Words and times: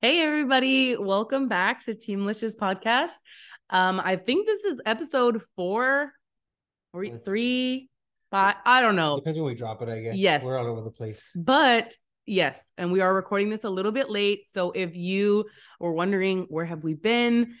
Hey, 0.00 0.20
everybody. 0.20 0.96
Welcome 0.96 1.48
back 1.48 1.84
to 1.86 1.94
Team 1.94 2.24
Licious 2.24 2.54
podcast. 2.54 3.16
Um, 3.68 3.98
I 3.98 4.14
think 4.14 4.46
this 4.46 4.62
is 4.62 4.80
episode 4.86 5.42
four 5.56 6.12
or 6.92 7.04
three, 7.24 7.90
five. 8.30 8.54
I 8.64 8.80
don't 8.80 8.94
know. 8.94 9.16
Depends 9.16 9.40
when 9.40 9.48
we 9.48 9.56
drop 9.56 9.82
it, 9.82 9.88
I 9.88 10.00
guess. 10.00 10.14
Yes. 10.14 10.44
We're 10.44 10.56
all 10.56 10.68
over 10.68 10.82
the 10.82 10.92
place. 10.92 11.32
But 11.34 11.96
yes, 12.26 12.62
and 12.78 12.92
we 12.92 13.00
are 13.00 13.12
recording 13.12 13.50
this 13.50 13.64
a 13.64 13.70
little 13.70 13.90
bit 13.90 14.08
late. 14.08 14.46
So 14.48 14.70
if 14.70 14.94
you 14.94 15.46
were 15.80 15.92
wondering 15.92 16.46
where 16.48 16.64
have 16.64 16.84
we 16.84 16.94
been, 16.94 17.54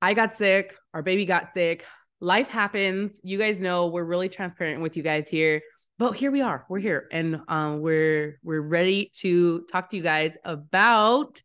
I 0.00 0.14
got 0.14 0.38
sick, 0.38 0.74
our 0.94 1.02
baby 1.02 1.26
got 1.26 1.52
sick. 1.52 1.84
Life 2.20 2.48
happens. 2.48 3.20
You 3.22 3.36
guys 3.36 3.60
know 3.60 3.88
we're 3.88 4.04
really 4.04 4.30
transparent 4.30 4.80
with 4.80 4.96
you 4.96 5.02
guys 5.02 5.28
here. 5.28 5.60
But 6.00 6.16
here 6.16 6.30
we 6.30 6.40
are. 6.40 6.64
We're 6.70 6.78
here 6.78 7.08
and 7.12 7.42
um, 7.48 7.82
we're 7.82 8.40
we're 8.42 8.62
ready 8.62 9.10
to 9.16 9.66
talk 9.70 9.90
to 9.90 9.98
you 9.98 10.02
guys 10.02 10.34
about 10.46 11.42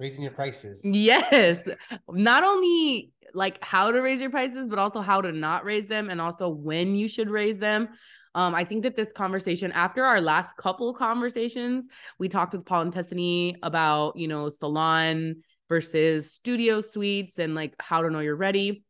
Raising 0.00 0.24
your 0.24 0.32
prices. 0.32 0.80
yes, 0.82 1.62
not 2.10 2.42
only 2.42 3.12
like 3.34 3.62
how 3.62 3.92
to 3.92 4.00
raise 4.00 4.20
your 4.20 4.30
prices, 4.30 4.66
but 4.66 4.80
also 4.80 5.00
how 5.00 5.20
to 5.20 5.30
not 5.30 5.64
raise 5.64 5.86
them 5.86 6.10
and 6.10 6.20
also 6.20 6.48
when 6.48 6.96
you 6.96 7.06
should 7.06 7.30
raise 7.30 7.60
them. 7.60 7.88
Um, 8.34 8.52
I 8.52 8.64
think 8.64 8.82
that 8.82 8.96
this 8.96 9.12
conversation, 9.12 9.70
after 9.70 10.04
our 10.04 10.20
last 10.20 10.56
couple 10.56 10.92
conversations, 10.92 11.86
we 12.18 12.28
talked 12.28 12.52
with 12.52 12.66
Paul 12.66 12.82
and 12.82 12.92
Tessany 12.92 13.54
about, 13.62 14.16
you 14.16 14.26
know, 14.26 14.48
salon 14.48 15.36
versus 15.68 16.32
studio 16.32 16.80
suites 16.80 17.38
and 17.38 17.54
like 17.54 17.76
how 17.78 18.02
to 18.02 18.10
know 18.10 18.18
you're 18.18 18.34
ready. 18.34 18.82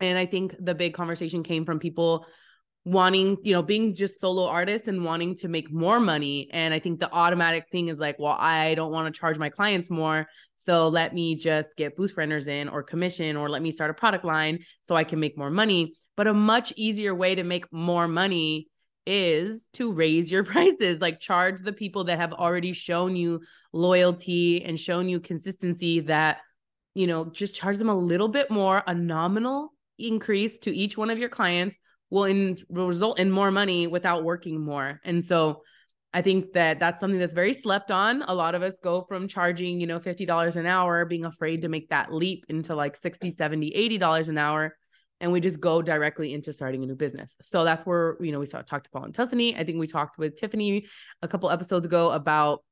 And 0.00 0.16
I 0.16 0.24
think 0.24 0.56
the 0.58 0.74
big 0.74 0.94
conversation 0.94 1.42
came 1.42 1.66
from 1.66 1.78
people 1.78 2.24
wanting, 2.84 3.38
you 3.42 3.52
know, 3.52 3.62
being 3.62 3.94
just 3.94 4.20
solo 4.20 4.46
artists 4.46 4.88
and 4.88 5.04
wanting 5.04 5.34
to 5.34 5.48
make 5.48 5.72
more 5.72 5.98
money. 5.98 6.48
And 6.52 6.74
I 6.74 6.78
think 6.78 7.00
the 7.00 7.10
automatic 7.10 7.64
thing 7.70 7.88
is 7.88 7.98
like, 7.98 8.18
well, 8.18 8.36
I 8.38 8.74
don't 8.74 8.92
want 8.92 9.12
to 9.12 9.18
charge 9.18 9.38
my 9.38 9.48
clients 9.48 9.90
more. 9.90 10.26
So 10.56 10.88
let 10.88 11.14
me 11.14 11.34
just 11.34 11.76
get 11.76 11.96
booth 11.96 12.14
renters 12.16 12.46
in 12.46 12.68
or 12.68 12.82
commission 12.82 13.36
or 13.36 13.48
let 13.48 13.62
me 13.62 13.72
start 13.72 13.90
a 13.90 13.94
product 13.94 14.24
line 14.24 14.60
so 14.82 14.96
I 14.96 15.04
can 15.04 15.18
make 15.18 15.38
more 15.38 15.50
money. 15.50 15.94
But 16.16 16.26
a 16.26 16.34
much 16.34 16.74
easier 16.76 17.14
way 17.14 17.34
to 17.34 17.42
make 17.42 17.72
more 17.72 18.06
money 18.06 18.68
is 19.06 19.66
to 19.74 19.90
raise 19.90 20.30
your 20.30 20.44
prices, 20.52 21.00
like 21.00 21.20
charge 21.20 21.62
the 21.62 21.72
people 21.72 22.04
that 22.04 22.18
have 22.18 22.34
already 22.34 22.74
shown 22.74 23.16
you 23.16 23.40
loyalty 23.72 24.62
and 24.62 24.78
shown 24.78 25.08
you 25.08 25.20
consistency 25.20 26.00
that, 26.00 26.38
you 26.94 27.06
know, 27.06 27.24
just 27.24 27.54
charge 27.54 27.78
them 27.78 27.88
a 27.88 27.96
little 27.96 28.28
bit 28.28 28.50
more, 28.50 28.82
a 28.86 28.94
nominal 28.94 29.72
increase 29.98 30.58
to 30.58 30.76
each 30.76 30.98
one 30.98 31.08
of 31.08 31.18
your 31.18 31.28
clients 31.30 31.78
will, 32.14 32.24
in, 32.24 32.56
will 32.68 32.86
result 32.86 33.18
in 33.18 33.28
more 33.28 33.50
money 33.50 33.88
without 33.88 34.22
working 34.22 34.60
more. 34.60 35.00
And 35.04 35.24
so 35.24 35.62
I 36.12 36.22
think 36.22 36.52
that 36.52 36.78
that's 36.78 37.00
something 37.00 37.18
that's 37.18 37.34
very 37.34 37.52
slept 37.52 37.90
on. 37.90 38.22
A 38.22 38.32
lot 38.32 38.54
of 38.54 38.62
us 38.62 38.78
go 38.80 39.02
from 39.08 39.26
charging, 39.26 39.80
you 39.80 39.88
know, 39.88 39.98
$50 39.98 40.54
an 40.54 40.64
hour, 40.64 41.04
being 41.06 41.24
afraid 41.24 41.62
to 41.62 41.68
make 41.68 41.88
that 41.88 42.12
leap 42.12 42.44
into 42.48 42.76
like 42.76 42.96
60, 42.96 43.32
70, 43.32 43.98
$80 43.98 44.28
an 44.28 44.38
hour. 44.38 44.76
And 45.20 45.32
we 45.32 45.40
just 45.40 45.58
go 45.58 45.82
directly 45.82 46.32
into 46.32 46.52
starting 46.52 46.84
a 46.84 46.86
new 46.86 46.94
business. 46.94 47.34
So 47.42 47.64
that's 47.64 47.84
where, 47.84 48.16
you 48.20 48.30
know, 48.30 48.38
we 48.38 48.46
start, 48.46 48.68
talked 48.68 48.84
to 48.84 48.90
Paul 48.90 49.04
and 49.04 49.14
Tessany. 49.14 49.58
I 49.58 49.64
think 49.64 49.80
we 49.80 49.88
talked 49.88 50.16
with 50.16 50.36
Tiffany 50.36 50.86
a 51.20 51.26
couple 51.26 51.50
episodes 51.50 51.84
ago 51.84 52.12
about 52.12 52.62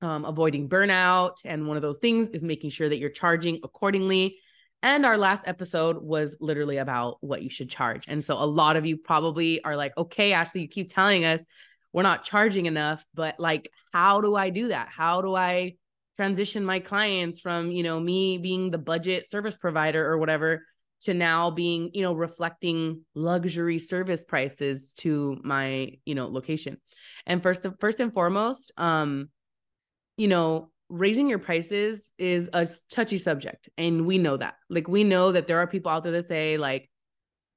um, 0.00 0.24
avoiding 0.24 0.68
burnout. 0.68 1.38
And 1.44 1.66
one 1.66 1.76
of 1.76 1.82
those 1.82 1.98
things 1.98 2.28
is 2.28 2.44
making 2.44 2.70
sure 2.70 2.88
that 2.88 2.98
you're 2.98 3.10
charging 3.10 3.58
accordingly. 3.64 4.38
And 4.82 5.04
our 5.04 5.18
last 5.18 5.42
episode 5.46 5.98
was 6.02 6.36
literally 6.40 6.78
about 6.78 7.18
what 7.20 7.42
you 7.42 7.50
should 7.50 7.68
charge. 7.68 8.06
And 8.08 8.24
so 8.24 8.34
a 8.34 8.46
lot 8.46 8.76
of 8.76 8.86
you 8.86 8.96
probably 8.96 9.62
are 9.62 9.76
like, 9.76 9.96
okay, 9.96 10.32
Ashley, 10.32 10.62
you 10.62 10.68
keep 10.68 10.92
telling 10.92 11.24
us 11.24 11.44
we're 11.92 12.02
not 12.02 12.24
charging 12.24 12.66
enough, 12.66 13.04
but 13.14 13.38
like, 13.38 13.70
how 13.92 14.20
do 14.20 14.36
I 14.36 14.50
do 14.50 14.68
that? 14.68 14.88
How 14.88 15.20
do 15.20 15.34
I 15.34 15.74
transition 16.16 16.64
my 16.64 16.80
clients 16.80 17.40
from, 17.40 17.70
you 17.70 17.82
know, 17.82 17.98
me 17.98 18.38
being 18.38 18.70
the 18.70 18.78
budget 18.78 19.30
service 19.30 19.56
provider 19.56 20.06
or 20.06 20.18
whatever 20.18 20.64
to 21.02 21.14
now 21.14 21.50
being, 21.50 21.90
you 21.94 22.02
know, 22.02 22.12
reflecting 22.12 23.04
luxury 23.14 23.78
service 23.78 24.24
prices 24.24 24.92
to 24.98 25.38
my, 25.42 25.92
you 26.04 26.14
know, 26.14 26.28
location. 26.28 26.76
And 27.26 27.42
first 27.42 27.66
first 27.80 28.00
and 28.00 28.12
foremost, 28.12 28.72
um, 28.76 29.30
you 30.16 30.28
know, 30.28 30.69
raising 30.90 31.28
your 31.28 31.38
prices 31.38 32.10
is 32.18 32.50
a 32.52 32.68
touchy 32.90 33.16
subject 33.16 33.70
and 33.78 34.04
we 34.06 34.18
know 34.18 34.36
that. 34.36 34.54
Like 34.68 34.88
we 34.88 35.04
know 35.04 35.32
that 35.32 35.46
there 35.46 35.58
are 35.58 35.66
people 35.66 35.90
out 35.90 36.02
there 36.02 36.12
that 36.12 36.26
say 36.26 36.58
like 36.58 36.90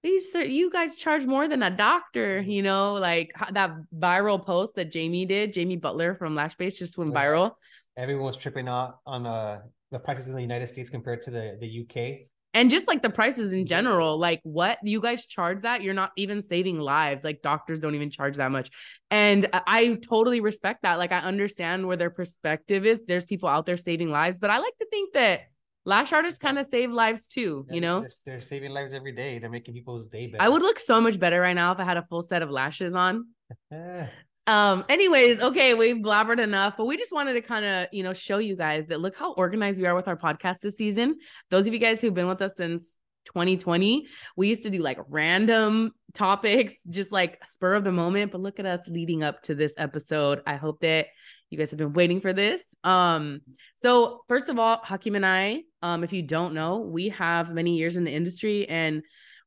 these 0.04 0.34
you 0.36 0.70
guys 0.70 0.96
charge 0.96 1.26
more 1.26 1.48
than 1.48 1.64
a 1.64 1.70
doctor 1.72 2.42
you 2.42 2.62
know 2.62 2.94
like 2.96 3.32
that 3.52 3.72
viral 3.98 4.46
post 4.46 4.76
that 4.76 4.92
jamie 4.92 5.26
did 5.26 5.54
jamie 5.54 5.78
butler 5.78 6.14
from 6.14 6.36
lashbase 6.36 6.78
just 6.78 6.98
went 6.98 7.14
viral. 7.14 7.52
Everyone's 7.96 8.38
tripping 8.38 8.68
out 8.68 9.00
on 9.06 9.26
uh 9.26 9.62
the 9.92 10.00
prices 10.00 10.28
in 10.28 10.36
the 10.36 10.42
united 10.42 10.68
states 10.68 10.90
compared 10.90 11.22
to 11.22 11.32
the 11.32 11.58
the 11.60 11.82
uk 11.82 12.28
and 12.54 12.70
just 12.70 12.88
like 12.88 13.02
the 13.02 13.10
prices 13.10 13.52
in 13.52 13.66
general 13.66 14.18
like 14.18 14.40
what 14.44 14.78
you 14.84 15.02
guys 15.02 15.26
charge 15.26 15.62
that 15.62 15.82
you're 15.82 15.94
not 15.94 16.12
even 16.18 16.42
saving 16.42 16.80
lives 16.80 17.24
like 17.24 17.42
doctors 17.42 17.80
don't 17.80 17.96
even 17.96 18.10
charge 18.10 18.38
that 18.38 18.52
much. 18.52 18.70
And 19.12 19.48
i 19.54 19.98
totally 20.08 20.40
respect 20.42 20.82
that 20.84 20.98
like 20.98 21.12
i 21.12 21.20
understand 21.20 21.88
where 21.88 21.98
their 21.98 22.10
perspective 22.10 22.86
is 22.86 23.02
there's 23.08 23.26
people 23.26 23.48
out 23.48 23.66
there 23.66 23.78
saving 23.78 24.10
lives 24.10 24.40
but 24.40 24.50
i 24.50 24.58
like 24.58 24.76
to 24.78 24.86
think 24.90 25.14
that 25.14 25.42
lash 25.86 26.12
artists 26.14 26.40
kind 26.40 26.58
of 26.58 26.66
save 26.66 26.92
lives 26.92 27.28
too 27.28 27.66
you 27.70 27.82
know? 27.82 28.02
they're, 28.02 28.10
they're, 28.26 28.40
saving 28.40 28.72
lives 28.72 28.94
every 28.94 29.12
day 29.12 29.38
they're 29.38 29.50
making 29.50 29.74
people's 29.74 30.06
day 30.08 30.28
better. 30.28 30.42
i 30.42 30.50
would 30.50 30.62
look 30.62 30.80
so 30.80 31.00
much 31.00 31.20
better 31.20 31.40
right 31.42 31.54
now 31.54 31.72
if 31.72 31.80
i 31.80 31.84
had 31.84 31.98
a 31.98 32.06
full 32.10 32.22
set 32.22 32.42
of 32.42 32.50
lashes 32.50 32.94
on 32.94 33.28
um 34.48 34.84
anyways 34.90 35.40
okay 35.40 35.74
we've 35.74 35.98
blabbered 35.98 36.40
enough 36.40 36.74
but 36.78 36.86
we 36.86 36.98
just 36.98 37.14
wanted 37.14 37.34
to 37.34 37.42
kind 37.42 37.64
of 37.64 37.88
you 37.94 38.04
know 38.04 38.14
show 38.14 38.40
you 38.40 38.58
guys 38.58 38.86
that 38.88 39.00
look 39.00 39.16
how 39.16 39.34
organized 39.34 39.80
we 39.80 39.86
are 39.86 39.96
with 39.96 40.08
our 40.08 40.18
podcast 40.18 40.60
this 40.62 40.76
season. 40.76 41.16
Those 41.50 41.66
of 41.68 41.74
you 41.74 41.80
guys 41.80 42.02
who've 42.02 42.14
been 42.14 42.28
with 42.28 42.42
us 42.42 42.56
since 42.58 42.98
2020 43.28 44.06
we 44.36 44.50
used 44.50 44.64
to 44.64 44.70
do 44.70 44.80
like 44.80 45.00
random 45.08 45.92
topics 46.14 46.74
just 46.90 47.14
like 47.14 47.40
spur 47.48 47.74
of 47.74 47.86
the 47.86 47.92
moment 47.92 48.34
but 48.34 48.42
look 48.42 48.60
at 48.60 48.66
us 48.66 48.82
leading 48.88 49.24
up 49.24 49.42
to 49.44 49.56
this 49.56 49.74
episode. 49.78 50.42
I 50.46 50.56
hope 50.56 50.82
that 50.82 51.08
you 51.50 51.58
guys 51.58 51.70
have 51.70 51.80
been 51.80 51.94
waiting 51.94 52.20
for 52.20 52.34
this. 52.34 52.64
Um 52.84 53.42
so 53.78 54.24
first 54.28 54.50
of 54.50 54.60
all 54.60 54.82
hakeem 54.84 55.16
and 55.16 55.26
i 55.26 55.62
um 55.82 56.04
if 56.04 56.12
you 56.12 56.22
don't 56.22 56.54
know 56.54 56.80
we 56.80 57.10
have 57.10 57.54
many 57.54 57.78
years 57.78 57.96
in 57.96 58.04
the 58.04 58.12
industry 58.12 58.68
and 58.68 59.04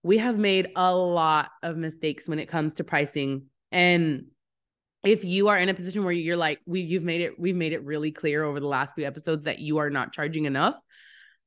we 0.06 0.18
have 0.18 0.38
made 0.38 0.68
a 0.76 0.94
lot 0.94 1.50
of 1.64 1.76
mistakes 1.76 2.28
when 2.28 2.38
it 2.38 2.46
comes 2.46 2.74
to 2.74 2.84
pricing. 2.84 3.46
And 3.72 4.26
if 5.06 5.24
you 5.24 5.48
are 5.48 5.58
in 5.58 5.68
a 5.68 5.74
position 5.74 6.04
where 6.04 6.12
you're 6.12 6.36
like 6.36 6.60
we 6.66 6.80
you've 6.80 7.04
made 7.04 7.20
it 7.20 7.38
we've 7.38 7.56
made 7.56 7.72
it 7.72 7.84
really 7.84 8.10
clear 8.10 8.42
over 8.42 8.60
the 8.60 8.66
last 8.66 8.94
few 8.94 9.06
episodes 9.06 9.44
that 9.44 9.58
you 9.58 9.78
are 9.78 9.90
not 9.90 10.12
charging 10.12 10.44
enough 10.44 10.74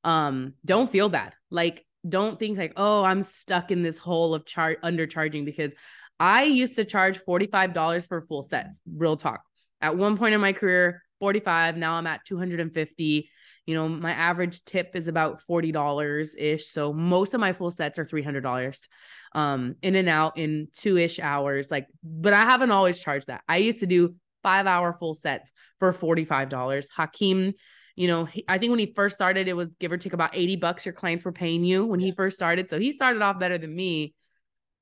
um 0.04 0.54
don't 0.66 0.90
feel 0.90 1.10
bad. 1.10 1.36
Like 1.52 1.86
don't 2.08 2.40
think 2.40 2.58
like 2.58 2.72
oh 2.78 3.04
i'm 3.04 3.24
stuck 3.24 3.72
in 3.72 3.84
this 3.84 3.98
hole 3.98 4.34
of 4.34 4.46
chart 4.46 4.82
undercharging 4.82 5.44
because 5.44 5.74
i 6.18 6.44
used 6.44 6.78
to 6.78 6.86
charge 6.86 7.20
$45 7.20 8.08
for 8.08 8.22
full 8.22 8.42
sets 8.42 8.80
real 8.90 9.18
talk. 9.18 9.42
At 9.82 9.98
one 9.98 10.18
point 10.18 10.34
in 10.34 10.40
my 10.40 10.54
career 10.54 11.02
45 11.20 11.76
now 11.76 11.96
i'm 11.96 12.08
at 12.08 12.24
250 12.26 13.30
you 13.70 13.76
know 13.76 13.88
my 13.88 14.12
average 14.12 14.66
tip 14.66 14.96
is 14.96 15.08
about 15.08 15.44
$40 15.48 16.30
ish 16.40 16.66
so 16.66 16.92
most 16.92 17.36
of 17.36 17.40
my 17.40 17.54
full 17.54 17.70
sets 17.70 18.00
are 18.00 18.06
$300 18.06 18.88
um 19.36 19.76
in 19.84 19.94
and 19.94 20.10
out 20.10 20.40
in 20.40 20.70
two-ish 20.76 21.20
hours 21.20 21.70
like 21.70 21.86
but 22.04 22.34
i 22.34 22.42
haven't 22.42 22.72
always 22.72 23.00
charged 23.00 23.28
that. 23.28 23.42
I 23.48 23.58
used 23.58 23.82
to 23.82 23.86
do 23.86 24.16
five 24.42 24.66
hour 24.66 24.92
full 25.00 25.14
sets 25.14 25.52
for 25.78 25.94
$45 25.94 26.88
hakeem 26.98 27.54
you 27.96 28.08
know 28.08 28.26
he, 28.26 28.44
i 28.48 28.58
think 28.58 28.72
when 28.72 28.80
he 28.80 28.92
first 28.96 29.16
started 29.16 29.48
it 29.48 29.56
was 29.56 29.70
give 29.80 29.92
or 29.92 29.98
take 29.98 30.14
about 30.14 30.32
80 30.34 30.56
bucks 30.56 30.84
your 30.84 30.94
clients 30.94 31.24
were 31.24 31.32
paying 31.32 31.64
you 31.64 31.86
when 31.86 32.00
he 32.00 32.12
first 32.12 32.38
started 32.38 32.72
so 32.72 32.80
he 32.80 32.92
started 32.92 33.22
off 33.22 33.40
better 33.40 33.60
than 33.60 33.76
me 33.76 34.16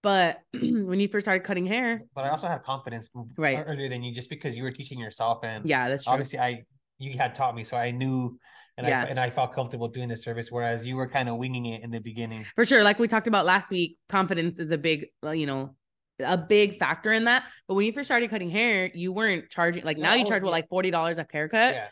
but 0.01 0.39
when 0.53 1.01
you 1.01 1.09
first 1.09 1.25
started 1.25 1.43
cutting 1.43 1.65
hair 1.65 2.03
but 2.15 2.23
i 2.23 2.29
also 2.29 2.47
had 2.47 2.63
confidence 2.63 3.09
right. 3.37 3.61
earlier 3.67 3.89
than 3.89 4.01
you 4.01 4.15
just 4.15 4.29
because 4.29 4.55
you 4.55 4.63
were 4.63 4.71
teaching 4.71 4.97
yourself 4.97 5.39
and 5.43 5.65
yeah 5.65 5.89
that's 5.89 6.05
true. 6.05 6.13
obviously 6.13 6.39
i 6.39 6.63
you 6.99 7.17
had 7.17 7.35
taught 7.35 7.53
me 7.53 7.65
so 7.65 7.75
i 7.75 7.91
knew 7.91 8.39
and 8.77 8.87
Yeah. 8.87 9.03
I 9.03 9.05
and 9.05 9.19
I 9.19 9.29
felt 9.29 9.53
comfortable 9.53 9.87
doing 9.87 10.09
the 10.09 10.17
service, 10.17 10.51
whereas 10.51 10.85
you 10.85 10.95
were 10.95 11.07
kind 11.09 11.29
of 11.29 11.37
winging 11.37 11.65
it 11.65 11.83
in 11.83 11.91
the 11.91 11.99
beginning. 11.99 12.45
For 12.55 12.65
sure. 12.65 12.83
Like 12.83 12.99
we 12.99 13.07
talked 13.07 13.27
about 13.27 13.45
last 13.45 13.69
week, 13.69 13.97
confidence 14.09 14.59
is 14.59 14.71
a 14.71 14.77
big, 14.77 15.07
you 15.23 15.45
know, 15.45 15.75
a 16.19 16.37
big 16.37 16.79
factor 16.79 17.11
in 17.11 17.25
that. 17.25 17.43
But 17.67 17.75
when 17.75 17.85
you 17.85 17.91
first 17.91 18.07
started 18.07 18.29
cutting 18.29 18.49
hair, 18.49 18.89
you 18.93 19.11
weren't 19.11 19.49
charging 19.49 19.83
like 19.83 19.97
now 19.97 20.11
No, 20.11 20.17
you 20.17 20.25
charge 20.25 20.43
what 20.43 20.51
like 20.51 20.69
forty 20.69 20.91
dollars 20.91 21.17
a 21.17 21.27
haircut. 21.31 21.73
Yeah. 21.73 21.87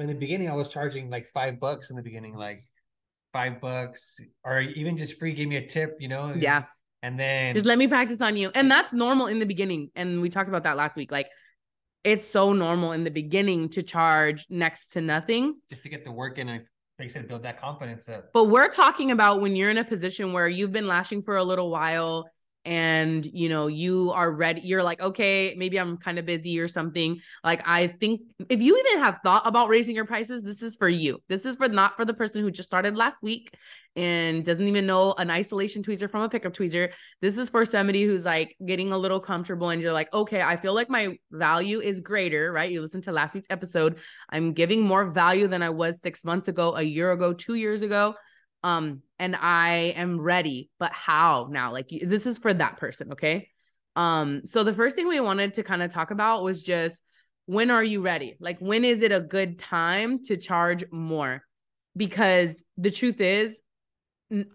In 0.00 0.06
the 0.06 0.14
beginning, 0.14 0.48
I 0.48 0.54
was 0.54 0.68
charging 0.68 1.10
like 1.10 1.28
five 1.32 1.58
bucks 1.58 1.90
in 1.90 1.96
the 1.96 2.02
beginning, 2.02 2.36
like 2.36 2.64
five 3.32 3.60
bucks, 3.60 4.20
or 4.44 4.60
even 4.60 4.96
just 4.96 5.18
free. 5.18 5.34
Give 5.34 5.48
me 5.48 5.56
a 5.56 5.66
tip, 5.66 5.96
you 5.98 6.08
know. 6.08 6.34
Yeah. 6.36 6.64
And 7.02 7.18
then 7.18 7.54
Just 7.54 7.66
let 7.66 7.78
me 7.78 7.86
practice 7.86 8.20
on 8.20 8.36
you. 8.36 8.50
And 8.54 8.70
that's 8.70 8.92
normal 8.92 9.28
in 9.28 9.38
the 9.38 9.46
beginning. 9.46 9.90
And 9.94 10.20
we 10.20 10.28
talked 10.28 10.48
about 10.48 10.64
that 10.64 10.76
last 10.76 10.96
week. 10.96 11.12
Like 11.12 11.28
it's 12.04 12.28
so 12.28 12.52
normal 12.52 12.92
in 12.92 13.04
the 13.04 13.10
beginning 13.10 13.68
to 13.70 13.82
charge 13.82 14.46
next 14.48 14.92
to 14.92 15.00
nothing. 15.00 15.56
just 15.70 15.82
to 15.82 15.88
get 15.88 16.04
the 16.04 16.12
work 16.12 16.38
in 16.38 16.48
and 16.48 16.64
like 16.98 17.10
said, 17.10 17.28
build 17.28 17.44
that 17.44 17.60
confidence 17.60 18.08
up. 18.08 18.32
But 18.32 18.44
we're 18.44 18.70
talking 18.70 19.12
about 19.12 19.40
when 19.40 19.54
you're 19.54 19.70
in 19.70 19.78
a 19.78 19.84
position 19.84 20.32
where 20.32 20.48
you've 20.48 20.72
been 20.72 20.88
lashing 20.88 21.22
for 21.22 21.36
a 21.36 21.44
little 21.44 21.70
while 21.70 22.28
and 22.64 23.24
you 23.24 23.48
know 23.48 23.66
you 23.66 24.10
are 24.12 24.30
ready 24.30 24.60
you're 24.62 24.82
like 24.82 25.00
okay 25.00 25.54
maybe 25.56 25.78
i'm 25.78 25.96
kind 25.96 26.18
of 26.18 26.26
busy 26.26 26.58
or 26.58 26.68
something. 26.68 27.20
Like 27.44 27.62
i 27.64 27.86
think 27.86 28.20
if 28.48 28.60
you 28.60 28.78
even 28.78 29.02
have 29.02 29.20
thought 29.24 29.46
about 29.46 29.68
raising 29.68 29.94
your 29.94 30.04
prices 30.04 30.42
this 30.42 30.62
is 30.62 30.76
for 30.76 30.88
you. 30.88 31.18
This 31.28 31.44
is 31.46 31.56
for 31.56 31.68
not 31.68 31.96
for 31.96 32.04
the 32.04 32.14
person 32.14 32.42
who 32.42 32.50
just 32.50 32.68
started 32.68 32.96
last 32.96 33.22
week 33.22 33.54
and 33.96 34.44
doesn't 34.44 34.66
even 34.66 34.86
know 34.86 35.14
an 35.18 35.30
isolation 35.30 35.82
tweezer 35.82 36.10
from 36.10 36.22
a 36.22 36.28
pickup 36.28 36.52
tweezer. 36.52 36.90
This 37.20 37.36
is 37.36 37.50
for 37.50 37.64
somebody 37.64 38.04
who's 38.04 38.24
like 38.24 38.56
getting 38.64 38.92
a 38.92 38.98
little 38.98 39.20
comfortable 39.20 39.70
and 39.70 39.80
you're 39.80 39.92
like 39.92 40.12
okay 40.12 40.42
i 40.42 40.56
feel 40.56 40.74
like 40.74 40.90
my 40.90 41.16
value 41.32 41.80
is 41.80 42.00
greater 42.00 42.52
right? 42.52 42.70
You 42.70 42.80
listen 42.80 43.00
to 43.02 43.12
last 43.12 43.34
week's 43.34 43.50
episode. 43.50 43.98
I'm 44.28 44.52
giving 44.52 44.82
more 44.82 45.06
value 45.10 45.48
than 45.48 45.62
i 45.62 45.70
was 45.70 46.00
six 46.00 46.24
months 46.24 46.48
ago 46.48 46.74
a 46.76 46.82
year 46.82 47.12
ago 47.12 47.32
two 47.32 47.54
years 47.54 47.82
ago 47.82 48.14
um 48.62 49.02
and 49.18 49.36
i 49.36 49.94
am 49.96 50.20
ready 50.20 50.70
but 50.78 50.92
how 50.92 51.48
now? 51.50 51.72
Like 51.72 51.88
this 51.88 52.26
is 52.26 52.38
for 52.38 52.52
that 52.54 52.78
person 52.78 53.12
okay? 53.12 53.48
Um 53.96 54.42
so 54.46 54.64
the 54.64 54.74
first 54.74 54.96
thing 54.96 55.08
we 55.08 55.20
wanted 55.20 55.54
to 55.54 55.62
kind 55.62 55.82
of 55.82 55.92
talk 55.92 56.10
about 56.10 56.42
was 56.42 56.62
just 56.62 57.02
when 57.46 57.70
are 57.70 57.84
you 57.84 58.02
ready? 58.02 58.36
Like 58.40 58.58
when 58.58 58.84
is 58.84 59.02
it 59.02 59.12
a 59.12 59.20
good 59.20 59.58
time 59.58 60.24
to 60.24 60.36
charge 60.36 60.84
more? 60.90 61.42
Because 61.96 62.62
the 62.76 62.90
truth 62.90 63.20
is 63.20 63.60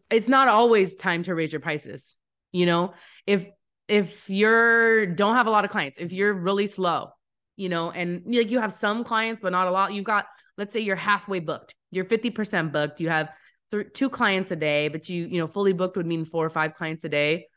it's 0.10 0.28
not 0.28 0.48
always 0.48 0.96
time 0.96 1.24
to 1.24 1.34
raise 1.34 1.52
your 1.52 1.62
prices 1.62 2.16
you 2.52 2.68
know? 2.68 2.94
If 3.26 3.48
if 3.88 4.30
you're 4.30 5.06
don't 5.08 5.36
have 5.36 5.48
a 5.48 5.50
lot 5.50 5.66
of 5.66 5.72
clients 5.72 5.98
if 6.00 6.12
you're 6.12 6.34
really 6.34 6.68
slow 6.68 7.10
you 7.56 7.70
know 7.70 7.92
and 7.92 8.24
like 8.26 8.50
you 8.50 8.60
have 8.60 8.72
some 8.72 9.04
clients 9.04 9.42
but 9.42 9.52
not 9.52 9.68
a 9.68 9.72
lot 9.72 9.94
you've 9.94 10.06
got 10.06 10.26
let's 10.58 10.74
say 10.74 10.80
you're 10.80 10.96
halfway 10.96 11.40
booked 11.40 11.76
you're 11.92 12.06
50% 12.06 12.72
booked 12.72 13.00
you 13.00 13.10
have 13.10 13.30
th- 13.74 13.94
two 13.94 14.10
clients 14.10 14.52
a 14.52 14.56
day, 14.56 14.88
but 14.88 15.10
you, 15.10 15.26
you 15.26 15.40
know, 15.40 15.48
fully 15.48 15.74
booked 15.74 15.98
would 15.98 16.06
mean 16.06 16.26
four 16.26 16.46
or 16.46 16.50
five 16.50 16.76
clients 16.76 17.04
a 17.04 17.10
day. 17.10 17.48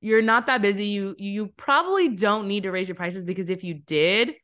You're 0.00 0.22
not 0.22 0.46
that 0.46 0.62
busy. 0.62 0.86
You 0.86 1.14
you 1.18 1.46
probably 1.56 2.10
don't 2.10 2.48
need 2.48 2.64
to 2.64 2.70
raise 2.70 2.88
your 2.88 2.94
prices 2.94 3.24
because 3.24 3.48
if 3.48 3.64
you 3.64 3.74
did, 3.74 4.34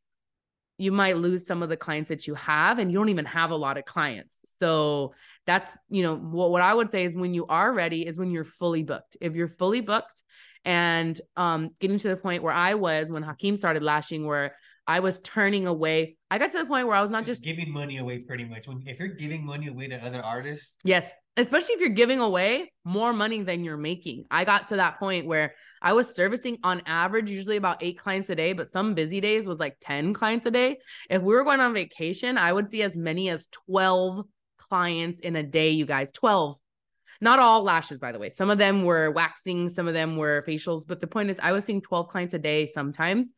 you 0.79 0.91
might 0.91 1.17
lose 1.17 1.47
some 1.47 1.62
of 1.62 1.69
the 1.69 1.76
clients 1.76 2.09
that 2.09 2.26
you 2.26 2.35
have 2.35 2.79
and 2.79 2.91
you 2.91 2.99
don't 2.99 3.11
even 3.11 3.26
have 3.26 3.50
a 3.50 3.56
lot 3.56 3.76
of 3.76 3.85
clients. 3.85 4.35
So 4.44 5.14
that's, 5.47 5.76
you 5.91 6.03
know, 6.03 6.17
what, 6.17 6.50
what 6.50 6.62
I 6.62 6.73
would 6.73 6.91
say 6.91 7.05
is 7.05 7.14
when 7.14 7.35
you 7.35 7.47
are 7.47 7.73
ready 7.73 8.06
is 8.06 8.17
when 8.17 8.31
you're 8.31 8.44
fully 8.44 8.82
booked. 8.82 9.17
If 9.20 9.35
you're 9.35 9.49
fully 9.49 9.81
booked 9.81 10.23
and 10.64 11.20
um 11.37 11.70
getting 11.81 11.99
to 11.99 12.09
the 12.09 12.17
point 12.17 12.43
where 12.43 12.53
I 12.53 12.75
was 12.75 13.11
when 13.11 13.23
Hakeem 13.23 13.56
started 13.56 13.82
lashing 13.82 14.26
where 14.26 14.55
I 14.87 15.00
was 15.00 15.20
turning 15.20 15.67
away. 15.67 16.17
I 16.31 16.38
got 16.38 16.50
to 16.53 16.59
the 16.59 16.67
point 16.67 16.87
where 16.87 16.97
I 16.97 17.00
was 17.00 17.11
not 17.11 17.25
just, 17.25 17.43
just 17.43 17.56
giving 17.56 17.73
money 17.73 17.99
away 17.99 18.19
pretty 18.19 18.44
much. 18.44 18.67
When 18.67 18.82
if 18.87 18.99
you're 18.99 19.09
giving 19.09 19.44
money 19.44 19.69
away 19.69 19.88
to 19.88 19.97
other 19.97 20.23
artists. 20.23 20.75
Yes. 20.85 21.11
Especially 21.37 21.75
if 21.76 21.81
you're 21.81 21.91
giving 21.91 22.20
away 22.20 22.70
more 22.85 23.12
money 23.12 23.43
than 23.43 23.64
you're 23.64 23.79
making. 23.79 24.25
I 24.31 24.44
got 24.44 24.67
to 24.67 24.76
that 24.76 24.99
point 24.99 25.26
where 25.26 25.55
I 25.81 25.94
was 25.94 26.14
servicing 26.14 26.59
on 26.62 26.82
average 26.85 27.31
usually 27.31 27.56
about 27.56 27.82
8 27.82 27.99
clients 27.99 28.29
a 28.29 28.35
day, 28.35 28.53
but 28.53 28.70
some 28.70 28.94
busy 28.94 29.20
days 29.20 29.47
was 29.47 29.59
like 29.59 29.76
10 29.81 30.12
clients 30.12 30.44
a 30.44 30.50
day. 30.50 30.79
If 31.09 31.23
we 31.23 31.32
were 31.32 31.44
going 31.44 31.61
on 31.61 31.73
vacation, 31.73 32.37
I 32.37 32.53
would 32.53 32.70
see 32.70 32.82
as 32.82 32.97
many 32.97 33.31
as 33.31 33.47
12 33.67 34.26
clients 34.59 35.20
in 35.20 35.37
a 35.37 35.43
day, 35.43 35.70
you 35.70 35.87
guys. 35.87 36.12
12 36.12 36.59
not 37.23 37.39
all 37.39 37.63
lashes 37.63 37.99
by 37.99 38.13
the 38.13 38.19
way 38.19 38.29
some 38.29 38.51
of 38.51 38.59
them 38.59 38.85
were 38.85 39.11
waxing 39.13 39.71
some 39.71 39.89
of 39.89 39.95
them 39.95 40.17
were 40.17 40.45
facials 40.47 40.83
but 40.87 41.01
the 41.01 41.07
point 41.07 41.31
is 41.31 41.39
i 41.43 41.53
was 41.53 41.65
seeing 41.65 41.81
12 41.81 42.09
clients 42.09 42.35
a 42.35 42.39
day 42.39 42.67
sometimes 42.67 43.33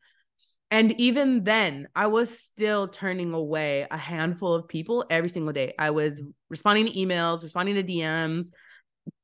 and 0.71 0.99
even 0.99 1.43
then, 1.43 1.87
I 1.95 2.07
was 2.07 2.37
still 2.37 2.87
turning 2.87 3.33
away 3.33 3.85
a 3.89 3.97
handful 3.97 4.53
of 4.53 4.67
people 4.67 5.05
every 5.09 5.29
single 5.29 5.53
day. 5.53 5.73
I 5.77 5.91
was 5.91 6.21
responding 6.49 6.87
to 6.87 6.93
emails, 6.93 7.43
responding 7.43 7.75
to 7.75 7.83
DMs. 7.83 8.47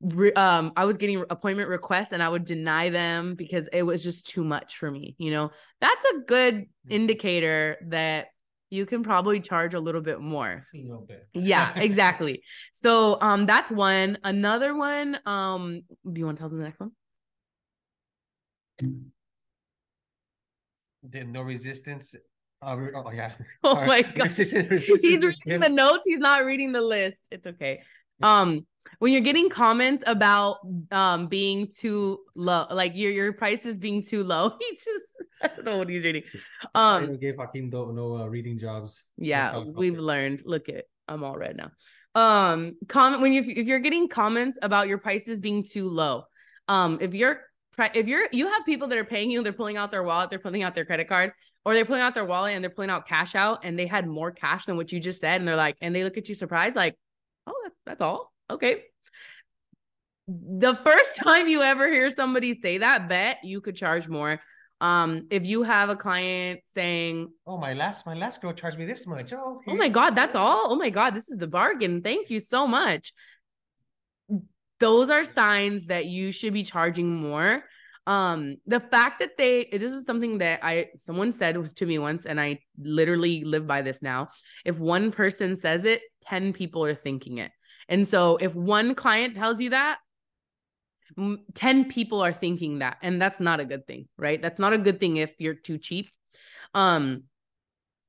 Re- 0.01 0.33
um, 0.33 0.71
I 0.77 0.85
was 0.85 0.97
getting 0.97 1.23
appointment 1.31 1.69
requests 1.69 2.11
and 2.11 2.21
I 2.21 2.29
would 2.29 2.45
deny 2.45 2.91
them 2.91 3.33
because 3.33 3.67
it 3.73 3.81
was 3.81 4.03
just 4.03 4.27
too 4.27 4.43
much 4.43 4.77
for 4.77 4.91
me. 4.91 5.15
You 5.17 5.31
know, 5.31 5.51
that's 5.79 6.05
a 6.05 6.19
good 6.27 6.55
mm-hmm. 6.55 6.91
indicator 6.91 7.77
that 7.87 8.27
you 8.71 8.85
can 8.85 9.03
probably 9.03 9.39
charge 9.41 9.75
a 9.75 9.79
little 9.79 10.01
bit 10.01 10.19
more. 10.19 10.65
Bit. 11.07 11.27
yeah, 11.33 11.73
exactly. 11.75 12.41
So 12.71 13.21
um 13.21 13.45
that's 13.45 13.69
one. 13.69 14.17
Another 14.23 14.75
one, 14.75 15.19
um, 15.25 15.83
do 16.11 16.19
you 16.19 16.25
want 16.25 16.37
to 16.37 16.41
tell 16.41 16.49
them 16.49 16.57
the 16.59 16.63
next 16.63 16.79
one? 16.79 16.91
the 21.03 21.23
no 21.23 21.41
resistance. 21.41 22.15
Uh, 22.61 22.77
oh 22.95 23.11
yeah. 23.11 23.33
Oh 23.63 23.85
my 23.85 24.01
god. 24.15 24.23
Resistance, 24.23 24.69
resistance 24.69 25.01
he's 25.01 25.21
reading 25.21 25.59
the 25.59 25.69
notes. 25.69 26.03
He's 26.05 26.19
not 26.19 26.45
reading 26.45 26.71
the 26.71 26.81
list. 26.81 27.27
It's 27.29 27.45
okay. 27.45 27.81
Um, 28.23 28.65
when 28.99 29.11
you're 29.11 29.21
getting 29.21 29.49
comments 29.49 30.03
about 30.07 30.57
um 30.91 31.27
being 31.27 31.69
too 31.75 32.19
low, 32.35 32.67
like 32.71 32.93
your 32.95 33.11
your 33.11 33.33
prices 33.33 33.79
being 33.79 34.03
too 34.03 34.23
low, 34.23 34.55
he 34.59 34.75
just 34.75 35.05
I 35.41 35.47
don't 35.47 35.65
know 35.65 35.77
what 35.79 35.89
he's 35.89 36.03
reading. 36.03 36.23
Um, 36.73 37.11
I 37.11 37.15
gave 37.15 37.37
Hakeem 37.37 37.69
no, 37.69 37.91
no 37.91 38.17
uh, 38.17 38.25
reading 38.27 38.57
jobs. 38.57 39.03
Yeah, 39.17 39.59
we've 39.59 39.99
learned. 39.99 40.43
Look 40.45 40.69
at 40.69 40.85
I'm 41.07 41.23
all 41.23 41.37
red 41.37 41.57
now. 41.57 41.71
Um, 42.13 42.77
comment 42.87 43.21
when 43.21 43.33
you 43.33 43.43
if 43.45 43.67
you're 43.67 43.79
getting 43.79 44.07
comments 44.07 44.57
about 44.61 44.87
your 44.87 44.97
prices 44.97 45.39
being 45.39 45.65
too 45.65 45.89
low. 45.89 46.23
Um, 46.67 46.99
if 47.01 47.13
you're 47.13 47.41
if 47.77 48.07
you're 48.07 48.27
you 48.31 48.47
have 48.47 48.65
people 48.65 48.87
that 48.89 48.97
are 48.97 49.05
paying 49.05 49.31
you, 49.31 49.43
they're 49.43 49.53
pulling 49.53 49.77
out 49.77 49.91
their 49.91 50.03
wallet, 50.03 50.29
they're 50.29 50.39
pulling 50.39 50.63
out 50.63 50.75
their 50.75 50.85
credit 50.85 51.07
card, 51.07 51.33
or 51.65 51.73
they're 51.73 51.85
pulling 51.85 52.01
out 52.01 52.15
their 52.15 52.25
wallet 52.25 52.55
and 52.55 52.63
they're 52.63 52.71
pulling 52.71 52.89
out 52.89 53.07
cash 53.07 53.35
out, 53.35 53.59
and 53.63 53.77
they 53.77 53.87
had 53.87 54.07
more 54.07 54.31
cash 54.31 54.65
than 54.65 54.77
what 54.77 54.91
you 54.91 54.99
just 54.99 55.21
said, 55.21 55.39
and 55.39 55.47
they're 55.47 55.55
like, 55.55 55.77
and 55.81 55.95
they 55.95 56.03
look 56.03 56.17
at 56.17 56.27
you 56.29 56.35
surprised, 56.35 56.75
like, 56.75 56.95
oh, 57.47 57.53
that's, 57.63 57.75
that's 57.85 58.01
all, 58.01 58.31
okay. 58.49 58.83
The 60.27 60.75
first 60.83 61.15
time 61.23 61.47
you 61.47 61.61
ever 61.61 61.91
hear 61.91 62.09
somebody 62.09 62.59
say 62.61 62.79
that, 62.79 63.09
bet 63.09 63.39
you 63.43 63.61
could 63.61 63.75
charge 63.75 64.07
more. 64.07 64.41
Um, 64.81 65.27
if 65.29 65.45
you 65.45 65.61
have 65.61 65.89
a 65.89 65.95
client 65.95 66.61
saying, 66.65 67.31
"Oh, 67.45 67.57
my 67.57 67.73
last 67.73 68.07
my 68.07 68.15
last 68.15 68.41
girl 68.41 68.51
charged 68.51 68.79
me 68.79 68.85
this 68.85 69.05
much," 69.05 69.31
oh, 69.31 69.61
oh 69.67 69.75
my 69.75 69.89
god, 69.89 70.15
that's 70.15 70.35
all. 70.35 70.71
Oh 70.71 70.75
my 70.75 70.89
god, 70.89 71.13
this 71.13 71.29
is 71.29 71.37
the 71.37 71.47
bargain. 71.47 72.01
Thank 72.01 72.31
you 72.31 72.39
so 72.39 72.65
much. 72.65 73.13
Those 74.79 75.11
are 75.11 75.23
signs 75.23 75.85
that 75.85 76.07
you 76.07 76.31
should 76.31 76.53
be 76.53 76.63
charging 76.63 77.15
more. 77.15 77.63
Um 78.07 78.55
the 78.65 78.79
fact 78.79 79.19
that 79.19 79.37
they 79.37 79.69
this 79.71 79.93
is 79.93 80.07
something 80.07 80.39
that 80.39 80.61
i 80.63 80.89
someone 80.97 81.33
said 81.33 81.75
to 81.75 81.85
me 81.85 81.99
once 81.99 82.25
and 82.25 82.41
i 82.41 82.57
literally 82.81 83.43
live 83.43 83.67
by 83.67 83.83
this 83.83 84.01
now. 84.01 84.29
If 84.65 84.79
one 84.79 85.11
person 85.11 85.55
says 85.55 85.83
it 85.83 86.01
10 86.23 86.53
people 86.53 86.83
are 86.83 86.95
thinking 86.95 87.37
it. 87.37 87.51
And 87.87 88.07
so 88.07 88.37
if 88.37 88.55
one 88.55 88.95
client 88.95 89.35
tells 89.35 89.61
you 89.61 89.69
that 89.69 89.99
10 91.53 91.85
people 91.89 92.21
are 92.21 92.33
thinking 92.33 92.79
that 92.79 92.97
and 93.01 93.21
that's 93.21 93.39
not 93.39 93.59
a 93.59 93.65
good 93.65 93.85
thing 93.87 94.07
right 94.17 94.41
that's 94.41 94.59
not 94.59 94.73
a 94.73 94.77
good 94.77 94.99
thing 94.99 95.17
if 95.17 95.31
you're 95.39 95.55
too 95.55 95.77
cheap 95.77 96.09
um 96.73 97.23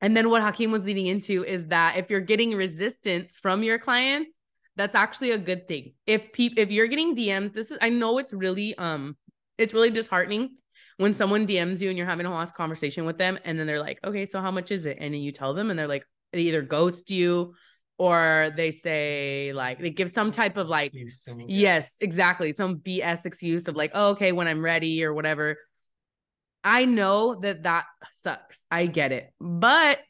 and 0.01 0.17
then 0.17 0.31
what 0.31 0.43
hakeem 0.43 0.73
was 0.73 0.83
leading 0.83 1.07
into 1.07 1.45
is 1.45 1.69
that 1.69 1.97
if 1.97 2.11
you're 2.11 2.21
getting 2.21 2.55
resistance 2.55 3.33
from 3.41 3.63
your 3.63 3.79
clients 3.79 4.33
that's 4.77 4.95
actually 4.95 5.33
a 5.33 5.39
good 5.39 5.69
thing. 5.69 5.93
If 6.07 6.33
people 6.33 6.63
if 6.63 6.71
you're 6.71 6.87
getting 6.87 7.15
DMs, 7.15 7.53
this 7.53 7.71
is 7.71 7.79
I 7.81 7.89
know 7.91 8.19
it's 8.19 8.33
really 8.33 8.77
um 8.79 9.17
it's 9.59 9.75
really 9.75 9.91
disheartening 9.91 10.57
when 10.97 11.15
someone 11.15 11.47
DMs 11.47 11.81
you 11.81 11.89
and 11.89 11.99
you're 11.99 12.07
having 12.07 12.27
a 12.27 12.35
last 12.35 12.55
conversation 12.55 13.05
with 13.05 13.19
them 13.19 13.39
and 13.45 13.59
then 13.59 13.67
they're 13.67 13.81
like, 13.81 13.99
"Okay, 14.05 14.27
so 14.27 14.41
how 14.41 14.51
much 14.51 14.71
is 14.71 14.87
it?" 14.87 14.99
and 15.01 15.15
then 15.15 15.21
you 15.21 15.33
tell 15.33 15.55
them 15.55 15.71
and 15.71 15.79
they're 15.79 15.87
like 15.87 16.05
they 16.33 16.41
either 16.41 16.63
ghost 16.63 17.11
you 17.11 17.55
or 18.03 18.51
they 18.57 18.73
say 18.73 19.53
like 19.55 19.79
they 19.79 19.91
give 19.91 20.11
some 20.11 20.33
type 20.33 20.57
of 20.57 20.67
like 20.67 20.93
yes, 21.47 21.95
exactly, 22.01 22.53
some 22.53 22.79
BS 22.79 23.27
excuse 23.27 23.69
of 23.69 23.77
like, 23.77 23.93
"Oh, 23.95 24.11
okay, 24.11 24.33
when 24.33 24.49
I'm 24.49 24.61
ready" 24.61 25.05
or 25.05 25.15
whatever. 25.15 25.57
I 26.65 26.85
know 26.85 27.37
that 27.43 27.63
that 27.63 27.85
sucks. 28.11 28.59
I 28.73 28.87
get 28.87 29.13
it. 29.13 29.33
But 29.41 30.01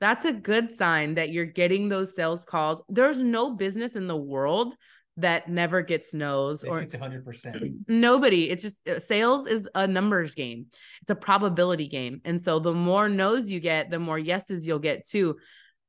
that's 0.00 0.26
a 0.26 0.32
good 0.32 0.72
sign 0.72 1.16
that 1.16 1.30
you're 1.30 1.44
getting 1.44 1.88
those 1.88 2.14
sales 2.14 2.44
calls. 2.44 2.82
There's 2.88 3.20
no 3.20 3.56
business 3.56 3.96
in 3.96 4.06
the 4.06 4.16
world 4.16 4.76
that 5.16 5.48
never 5.48 5.82
gets 5.82 6.14
no's 6.14 6.62
or 6.62 6.78
it's 6.78 6.94
100% 6.94 7.74
nobody 7.88 8.48
it's 8.48 8.62
just 8.62 8.88
uh, 8.88 9.00
sales 9.00 9.48
is 9.48 9.68
a 9.74 9.84
numbers 9.84 10.36
game 10.36 10.66
it's 11.02 11.10
a 11.10 11.14
probability 11.16 11.88
game 11.88 12.20
and 12.24 12.40
so 12.40 12.60
the 12.60 12.72
more 12.72 13.08
no's 13.08 13.50
you 13.50 13.58
get 13.58 13.90
the 13.90 13.98
more 13.98 14.16
yeses 14.16 14.64
you'll 14.64 14.78
get 14.78 15.04
too 15.04 15.36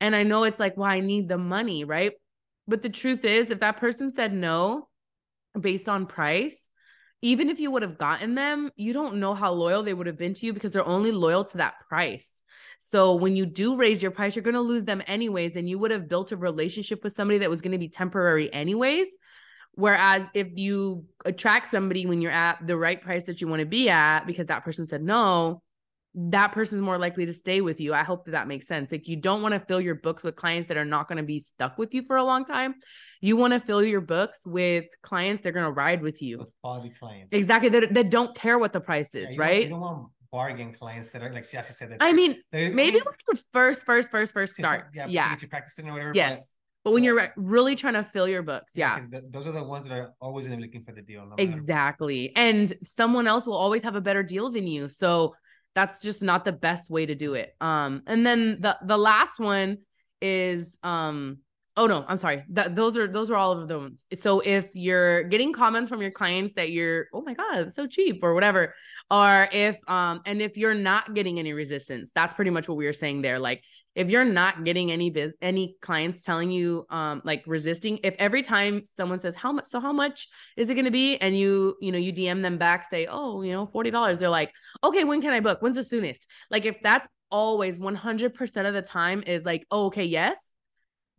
and 0.02 0.16
i 0.16 0.24
know 0.24 0.44
it's 0.44 0.60
like 0.60 0.78
well 0.78 0.90
i 0.90 1.00
need 1.00 1.28
the 1.28 1.38
money 1.38 1.84
right 1.84 2.14
but 2.68 2.82
the 2.82 2.90
truth 2.90 3.26
is 3.26 3.50
if 3.50 3.60
that 3.60 3.78
person 3.78 4.12
said 4.12 4.34
no 4.34 4.88
based 5.60 5.90
on 5.90 6.06
price 6.06 6.70
even 7.22 7.50
if 7.50 7.60
you 7.60 7.70
would 7.70 7.82
have 7.82 7.98
gotten 7.98 8.36
them 8.36 8.70
you 8.76 8.94
don't 8.94 9.16
know 9.16 9.34
how 9.34 9.52
loyal 9.52 9.84
they 9.84 9.94
would 9.94 10.08
have 10.08 10.18
been 10.18 10.34
to 10.34 10.46
you 10.46 10.54
because 10.54 10.72
they're 10.72 10.88
only 10.88 11.12
loyal 11.12 11.44
to 11.44 11.58
that 11.58 11.76
price 11.88 12.42
so 12.80 13.16
when 13.16 13.36
you 13.36 13.46
do 13.46 13.76
raise 13.76 14.02
your 14.02 14.12
price, 14.12 14.36
you're 14.36 14.44
going 14.44 14.54
to 14.54 14.62
lose 14.62 14.86
them 14.86 15.04
anyways. 15.06 15.56
And 15.56 15.70
you 15.70 15.78
would 15.80 15.92
have 15.92 16.08
built 16.08 16.32
a 16.32 16.38
relationship 16.38 17.04
with 17.04 17.14
somebody 17.14 17.40
that 17.40 17.50
was 17.50 17.62
going 17.62 17.74
to 17.74 17.78
be 17.78 17.90
temporary 17.90 18.52
anyways. 18.52 19.10
Whereas 19.74 20.26
if 20.34 20.48
you 20.56 21.06
attract 21.26 21.70
somebody 21.72 22.06
when 22.06 22.22
you're 22.22 22.32
at 22.32 22.66
the 22.66 22.78
right 22.78 23.02
price 23.02 23.26
that 23.26 23.42
you 23.42 23.48
want 23.48 23.60
to 23.60 23.66
be 23.66 23.90
at 23.90 24.26
because 24.26 24.48
that 24.48 24.64
person 24.64 24.86
said 24.86 25.02
no, 25.02 25.62
that 26.22 26.52
person's 26.52 26.82
more 26.82 26.98
likely 26.98 27.26
to 27.26 27.34
stay 27.34 27.62
with 27.62 27.80
you. 27.80 27.94
I 27.94 28.04
hope 28.04 28.26
that 28.26 28.32
that 28.32 28.48
makes 28.48 28.68
sense. 28.68 28.92
Like 28.92 29.08
you 29.08 29.16
don't 29.16 29.42
want 29.42 29.54
to 29.54 29.60
fill 29.62 29.80
your 29.80 29.96
books 29.96 30.22
with 30.22 30.36
clients 30.36 30.68
that 30.68 30.76
are 30.76 30.84
not 30.86 31.08
going 31.08 31.18
to 31.18 31.24
be 31.24 31.40
stuck 31.40 31.78
with 31.78 31.94
you 31.94 32.04
for 32.04 32.18
a 32.18 32.24
long 32.24 32.44
time. 32.46 32.76
You 33.22 33.38
want 33.38 33.54
to 33.54 33.60
fill 33.60 33.84
your 33.84 34.02
books 34.02 34.40
with 34.46 34.86
clients 35.02 35.44
that 35.44 35.50
are 35.50 35.54
going 35.54 35.66
to 35.66 35.72
ride 35.72 36.02
with 36.02 36.22
you. 36.22 36.40
With 36.40 36.50
quality 36.62 36.94
clients. 37.00 37.30
Exactly. 37.32 37.70
That, 37.70 37.94
that 37.94 38.10
don't 38.10 38.36
care 38.36 38.60
what 38.60 38.74
the 38.74 38.82
price 38.82 39.16
is, 39.16 39.34
Yeah, 39.36 39.40
right? 39.40 39.52
Don't, 39.52 39.64
you 39.64 39.70
don't 39.70 39.80
want 39.80 40.08
bargain 40.32 40.74
clients 40.74 41.10
that 41.10 41.24
are 41.24 41.34
like 41.34 41.46
she 41.50 41.56
actually 41.58 41.76
said 41.76 41.92
that. 41.92 41.98
I 42.02 42.12
mean, 42.12 42.36
maybe 42.52 42.76
when 43.00 43.16
you 43.28 43.40
first, 43.54 43.86
first, 43.86 44.12
first, 44.12 44.34
first 44.34 44.56
start. 44.58 44.88
Yeah. 44.94 45.08
Yeah. 45.08 45.30
Get 45.30 45.44
you 45.44 45.48
practicing 45.48 45.88
or 45.88 45.94
whatever. 45.94 46.12
Yes. 46.14 46.38
But, 46.84 46.90
But 46.90 46.94
when 46.94 47.02
but- 47.04 47.06
you're 47.06 47.16
re- 47.16 47.30
really 47.38 47.76
trying 47.76 47.94
to 47.94 48.04
fill 48.04 48.28
your 48.28 48.44
books, 48.44 48.74
yeah, 48.76 49.00
th- 49.00 49.24
those 49.30 49.48
are 49.48 49.54
the 49.54 49.64
ones 49.64 49.86
that 49.86 49.94
are 49.94 50.14
always 50.20 50.48
going 50.48 50.60
to 50.60 50.66
be 50.66 50.68
looking 50.68 50.84
for 50.84 50.92
the 50.92 51.02
deal. 51.02 51.26
No 51.26 51.36
Exactly. 51.38 52.34
And 52.36 52.74
someone 52.84 53.28
else 53.28 53.46
will 53.46 53.58
always 53.58 53.84
have 53.84 53.96
a 53.96 54.02
better 54.02 54.24
deal 54.24 54.50
than 54.50 54.66
you. 54.68 54.90
So 54.90 55.36
that's 55.76 56.02
just 56.02 56.22
not 56.22 56.46
the 56.46 56.52
best 56.52 56.90
way 56.90 57.06
to 57.06 57.16
do 57.16 57.34
it. 57.34 57.56
Um 57.62 58.04
and 58.08 58.26
then 58.26 58.58
the 58.62 58.78
the 58.86 58.98
last 58.98 59.40
one 59.40 59.80
is 60.22 60.78
um 60.84 61.40
oh 61.78 61.88
no, 61.88 62.04
I'm 62.08 62.18
sorry. 62.18 62.44
That 62.50 62.76
those 62.76 62.98
are 62.98 63.08
those 63.08 63.32
are 63.32 63.36
all 63.36 63.54
of 63.54 63.68
the 63.68 63.80
ones. 63.80 64.06
So 64.16 64.42
if 64.42 64.70
you're 64.74 65.24
getting 65.24 65.54
comments 65.54 65.90
from 65.90 66.02
your 66.02 66.12
clients 66.12 66.56
that 66.56 66.72
you're 66.72 67.08
oh 67.14 67.22
my 67.22 67.34
god, 67.34 67.74
so 67.74 67.88
cheap 67.88 68.20
or 68.24 68.34
whatever 68.34 68.74
or 69.12 69.48
if 69.52 69.78
um 69.88 70.22
and 70.26 70.42
if 70.42 70.58
you're 70.58 70.74
not 70.74 71.14
getting 71.14 71.40
any 71.40 71.54
resistance, 71.54 72.12
that's 72.14 72.34
pretty 72.34 72.52
much 72.52 72.68
what 72.68 72.78
we 72.78 72.86
were 72.86 72.94
saying 72.94 73.22
there 73.22 73.40
like 73.40 73.64
if 73.96 74.08
you're 74.08 74.26
not 74.26 74.64
getting 74.64 74.92
any 74.92 75.10
biz- 75.10 75.34
any 75.42 75.76
clients 75.82 76.22
telling 76.22 76.52
you 76.52 76.86
um 76.90 77.22
like 77.26 77.44
resisting 77.48 78.00
if 78.04 78.16
every 78.20 78.42
time 78.42 78.84
someone 78.96 79.20
says 79.20 79.36
how 79.36 79.52
much 79.52 79.66
so 79.66 79.80
how 79.80 79.92
much 79.92 80.28
is 80.56 80.70
it 80.70 80.76
going 80.76 80.86
to 80.86 80.92
be 80.92 81.18
and 81.18 81.38
you 81.38 81.76
you 81.82 81.92
know 81.92 81.98
you 81.98 82.14
dm 82.14 82.42
them 82.42 82.58
back 82.58 82.90
say 82.90 83.08
oh 83.10 83.42
you 83.42 83.52
know 83.52 83.68
$40 83.68 84.18
they're 84.18 84.30
like 84.30 84.52
okay 84.84 85.04
when 85.04 85.22
can 85.22 85.32
i 85.32 85.40
book? 85.40 85.62
When's 85.62 85.76
the 85.76 85.84
soonest? 85.84 86.28
Like 86.50 86.66
if 86.66 86.78
that's 86.82 87.08
always 87.32 87.78
100% 87.78 88.68
of 88.68 88.74
the 88.74 88.82
time 88.82 89.24
is 89.28 89.46
like 89.46 89.66
oh, 89.70 89.86
okay 89.86 90.06
yes 90.06 90.52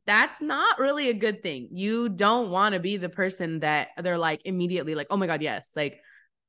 that's 0.07 0.40
not 0.40 0.79
really 0.79 1.09
a 1.09 1.14
good 1.14 1.43
thing. 1.43 1.69
You 1.71 2.09
don't 2.09 2.50
want 2.50 2.75
to 2.75 2.81
be 2.81 2.97
the 2.97 3.09
person 3.09 3.61
that 3.61 3.88
they're 4.02 4.19
like 4.19 4.40
immediately 4.45 4.95
like 4.95 5.07
oh 5.11 5.17
my 5.17 5.26
god 5.26 5.43
yes. 5.43 5.71
Like 5.76 6.00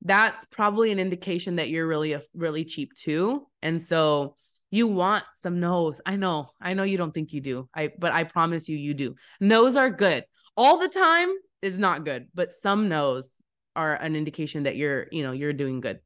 that's 0.03 0.46
probably 0.46 0.91
an 0.91 1.00
indication 1.00 1.58
that 1.58 1.70
you're 1.70 1.88
really 1.88 2.13
a 2.13 2.22
really 2.34 2.65
cheap 2.65 2.96
too. 2.96 3.46
And 3.62 3.84
so 3.84 4.36
you 4.72 4.88
want 4.88 5.25
some 5.36 5.60
no's. 5.60 6.01
I 6.06 6.15
know 6.15 6.50
i 6.60 6.74
know 6.74 6.84
you 6.84 6.98
don't 6.98 7.13
think 7.13 7.34
you 7.34 7.41
do. 7.41 7.70
I 7.75 7.91
but 8.00 8.12
i 8.12 8.24
promise 8.24 8.68
you 8.68 8.77
you 8.77 8.94
do. 8.94 9.15
No's 9.39 9.75
are 9.75 9.91
good. 9.91 10.25
All 10.58 10.80
the 10.80 10.89
time 10.89 11.30
is 11.62 11.77
not 11.77 12.03
good 12.03 12.27
but 12.34 12.53
some 12.53 12.89
no's 12.89 13.38
are 13.75 13.94
an 13.96 14.15
indication 14.15 14.63
that 14.63 14.75
you're 14.75 15.08
you 15.12 15.24
know 15.24 15.32
you're 15.32 15.53
doing 15.53 15.80
good 15.80 16.00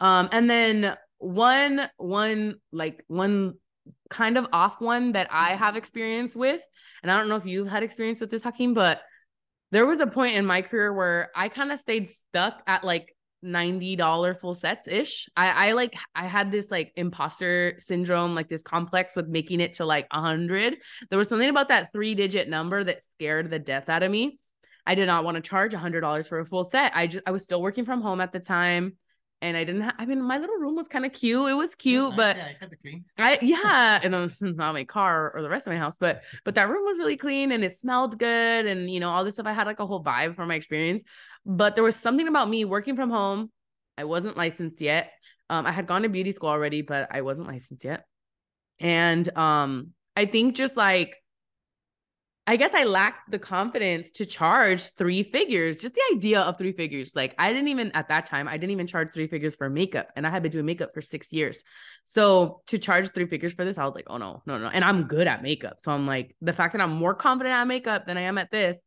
um 0.00 0.28
and 0.32 0.48
then 0.48 0.96
one 1.18 1.88
one 1.96 2.56
like 2.72 3.04
one 3.08 3.54
kind 4.10 4.36
of 4.36 4.46
off 4.52 4.80
one 4.80 5.12
that 5.12 5.28
i 5.30 5.54
have 5.54 5.76
experience 5.76 6.34
with 6.34 6.60
and 7.02 7.10
i 7.10 7.16
don't 7.16 7.28
know 7.28 7.36
if 7.36 7.46
you've 7.46 7.68
had 7.68 7.82
experience 7.82 8.20
with 8.20 8.30
this 8.30 8.42
hakeem 8.42 8.74
but 8.74 9.00
there 9.72 9.86
was 9.86 10.00
a 10.00 10.06
point 10.06 10.36
in 10.36 10.46
my 10.46 10.62
career 10.62 10.92
where 10.92 11.30
i 11.34 11.48
kind 11.48 11.72
of 11.72 11.78
stayed 11.78 12.08
stuck 12.08 12.62
at 12.66 12.84
like 12.84 13.16
$90 13.44 14.40
full 14.40 14.54
sets 14.54 14.88
ish. 14.88 15.28
I 15.36 15.68
I 15.68 15.72
like 15.72 15.94
I 16.14 16.26
had 16.26 16.50
this 16.50 16.70
like 16.70 16.92
imposter 16.96 17.76
syndrome, 17.78 18.34
like 18.34 18.48
this 18.48 18.62
complex 18.62 19.14
with 19.14 19.28
making 19.28 19.60
it 19.60 19.74
to 19.74 19.84
like 19.84 20.06
a 20.10 20.20
hundred. 20.20 20.76
There 21.10 21.18
was 21.18 21.28
something 21.28 21.48
about 21.48 21.68
that 21.68 21.92
three 21.92 22.14
digit 22.14 22.48
number 22.48 22.82
that 22.82 23.02
scared 23.02 23.50
the 23.50 23.58
death 23.58 23.88
out 23.88 24.02
of 24.02 24.10
me. 24.10 24.38
I 24.86 24.94
did 24.94 25.06
not 25.06 25.24
want 25.24 25.36
to 25.36 25.40
charge 25.40 25.74
a 25.74 25.78
hundred 25.78 26.00
dollars 26.00 26.28
for 26.28 26.40
a 26.40 26.46
full 26.46 26.64
set. 26.64 26.92
I 26.94 27.06
just 27.06 27.24
I 27.26 27.30
was 27.30 27.42
still 27.42 27.62
working 27.62 27.84
from 27.84 28.02
home 28.02 28.20
at 28.20 28.32
the 28.32 28.40
time. 28.40 28.96
And 29.42 29.56
I 29.56 29.64
didn't 29.64 29.82
have, 29.82 29.94
I 29.98 30.06
mean, 30.06 30.22
my 30.22 30.38
little 30.38 30.56
room 30.56 30.76
was 30.76 30.88
kind 30.88 31.04
of 31.04 31.12
cute. 31.12 31.50
It 31.50 31.54
was 31.54 31.74
cute, 31.74 32.10
Nice, 32.10 32.16
but 32.16 32.36
yeah, 32.36 32.44
I 32.44 32.56
had 32.58 32.70
the 32.70 32.76
queen. 32.76 33.04
I 33.18 33.38
yeah, 33.42 34.00
and 34.02 34.14
it 34.14 34.18
was 34.18 34.36
not 34.40 34.72
my 34.72 34.84
car 34.84 35.30
or 35.34 35.42
the 35.42 35.50
rest 35.50 35.66
of 35.66 35.72
my 35.72 35.78
house, 35.78 35.98
but 35.98 36.22
but 36.44 36.54
that 36.54 36.68
room 36.68 36.84
was 36.84 36.98
really 36.98 37.16
clean 37.18 37.52
and 37.52 37.62
it 37.62 37.76
smelled 37.76 38.18
good 38.18 38.66
and 38.66 38.90
you 38.90 38.98
know 38.98 39.10
all 39.10 39.24
this 39.24 39.34
stuff. 39.34 39.46
I 39.46 39.52
had 39.52 39.66
like 39.66 39.78
a 39.78 39.86
whole 39.86 40.02
vibe 40.02 40.36
from 40.36 40.48
my 40.48 40.54
experience, 40.54 41.02
but 41.44 41.74
there 41.74 41.84
was 41.84 41.96
something 41.96 42.28
about 42.28 42.48
me 42.48 42.64
working 42.64 42.96
from 42.96 43.10
home. 43.10 43.50
I 43.98 44.04
wasn't 44.04 44.36
licensed 44.36 44.80
yet. 44.80 45.12
Um, 45.50 45.66
I 45.66 45.72
had 45.72 45.86
gone 45.86 46.02
to 46.02 46.08
beauty 46.08 46.32
school 46.32 46.48
already, 46.48 46.82
but 46.82 47.08
I 47.10 47.20
wasn't 47.20 47.46
licensed 47.46 47.84
yet, 47.84 48.06
and 48.80 49.28
um, 49.36 49.90
I 50.16 50.24
think 50.26 50.54
just 50.54 50.76
like 50.78 51.14
I 52.48 52.56
guess 52.56 52.74
I 52.74 52.84
lacked 52.84 53.30
the 53.30 53.40
confidence 53.40 54.10
to 54.12 54.24
charge 54.24 54.90
three 54.90 55.24
figures. 55.24 55.80
Just 55.80 55.94
the 55.94 56.02
idea 56.14 56.40
of 56.40 56.56
three 56.56 56.72
figures. 56.72 57.12
Like 57.14 57.34
I 57.38 57.52
didn't 57.52 57.68
even 57.68 57.90
at 57.92 58.08
that 58.08 58.26
time, 58.26 58.46
I 58.46 58.56
didn't 58.56 58.70
even 58.70 58.86
charge 58.86 59.12
three 59.12 59.26
figures 59.26 59.56
for 59.56 59.68
makeup. 59.68 60.10
And 60.14 60.24
I 60.24 60.30
had 60.30 60.42
been 60.42 60.52
doing 60.52 60.64
makeup 60.64 60.94
for 60.94 61.02
six 61.02 61.32
years. 61.32 61.64
So 62.04 62.60
to 62.68 62.78
charge 62.78 63.10
three 63.10 63.26
figures 63.26 63.52
for 63.52 63.64
this, 63.64 63.78
I 63.78 63.84
was 63.84 63.94
like, 63.96 64.06
oh 64.06 64.18
no, 64.18 64.42
no, 64.46 64.58
no. 64.58 64.68
And 64.68 64.84
I'm 64.84 65.04
good 65.04 65.26
at 65.26 65.42
makeup. 65.42 65.80
So 65.80 65.90
I'm 65.90 66.06
like, 66.06 66.36
the 66.40 66.52
fact 66.52 66.72
that 66.74 66.80
I'm 66.80 66.92
more 66.92 67.14
confident 67.14 67.52
at 67.52 67.66
makeup 67.66 68.06
than 68.06 68.16
I 68.16 68.22
am 68.22 68.38
at 68.38 68.52
this, 68.52 68.78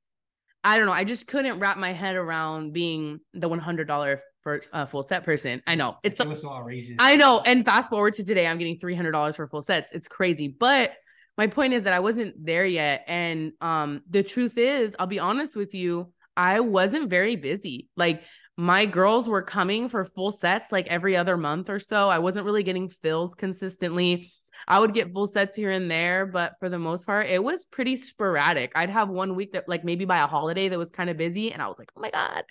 I 0.64 0.78
don't 0.78 0.86
know. 0.86 0.94
I 0.94 1.04
just 1.04 1.28
couldn't 1.28 1.60
wrap 1.60 1.78
my 1.78 1.92
head 1.92 2.16
around 2.16 2.72
being 2.72 3.20
the 3.34 3.50
$100 3.50 4.20
for 4.42 4.62
uh, 4.72 4.86
full 4.86 5.04
set 5.04 5.24
person. 5.26 5.62
I 5.68 5.76
know 5.76 5.98
it's 6.04 6.18
so, 6.18 6.34
so 6.34 6.52
outrageous. 6.52 6.96
I 7.00 7.16
know. 7.18 7.42
And 7.46 7.66
fast 7.66 7.90
forward 7.90 8.14
to 8.16 8.24
today, 8.24 8.48
I'm 8.48 8.58
getting 8.58 8.80
$300 8.80 9.36
for 9.36 9.48
full 9.48 9.62
sets. 9.62 9.92
It's 9.94 10.08
crazy. 10.08 10.48
But 10.48 10.94
my 11.40 11.48
point 11.48 11.72
is 11.72 11.84
that 11.84 11.94
I 11.94 12.02
wasn't 12.02 12.46
there 12.46 12.66
yet. 12.66 13.06
And 13.08 13.54
um, 13.62 14.02
the 14.10 14.24
truth 14.24 14.58
is, 14.58 14.94
I'll 15.00 15.08
be 15.08 15.20
honest 15.20 15.56
with 15.56 15.74
you, 15.74 16.12
I 16.36 16.60
wasn't 16.60 17.10
very 17.10 17.38
busy. 17.38 17.88
Like 17.96 18.24
my 18.58 18.86
girls 18.86 19.30
were 19.30 19.42
coming 19.42 19.88
for 19.88 20.04
full 20.04 20.34
sets 20.34 20.70
like 20.70 20.88
every 20.88 21.16
other 21.16 21.38
month 21.38 21.70
or 21.70 21.80
so. 21.80 22.10
I 22.10 22.20
wasn't 22.20 22.46
really 22.46 22.64
getting 22.64 22.90
fills 22.90 23.36
consistently. 23.36 24.34
I 24.68 24.82
would 24.82 24.94
get 24.94 25.14
full 25.14 25.28
sets 25.28 25.56
here 25.56 25.72
and 25.72 25.90
there, 25.90 26.26
but 26.26 26.56
for 26.60 26.68
the 26.68 26.78
most 26.78 27.06
part, 27.06 27.28
it 27.28 27.42
was 27.42 27.64
pretty 27.64 27.96
sporadic. 27.96 28.74
I'd 28.76 28.90
have 28.90 29.08
one 29.08 29.34
week 29.36 29.54
that, 29.54 29.70
like, 29.70 29.86
maybe 29.86 30.04
by 30.04 30.20
a 30.20 30.28
holiday 30.28 30.68
that 30.68 30.78
was 30.78 30.92
kind 30.92 31.10
of 31.10 31.16
busy, 31.16 31.54
and 31.54 31.62
I 31.62 31.68
was 31.70 31.80
like, 31.80 31.94
oh 31.96 32.02
my 32.02 32.12
God, 32.12 32.44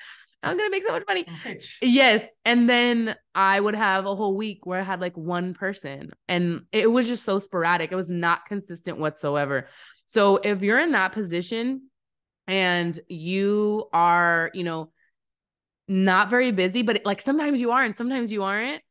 I'm 0.43 0.57
gonna 0.57 0.71
make 0.71 0.85
so 0.85 0.93
much 0.93 1.05
money. 1.09 1.27
Rich. 1.45 1.79
Yes. 1.83 2.25
And 2.45 2.69
then 2.69 3.17
I 3.35 3.59
would 3.59 3.75
have 3.75 4.07
a 4.07 4.15
whole 4.15 4.37
week 4.37 4.67
where 4.67 4.81
I 4.81 4.85
had 4.85 5.01
like 5.01 5.17
one 5.17 5.55
person 5.55 6.13
and 6.29 6.63
it 6.71 6.91
was 6.91 7.09
just 7.09 7.25
so 7.25 7.39
sporadic. 7.39 7.91
It 7.91 7.97
was 7.97 8.11
not 8.11 8.47
consistent 8.47 8.99
whatsoever. 8.99 9.67
So 10.07 10.37
if 10.37 10.63
you're 10.63 10.79
in 10.79 10.93
that 10.93 11.13
position 11.13 11.91
and 12.47 12.99
you 13.09 13.89
are, 13.93 14.51
you 14.55 14.63
know, 14.63 14.93
not 15.89 16.31
very 16.31 16.53
busy, 16.53 16.83
but 16.83 17.03
like 17.05 17.21
sometimes 17.21 17.61
you 17.61 17.73
are 17.73 17.83
and 17.83 17.95
sometimes 17.95 18.31
you 18.31 18.45
aren't, 18.45 18.83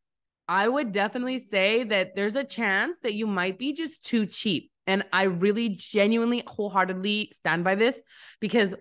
I 0.49 0.67
would 0.67 0.91
definitely 0.91 1.39
say 1.39 1.83
that 1.85 2.15
there's 2.15 2.35
a 2.35 2.43
chance 2.43 2.99
that 3.03 3.13
you 3.13 3.27
might 3.27 3.57
be 3.57 3.73
just 3.73 4.03
too 4.03 4.25
cheap. 4.25 4.71
And 4.85 5.03
I 5.11 5.23
really 5.23 5.69
genuinely 5.69 6.43
wholeheartedly 6.45 7.31
stand 7.35 7.63
by 7.63 7.75
this 7.75 8.01
because 8.39 8.73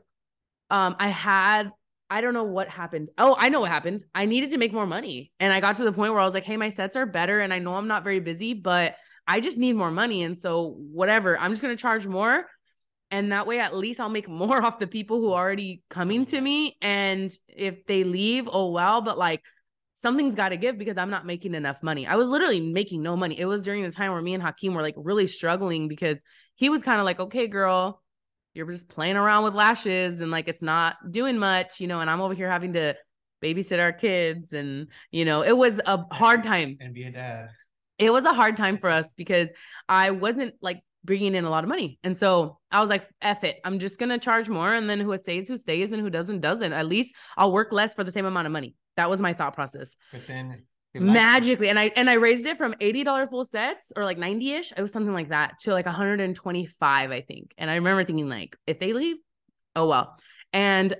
um 0.70 0.96
I 0.98 1.08
had 1.08 1.70
I 2.08 2.20
don't 2.20 2.34
know 2.34 2.44
what 2.44 2.68
happened. 2.68 3.08
Oh, 3.18 3.34
I 3.38 3.48
know 3.48 3.60
what 3.60 3.70
happened. 3.70 4.04
I 4.14 4.26
needed 4.26 4.52
to 4.52 4.58
make 4.58 4.72
more 4.72 4.86
money. 4.86 5.32
And 5.40 5.52
I 5.52 5.60
got 5.60 5.76
to 5.76 5.84
the 5.84 5.92
point 5.92 6.12
where 6.12 6.22
I 6.22 6.24
was 6.24 6.34
like, 6.34 6.44
hey, 6.44 6.56
my 6.56 6.68
sets 6.68 6.96
are 6.96 7.06
better. 7.06 7.40
And 7.40 7.52
I 7.52 7.58
know 7.58 7.74
I'm 7.74 7.88
not 7.88 8.04
very 8.04 8.20
busy, 8.20 8.54
but 8.54 8.96
I 9.26 9.40
just 9.40 9.58
need 9.58 9.74
more 9.74 9.90
money. 9.90 10.22
And 10.22 10.38
so, 10.38 10.76
whatever, 10.78 11.36
I'm 11.38 11.50
just 11.50 11.62
going 11.62 11.76
to 11.76 11.80
charge 11.80 12.06
more. 12.06 12.46
And 13.10 13.32
that 13.32 13.46
way, 13.46 13.58
at 13.60 13.76
least 13.76 13.98
I'll 13.98 14.08
make 14.08 14.28
more 14.30 14.62
off 14.62 14.78
the 14.78 14.86
people 14.86 15.20
who 15.20 15.32
are 15.32 15.44
already 15.44 15.82
coming 15.90 16.26
to 16.26 16.40
me. 16.40 16.76
And 16.80 17.32
if 17.48 17.86
they 17.86 18.04
leave, 18.04 18.48
oh, 18.50 18.70
well, 18.70 19.00
but 19.00 19.18
like 19.18 19.42
something's 19.94 20.34
got 20.34 20.50
to 20.50 20.56
give 20.56 20.78
because 20.78 20.98
I'm 20.98 21.10
not 21.10 21.26
making 21.26 21.54
enough 21.54 21.82
money. 21.82 22.06
I 22.06 22.16
was 22.16 22.28
literally 22.28 22.60
making 22.60 23.02
no 23.02 23.16
money. 23.16 23.38
It 23.38 23.46
was 23.46 23.62
during 23.62 23.82
the 23.82 23.90
time 23.90 24.12
where 24.12 24.22
me 24.22 24.34
and 24.34 24.42
Hakeem 24.42 24.74
were 24.74 24.82
like 24.82 24.94
really 24.96 25.26
struggling 25.26 25.88
because 25.88 26.22
he 26.54 26.68
was 26.68 26.82
kind 26.82 27.00
of 27.00 27.06
like, 27.06 27.18
okay, 27.18 27.48
girl, 27.48 28.02
you're 28.56 28.70
just 28.70 28.88
playing 28.88 29.16
around 29.16 29.44
with 29.44 29.54
lashes 29.54 30.20
and 30.20 30.30
like 30.30 30.48
it's 30.48 30.62
not 30.62 30.96
doing 31.10 31.38
much, 31.38 31.80
you 31.80 31.86
know, 31.86 32.00
and 32.00 32.08
I'm 32.08 32.20
over 32.20 32.34
here 32.34 32.50
having 32.50 32.72
to 32.72 32.94
babysit 33.42 33.78
our 33.78 33.92
kids 33.92 34.52
and 34.52 34.88
you 35.10 35.24
know, 35.24 35.42
it 35.42 35.56
was 35.56 35.80
a 35.84 35.98
hard 36.12 36.42
time. 36.42 36.78
And 36.80 36.94
be 36.94 37.04
a 37.04 37.12
dad. 37.12 37.50
It 37.98 38.10
was 38.10 38.24
a 38.24 38.32
hard 38.32 38.56
time 38.56 38.78
for 38.78 38.90
us 38.90 39.12
because 39.14 39.48
I 39.88 40.10
wasn't 40.10 40.54
like 40.60 40.80
bringing 41.04 41.34
in 41.34 41.44
a 41.44 41.50
lot 41.50 41.64
of 41.64 41.68
money. 41.68 41.98
And 42.02 42.16
so 42.16 42.58
I 42.70 42.80
was 42.80 42.90
like, 42.90 43.08
F 43.22 43.44
it. 43.44 43.58
I'm 43.64 43.78
just 43.78 43.98
going 43.98 44.10
to 44.10 44.18
charge 44.18 44.48
more. 44.48 44.74
And 44.74 44.90
then 44.90 45.00
who 45.00 45.16
stays, 45.16 45.48
who 45.48 45.56
stays, 45.56 45.92
and 45.92 46.02
who 46.02 46.10
doesn't, 46.10 46.40
doesn't. 46.40 46.72
At 46.72 46.86
least 46.86 47.14
I'll 47.36 47.52
work 47.52 47.72
less 47.72 47.94
for 47.94 48.04
the 48.04 48.10
same 48.10 48.26
amount 48.26 48.46
of 48.46 48.52
money. 48.52 48.74
That 48.96 49.08
was 49.08 49.20
my 49.20 49.32
thought 49.32 49.54
process. 49.54 49.96
But 50.12 50.26
then 50.26 50.64
Magically. 50.94 51.68
And 51.68 51.78
I 51.78 51.92
and 51.96 52.08
I 52.08 52.14
raised 52.14 52.46
it 52.46 52.56
from 52.56 52.72
$80 52.74 53.28
full 53.28 53.44
sets 53.44 53.92
or 53.94 54.04
like 54.04 54.18
90-ish. 54.18 54.72
It 54.76 54.82
was 54.82 54.92
something 54.92 55.12
like 55.12 55.28
that 55.28 55.58
to 55.60 55.72
like 55.72 55.86
125, 55.86 57.10
I 57.10 57.20
think. 57.20 57.52
And 57.58 57.70
I 57.70 57.74
remember 57.76 58.04
thinking, 58.04 58.28
like, 58.28 58.56
if 58.66 58.78
they 58.78 58.92
leave, 58.92 59.16
oh 59.74 59.88
well. 59.88 60.16
And 60.52 60.96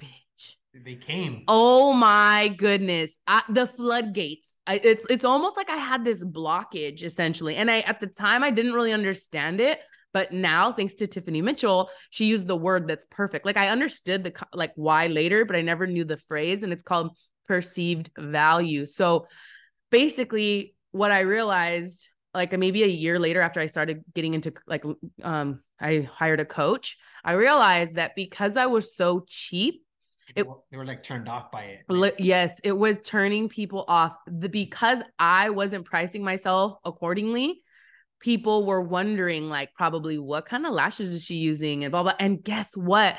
bitch. 0.00 0.54
they 0.74 0.94
came. 0.94 1.44
Oh 1.48 1.92
my 1.92 2.48
goodness. 2.48 3.12
I, 3.26 3.42
the 3.48 3.66
floodgates. 3.66 4.52
I, 4.66 4.80
it's 4.82 5.06
it's 5.08 5.24
almost 5.24 5.56
like 5.56 5.70
I 5.70 5.76
had 5.76 6.04
this 6.04 6.24
blockage 6.24 7.02
essentially. 7.02 7.56
And 7.56 7.70
I 7.70 7.80
at 7.80 8.00
the 8.00 8.06
time 8.06 8.42
I 8.42 8.50
didn't 8.50 8.72
really 8.72 8.92
understand 8.92 9.60
it, 9.60 9.80
but 10.12 10.32
now 10.32 10.72
thanks 10.72 10.94
to 10.94 11.06
Tiffany 11.06 11.42
Mitchell, 11.42 11.90
she 12.10 12.26
used 12.26 12.46
the 12.46 12.56
word 12.56 12.88
that's 12.88 13.06
perfect. 13.10 13.46
Like 13.46 13.56
I 13.56 13.68
understood 13.68 14.24
the 14.24 14.32
like 14.52 14.72
why 14.74 15.06
later, 15.06 15.44
but 15.44 15.56
I 15.56 15.62
never 15.62 15.86
knew 15.86 16.04
the 16.04 16.16
phrase 16.16 16.62
and 16.62 16.72
it's 16.72 16.82
called 16.82 17.10
perceived 17.46 18.10
value. 18.18 18.86
So 18.86 19.26
basically 19.90 20.74
what 20.92 21.12
I 21.12 21.20
realized 21.20 22.08
like 22.34 22.56
maybe 22.56 22.82
a 22.82 22.88
year 22.88 23.18
later 23.18 23.40
after 23.40 23.60
I 23.60 23.66
started 23.66 24.04
getting 24.14 24.34
into 24.34 24.52
like 24.66 24.84
um 25.22 25.60
I 25.80 26.08
hired 26.10 26.40
a 26.40 26.44
coach, 26.44 26.96
I 27.24 27.32
realized 27.32 27.96
that 27.96 28.14
because 28.14 28.56
I 28.56 28.66
was 28.66 28.94
so 28.94 29.24
cheap, 29.28 29.82
it, 30.34 30.46
they 30.70 30.76
were 30.76 30.84
like 30.84 31.02
turned 31.02 31.28
off 31.28 31.50
by 31.50 31.64
it. 31.64 32.14
Yes, 32.18 32.58
it 32.64 32.72
was 32.72 33.00
turning 33.02 33.48
people 33.48 33.84
off. 33.86 34.16
The 34.26 34.48
because 34.48 34.98
I 35.18 35.50
wasn't 35.50 35.84
pricing 35.86 36.24
myself 36.24 36.78
accordingly, 36.84 37.62
people 38.20 38.66
were 38.66 38.82
wondering 38.82 39.48
like 39.48 39.72
probably 39.74 40.18
what 40.18 40.46
kind 40.46 40.66
of 40.66 40.72
lashes 40.72 41.12
is 41.12 41.22
she 41.22 41.36
using 41.36 41.84
and 41.84 41.90
blah 41.90 42.02
blah. 42.02 42.14
And 42.18 42.42
guess 42.42 42.76
what? 42.76 43.16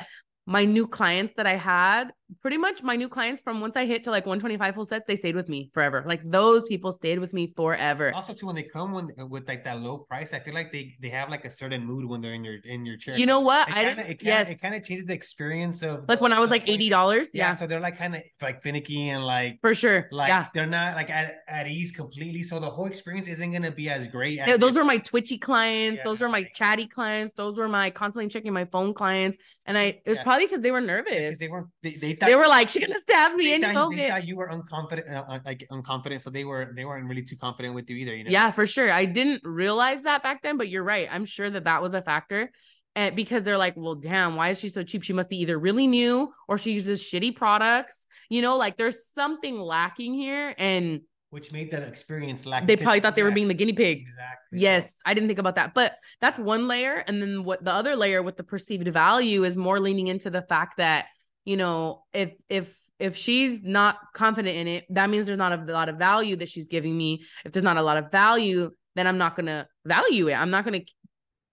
my 0.48 0.64
new 0.64 0.86
clients 0.86 1.34
that 1.36 1.46
I 1.46 1.56
had, 1.56 2.10
pretty 2.42 2.58
much 2.58 2.82
my 2.82 2.96
new 2.96 3.08
clients 3.08 3.40
from 3.40 3.60
once 3.60 3.76
I 3.76 3.86
hit 3.86 4.04
to 4.04 4.10
like 4.10 4.26
125 4.26 4.74
full 4.74 4.84
sets, 4.84 5.04
they 5.06 5.16
stayed 5.16 5.34
with 5.34 5.48
me 5.48 5.70
forever. 5.72 6.04
Like 6.06 6.20
those 6.24 6.64
people 6.64 6.92
stayed 6.92 7.18
with 7.18 7.32
me 7.32 7.52
forever. 7.56 8.12
Also, 8.14 8.34
too, 8.34 8.46
when 8.46 8.54
they 8.54 8.62
come 8.62 8.92
when, 8.92 9.10
with 9.28 9.48
like 9.48 9.64
that 9.64 9.80
low 9.80 9.98
price, 9.98 10.32
I 10.32 10.40
feel 10.40 10.54
like 10.54 10.72
they 10.72 10.96
they 11.00 11.08
have 11.08 11.30
like 11.30 11.44
a 11.44 11.50
certain 11.50 11.84
mood 11.84 12.04
when 12.04 12.20
they're 12.20 12.34
in 12.34 12.44
your 12.44 12.56
in 12.64 12.84
your 12.84 12.96
chair. 12.96 13.16
You 13.16 13.26
know 13.26 13.40
what? 13.40 13.68
It 13.68 13.74
I 13.74 13.84
kinda, 13.84 14.02
it 14.02 14.06
kinda, 14.06 14.24
yes, 14.24 14.48
it 14.48 14.60
kind 14.60 14.74
of 14.74 14.84
changes 14.84 15.06
the 15.06 15.14
experience 15.14 15.82
of 15.82 16.04
like 16.08 16.20
when 16.20 16.32
I 16.32 16.38
was 16.38 16.50
like 16.50 16.68
eighty 16.68 16.88
dollars. 16.88 17.30
Yeah, 17.32 17.48
yeah, 17.48 17.52
so 17.54 17.66
they're 17.66 17.80
like 17.80 17.98
kind 17.98 18.14
of 18.14 18.22
like 18.42 18.62
finicky 18.62 19.08
and 19.08 19.24
like 19.24 19.58
for 19.60 19.74
sure. 19.74 20.08
like 20.10 20.28
yeah, 20.28 20.46
they're 20.54 20.66
not 20.66 20.96
like 20.96 21.10
at, 21.10 21.38
at 21.48 21.66
ease 21.66 21.92
completely. 21.92 22.42
So 22.42 22.60
the 22.60 22.70
whole 22.70 22.86
experience 22.86 23.28
isn't 23.28 23.52
gonna 23.52 23.70
be 23.70 23.88
as 23.88 24.06
great. 24.06 24.38
As 24.38 24.48
Yeah, 24.48 24.56
those 24.56 24.76
were 24.76 24.84
my 24.84 24.98
twitchy 24.98 25.38
clients. 25.38 25.98
Yeah. 25.98 26.04
Those 26.04 26.22
are 26.22 26.28
my 26.28 26.44
chatty 26.54 26.86
clients. 26.86 27.34
Those 27.34 27.58
were 27.58 27.68
my 27.68 27.90
constantly 27.90 28.28
checking 28.28 28.52
my 28.52 28.66
phone 28.66 28.94
clients. 28.94 29.38
And 29.64 29.78
I 29.78 30.00
it 30.04 30.08
was 30.08 30.18
probably 30.20 30.46
because 30.46 30.62
they 30.62 30.70
were 30.70 30.80
nervous. 30.80 31.14
because 31.14 31.38
they 31.38 31.48
weren't 31.48 31.68
they, 31.82 31.94
they 31.94 32.14
thought 32.18 32.26
They 32.26 32.34
were 32.34 32.48
like, 32.48 32.68
she's 32.68 32.84
gonna 32.84 32.98
stab 32.98 33.34
me 33.34 33.54
and 33.54 33.64
thought, 33.64 34.26
you 34.26 34.36
were 34.36 34.48
unconfident 34.48 35.10
uh, 35.10 35.24
uh, 35.28 35.38
like 35.44 35.66
unconfident 35.70 36.22
so 36.22 36.30
they 36.30 36.44
were 36.44 36.72
they 36.76 36.84
weren't 36.84 37.06
really 37.08 37.22
too 37.22 37.36
confident 37.36 37.74
with 37.74 37.88
you 37.88 37.96
either 37.96 38.14
you 38.14 38.24
know 38.24 38.30
Yeah, 38.30 38.50
for 38.52 38.66
sure. 38.66 38.90
I 38.90 39.04
didn't 39.04 39.42
realize 39.44 40.02
that 40.02 40.22
back 40.22 40.42
then, 40.42 40.56
but 40.56 40.68
you're 40.68 40.84
right. 40.84 41.08
I'm 41.10 41.24
sure 41.24 41.48
that 41.48 41.64
that 41.64 41.82
was 41.82 41.94
a 41.94 42.02
factor. 42.02 42.50
And 42.96 43.14
because 43.14 43.44
they're 43.44 43.58
like, 43.58 43.74
well, 43.76 43.94
damn, 43.94 44.34
why 44.34 44.48
is 44.50 44.58
she 44.58 44.68
so 44.70 44.82
cheap? 44.82 45.04
She 45.04 45.12
must 45.12 45.30
be 45.30 45.40
either 45.42 45.56
really 45.56 45.86
new 45.86 46.32
or 46.48 46.58
she 46.58 46.72
uses 46.72 47.02
shitty 47.02 47.36
products. 47.36 48.06
You 48.28 48.42
know, 48.42 48.56
like 48.56 48.76
there's 48.76 49.06
something 49.06 49.58
lacking 49.58 50.14
here. 50.14 50.54
And 50.58 51.02
which 51.30 51.52
made 51.52 51.70
that 51.70 51.82
experience 51.82 52.46
like 52.46 52.66
they 52.66 52.76
probably 52.76 53.00
thought 53.00 53.14
they 53.14 53.22
were 53.22 53.30
being 53.30 53.48
the 53.48 53.54
guinea 53.54 53.74
pig. 53.74 53.98
exactly 53.98 54.60
Yes, 54.60 54.96
I 55.04 55.14
didn't 55.14 55.28
think 55.28 55.38
about 55.38 55.56
that. 55.56 55.74
But 55.74 55.96
that's 56.20 56.38
one 56.38 56.66
layer. 56.66 57.04
And 57.06 57.20
then 57.20 57.44
what 57.44 57.62
the 57.62 57.70
other 57.70 57.94
layer 57.94 58.22
with 58.22 58.36
the 58.36 58.44
perceived 58.44 58.88
value 58.88 59.44
is 59.44 59.56
more 59.58 59.78
leaning 59.78 60.08
into 60.08 60.30
the 60.30 60.42
fact 60.42 60.78
that, 60.78 61.06
you 61.48 61.56
know, 61.56 62.02
if 62.12 62.32
if 62.50 62.76
if 62.98 63.16
she's 63.16 63.62
not 63.62 63.96
confident 64.12 64.54
in 64.54 64.68
it, 64.68 64.84
that 64.90 65.08
means 65.08 65.26
there's 65.26 65.38
not 65.38 65.58
a 65.58 65.72
lot 65.72 65.88
of 65.88 65.96
value 65.96 66.36
that 66.36 66.50
she's 66.50 66.68
giving 66.68 66.94
me. 66.94 67.24
If 67.42 67.52
there's 67.52 67.64
not 67.64 67.78
a 67.78 67.82
lot 67.82 67.96
of 67.96 68.10
value, 68.10 68.70
then 68.96 69.06
I'm 69.06 69.16
not 69.16 69.34
gonna 69.34 69.66
value 69.86 70.28
it. 70.28 70.34
I'm 70.34 70.50
not 70.50 70.66
gonna 70.66 70.82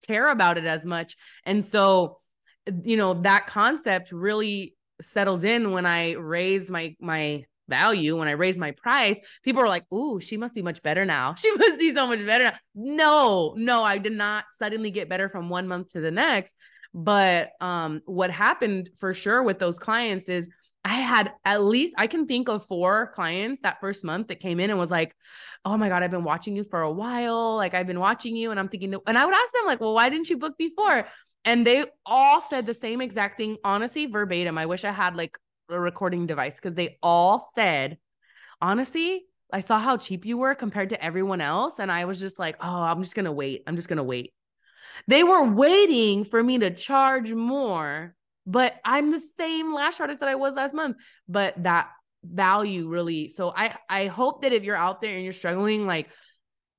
care 0.06 0.28
about 0.28 0.58
it 0.58 0.66
as 0.66 0.84
much. 0.84 1.16
And 1.46 1.64
so, 1.64 2.20
you 2.84 2.98
know, 2.98 3.22
that 3.22 3.48
concept 3.48 4.12
really 4.12 4.76
settled 5.02 5.46
in 5.46 5.72
when 5.72 5.86
I 5.86 6.12
raised 6.16 6.70
my 6.70 6.98
my 7.00 7.46
value, 7.70 8.18
when 8.18 8.28
I 8.28 8.32
raised 8.32 8.60
my 8.60 8.72
price. 8.72 9.18
People 9.44 9.62
were 9.62 9.70
like, 9.70 9.90
"Ooh, 9.94 10.20
she 10.20 10.36
must 10.36 10.56
be 10.56 10.62
much 10.62 10.84
better 10.84 11.06
now. 11.06 11.36
She 11.40 11.52
must 11.54 11.80
be 11.80 11.96
so 11.96 12.06
much 12.06 12.26
better." 12.26 12.44
Now. 12.44 12.58
No, 12.76 13.54
no, 13.56 13.84
I 13.84 13.98
did 13.98 14.12
not 14.12 14.44
suddenly 14.52 14.92
get 14.92 15.08
better 15.08 15.30
from 15.30 15.48
one 15.48 15.70
month 15.70 15.92
to 15.94 16.02
the 16.02 16.12
next. 16.12 16.54
But 16.96 17.52
um, 17.60 18.02
what 18.06 18.32
happened 18.32 18.90
for 19.00 19.14
sure 19.14 19.44
with 19.44 19.60
those 19.60 19.78
clients 19.78 20.30
is 20.30 20.50
I 20.86 21.02
had 21.02 21.34
at 21.44 21.62
least 21.64 21.94
I 21.98 22.08
can 22.08 22.26
think 22.26 22.48
of 22.48 22.66
four 22.66 23.12
clients 23.14 23.62
that 23.64 23.82
first 23.82 24.06
month 24.06 24.30
that 24.30 24.40
came 24.40 24.62
in 24.62 24.70
and 24.70 24.80
was 24.80 24.90
like, 24.90 25.14
"Oh 25.66 25.78
my 25.78 25.90
god, 25.90 26.04
I've 26.04 26.12
been 26.12 26.24
watching 26.24 26.56
you 26.56 26.64
for 26.64 26.82
a 26.82 26.92
while. 26.92 27.58
Like 27.58 27.74
I've 27.74 27.88
been 27.88 28.00
watching 28.00 28.38
you." 28.38 28.52
And 28.52 28.60
I'm 28.60 28.70
thinking, 28.70 28.96
and 29.06 29.18
I 29.18 29.26
would 29.26 29.36
ask 29.36 29.52
them 29.52 29.66
like, 29.66 29.82
"Well, 29.82 29.94
why 29.94 30.10
didn't 30.10 30.30
you 30.30 30.38
book 30.38 30.58
before?" 30.58 31.06
And 31.44 31.68
they 31.68 31.86
all 32.06 32.40
said 32.40 32.66
the 32.66 32.74
same 32.74 33.02
exact 33.02 33.38
thing, 33.38 33.58
honestly, 33.64 34.06
verbatim. 34.06 34.58
I 34.58 34.66
wish 34.66 34.86
I 34.86 34.92
had 34.92 35.16
like 35.16 35.38
a 35.70 35.80
recording 35.80 36.28
device 36.28 36.56
because 36.56 36.76
they 36.76 36.98
all 37.04 37.52
said, 37.56 37.98
honestly, 38.62 39.26
I 39.52 39.60
saw 39.60 39.80
how 39.80 39.98
cheap 39.98 40.26
you 40.26 40.38
were 40.38 40.56
compared 40.56 40.90
to 40.90 41.04
everyone 41.04 41.42
else. 41.42 41.80
And 41.80 41.92
I 41.92 42.06
was 42.06 42.20
just 42.20 42.40
like, 42.40 42.56
oh, 42.60 42.82
I'm 42.84 43.02
just 43.04 43.16
to 43.26 43.32
wait. 43.32 43.64
I'm 43.68 43.76
just 43.76 43.90
to 43.90 44.04
wait. 44.04 44.34
They 45.08 45.24
were 45.24 45.44
waiting 45.44 46.24
for 46.24 46.42
me 46.44 46.60
to 46.60 46.72
charge 46.72 47.34
more, 47.34 48.16
but 48.46 48.76
I'm 48.84 49.12
the 49.12 49.22
same 49.38 49.74
lash 49.74 50.00
artist 50.00 50.20
that 50.20 50.30
I 50.30 50.36
was 50.36 50.56
last 50.56 50.74
month. 50.74 50.98
But 51.28 51.62
that 51.64 51.90
value 52.24 52.88
really, 52.88 53.30
so 53.30 53.50
I, 53.50 53.76
I 53.90 54.08
hope 54.08 54.42
that 54.42 54.54
if 54.54 54.64
you're 54.64 54.76
out 54.76 55.02
there 55.02 55.14
and 55.14 55.24
you're 55.24 55.34
struggling, 55.34 55.86
like, 55.86 56.08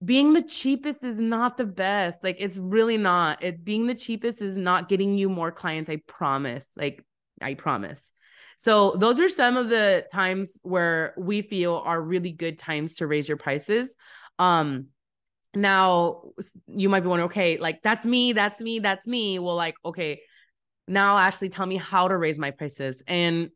being 0.05 0.35
the 0.35 0.43
cheapest 0.43 1.03
is 1.05 1.19
not 1.19 1.57
the 1.57 1.65
best. 1.65 2.23
Like 2.23 2.37
it's 2.39 2.59
really 2.59 2.99
not. 2.99 3.43
It 3.43 3.65
being 3.65 3.87
the 3.87 3.95
cheapest 3.95 4.43
is 4.43 4.57
not 4.57 4.91
getting 4.91 5.17
you 5.17 5.31
more 5.31 5.51
clients. 5.51 5.89
I 5.89 6.03
promise. 6.07 6.67
Like 6.77 7.03
I 7.41 7.55
promise. 7.55 8.13
So 8.59 8.97
those 8.99 9.21
are 9.21 9.29
some 9.29 9.57
of 9.57 9.71
the 9.71 10.07
times 10.13 10.59
where 10.63 11.15
we 11.17 11.43
feel 11.43 11.83
are 11.85 12.01
really 12.01 12.33
good 12.33 12.59
times 12.59 12.97
to 12.97 13.07
raise 13.07 13.27
your 13.27 13.39
prices. 13.39 13.97
Um 14.39 14.89
now 15.55 16.23
you 16.67 16.89
might 16.89 17.01
be 17.01 17.09
wondering, 17.09 17.31
okay, 17.31 17.59
like 17.59 17.83
that's 17.83 18.05
me, 18.05 18.33
that's 18.33 18.61
me, 18.61 18.79
that's 18.79 19.07
me. 19.07 19.39
Well, 19.39 19.55
like, 19.55 19.77
okay, 19.85 20.21
now 20.89 21.19
Ashley, 21.19 21.49
tell 21.49 21.67
me 21.67 21.77
how 21.77 22.09
to 22.09 22.17
raise 22.17 22.39
my 22.39 22.51
prices. 22.51 23.03
And 23.07 23.51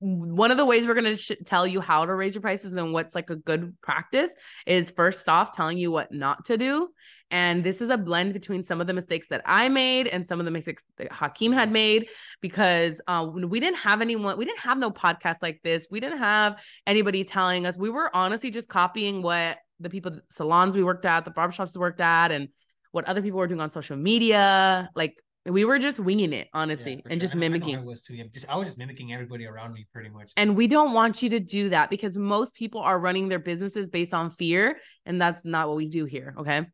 one 0.00 0.50
of 0.50 0.56
the 0.56 0.64
ways 0.64 0.86
we're 0.86 0.94
going 0.94 1.04
to 1.04 1.16
sh- 1.16 1.32
tell 1.44 1.66
you 1.66 1.80
how 1.80 2.06
to 2.06 2.14
raise 2.14 2.34
your 2.34 2.40
prices 2.40 2.74
and 2.74 2.92
what's 2.92 3.14
like 3.14 3.28
a 3.28 3.36
good 3.36 3.76
practice 3.82 4.30
is 4.66 4.90
first 4.90 5.28
off 5.28 5.52
telling 5.52 5.76
you 5.76 5.90
what 5.90 6.10
not 6.12 6.46
to 6.46 6.56
do. 6.56 6.88
And 7.30 7.62
this 7.62 7.80
is 7.80 7.90
a 7.90 7.96
blend 7.96 8.32
between 8.32 8.64
some 8.64 8.80
of 8.80 8.86
the 8.86 8.92
mistakes 8.92 9.28
that 9.28 9.42
I 9.44 9.68
made 9.68 10.08
and 10.08 10.26
some 10.26 10.40
of 10.40 10.46
the 10.46 10.50
mistakes 10.50 10.82
that 10.98 11.12
Hakeem 11.12 11.52
had 11.52 11.70
made 11.70 12.08
because 12.40 13.00
uh, 13.06 13.28
we 13.32 13.60
didn't 13.60 13.76
have 13.76 14.00
anyone, 14.00 14.36
we 14.36 14.44
didn't 14.44 14.60
have 14.60 14.78
no 14.78 14.90
podcast 14.90 15.36
like 15.42 15.60
this. 15.62 15.86
We 15.90 16.00
didn't 16.00 16.18
have 16.18 16.56
anybody 16.86 17.22
telling 17.22 17.66
us. 17.66 17.76
We 17.76 17.90
were 17.90 18.10
honestly 18.16 18.50
just 18.50 18.68
copying 18.68 19.22
what 19.22 19.58
the 19.80 19.90
people, 19.90 20.20
salons 20.30 20.76
we 20.76 20.84
worked 20.84 21.04
at, 21.04 21.24
the 21.24 21.30
barbershops 21.30 21.74
we 21.74 21.80
worked 21.80 22.00
at, 22.00 22.30
and 22.30 22.48
what 22.92 23.04
other 23.06 23.22
people 23.22 23.38
were 23.38 23.46
doing 23.46 23.60
on 23.60 23.70
social 23.70 23.96
media. 23.96 24.90
Like 24.94 25.14
we 25.46 25.64
were 25.64 25.78
just 25.78 25.98
winging 25.98 26.32
it, 26.32 26.48
honestly, 26.52 26.96
yeah, 26.96 27.10
and 27.10 27.14
sure. 27.14 27.20
just 27.20 27.34
I 27.34 27.36
know- 27.36 27.40
mimicking. 27.40 27.76
I 27.76 27.82
was 27.82 28.02
too. 28.02 28.14
Yeah, 28.14 28.24
just 28.32 28.48
I 28.48 28.56
was 28.56 28.68
just 28.68 28.78
mimicking 28.78 29.12
everybody 29.12 29.46
around 29.46 29.72
me 29.72 29.86
pretty 29.92 30.10
much. 30.10 30.32
And 30.36 30.56
we 30.56 30.66
don't 30.66 30.92
want 30.92 31.22
you 31.22 31.30
to 31.30 31.40
do 31.40 31.70
that 31.70 31.90
because 31.90 32.16
most 32.16 32.54
people 32.54 32.80
are 32.80 32.98
running 32.98 33.28
their 33.28 33.38
businesses 33.38 33.88
based 33.88 34.12
on 34.12 34.30
fear. 34.30 34.78
And 35.06 35.20
that's 35.20 35.44
not 35.44 35.68
what 35.68 35.76
we 35.76 35.88
do 35.88 36.04
here. 36.04 36.34
Okay. 36.38 36.66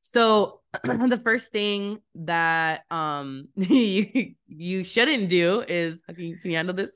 So 0.00 0.60
the 0.84 1.20
first 1.22 1.52
thing 1.52 1.98
that 2.14 2.82
um 2.90 3.48
you, 3.56 4.34
you 4.46 4.84
shouldn't 4.84 5.28
do 5.28 5.64
is 5.66 6.00
can 6.06 6.18
you, 6.18 6.36
can 6.38 6.50
you 6.50 6.56
handle 6.56 6.74
this? 6.74 6.90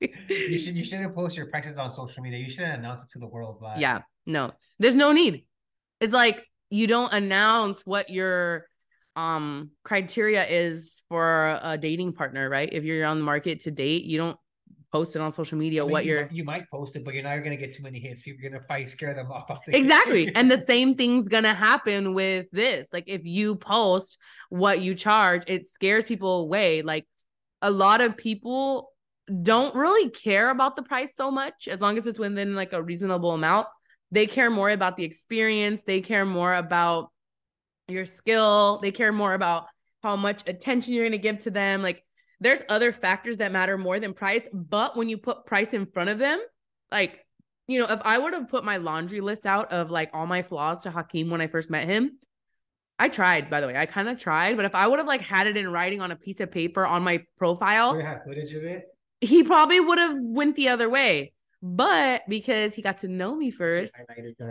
you 0.00 0.58
should 0.58 0.74
you 0.76 0.84
shouldn't 0.84 1.14
post 1.14 1.36
your 1.36 1.46
prices 1.46 1.78
on 1.78 1.90
social 1.90 2.22
media. 2.22 2.38
You 2.38 2.50
shouldn't 2.50 2.78
announce 2.78 3.02
it 3.04 3.10
to 3.10 3.18
the 3.18 3.26
world. 3.26 3.58
But 3.60 3.78
yeah, 3.78 4.02
no, 4.26 4.52
there's 4.78 4.94
no 4.94 5.12
need. 5.12 5.44
It's 6.00 6.12
like 6.12 6.44
you 6.70 6.86
don't 6.86 7.12
announce 7.12 7.84
what 7.86 8.10
your 8.10 8.66
um 9.16 9.70
criteria 9.84 10.44
is 10.46 11.02
for 11.08 11.58
a 11.62 11.78
dating 11.78 12.12
partner, 12.14 12.48
right? 12.48 12.68
If 12.72 12.84
you're 12.84 13.04
on 13.06 13.18
the 13.18 13.24
market 13.24 13.60
to 13.60 13.70
date, 13.70 14.04
you 14.04 14.18
don't 14.18 14.36
post 14.90 15.16
it 15.16 15.22
on 15.22 15.32
social 15.32 15.58
media 15.58 15.82
I 15.82 15.86
mean, 15.86 15.92
what 15.92 16.04
you, 16.04 16.12
you're 16.12 16.28
you 16.32 16.44
might 16.44 16.70
post 16.70 16.94
it, 16.96 17.04
but 17.04 17.14
you're 17.14 17.24
not 17.24 17.36
gonna 17.38 17.56
get 17.56 17.74
too 17.74 17.82
many 17.82 17.98
hits. 17.98 18.22
People 18.22 18.44
are 18.44 18.50
gonna 18.50 18.62
probably 18.64 18.86
scare 18.86 19.14
them 19.14 19.30
off. 19.30 19.50
off 19.50 19.64
the- 19.66 19.76
exactly 19.76 20.32
and 20.34 20.50
the 20.50 20.58
same 20.58 20.94
thing's 20.94 21.28
gonna 21.28 21.54
happen 21.54 22.14
with 22.14 22.46
this 22.52 22.88
like 22.92 23.04
if 23.06 23.24
you 23.24 23.56
post 23.56 24.18
what 24.50 24.80
you 24.80 24.94
charge 24.94 25.42
it 25.48 25.68
scares 25.68 26.04
people 26.04 26.42
away 26.42 26.82
like 26.82 27.06
a 27.62 27.70
lot 27.70 28.00
of 28.00 28.16
people 28.16 28.90
don't 29.42 29.74
really 29.74 30.10
care 30.10 30.50
about 30.50 30.76
the 30.76 30.82
price 30.82 31.14
so 31.16 31.30
much 31.30 31.66
as 31.66 31.80
long 31.80 31.96
as 31.98 32.06
it's 32.06 32.18
within 32.18 32.54
like 32.54 32.72
a 32.72 32.82
reasonable 32.82 33.32
amount 33.32 33.66
they 34.14 34.26
care 34.26 34.50
more 34.50 34.70
about 34.70 34.96
the 34.96 35.04
experience 35.04 35.82
they 35.86 36.00
care 36.00 36.24
more 36.24 36.54
about 36.54 37.10
your 37.88 38.04
skill 38.04 38.78
they 38.82 38.90
care 38.90 39.12
more 39.12 39.34
about 39.34 39.66
how 40.02 40.16
much 40.16 40.42
attention 40.46 40.94
you're 40.94 41.04
going 41.04 41.12
to 41.12 41.18
give 41.18 41.38
to 41.38 41.50
them 41.50 41.82
like 41.82 42.02
there's 42.40 42.62
other 42.68 42.92
factors 42.92 43.38
that 43.38 43.52
matter 43.52 43.78
more 43.78 44.00
than 44.00 44.14
price 44.14 44.46
but 44.52 44.96
when 44.96 45.08
you 45.08 45.18
put 45.18 45.46
price 45.46 45.72
in 45.72 45.86
front 45.86 46.10
of 46.10 46.18
them 46.18 46.40
like 46.90 47.24
you 47.66 47.80
know, 47.80 47.86
if 47.86 48.00
I 48.04 48.18
would 48.18 48.34
have 48.34 48.48
put 48.48 48.64
my 48.64 48.76
laundry 48.76 49.20
list 49.20 49.46
out 49.46 49.72
of 49.72 49.90
like 49.90 50.10
all 50.12 50.26
my 50.26 50.42
flaws 50.42 50.82
to 50.82 50.90
Hakeem 50.90 51.30
when 51.30 51.40
I 51.40 51.46
first 51.46 51.70
met 51.70 51.86
him, 51.86 52.18
I 52.98 53.08
tried, 53.08 53.50
by 53.50 53.60
the 53.60 53.66
way. 53.66 53.76
I 53.76 53.86
kind 53.86 54.08
of 54.08 54.18
tried, 54.18 54.56
but 54.56 54.64
if 54.64 54.74
I 54.74 54.86
would 54.86 54.98
have 54.98 55.08
like 55.08 55.22
had 55.22 55.46
it 55.46 55.56
in 55.56 55.70
writing 55.70 56.00
on 56.00 56.10
a 56.10 56.16
piece 56.16 56.40
of 56.40 56.50
paper 56.50 56.86
on 56.86 57.02
my 57.02 57.24
profile, 57.38 57.96
you 57.96 58.02
have 58.02 58.22
footage 58.24 58.52
of 58.52 58.64
it? 58.64 58.86
he 59.20 59.42
probably 59.42 59.80
would 59.80 59.98
have 59.98 60.16
went 60.18 60.56
the 60.56 60.68
other 60.68 60.88
way. 60.88 61.32
But 61.66 62.24
because 62.28 62.74
he 62.74 62.82
got 62.82 62.98
to 62.98 63.08
know 63.08 63.34
me 63.34 63.50
first, 63.50 63.94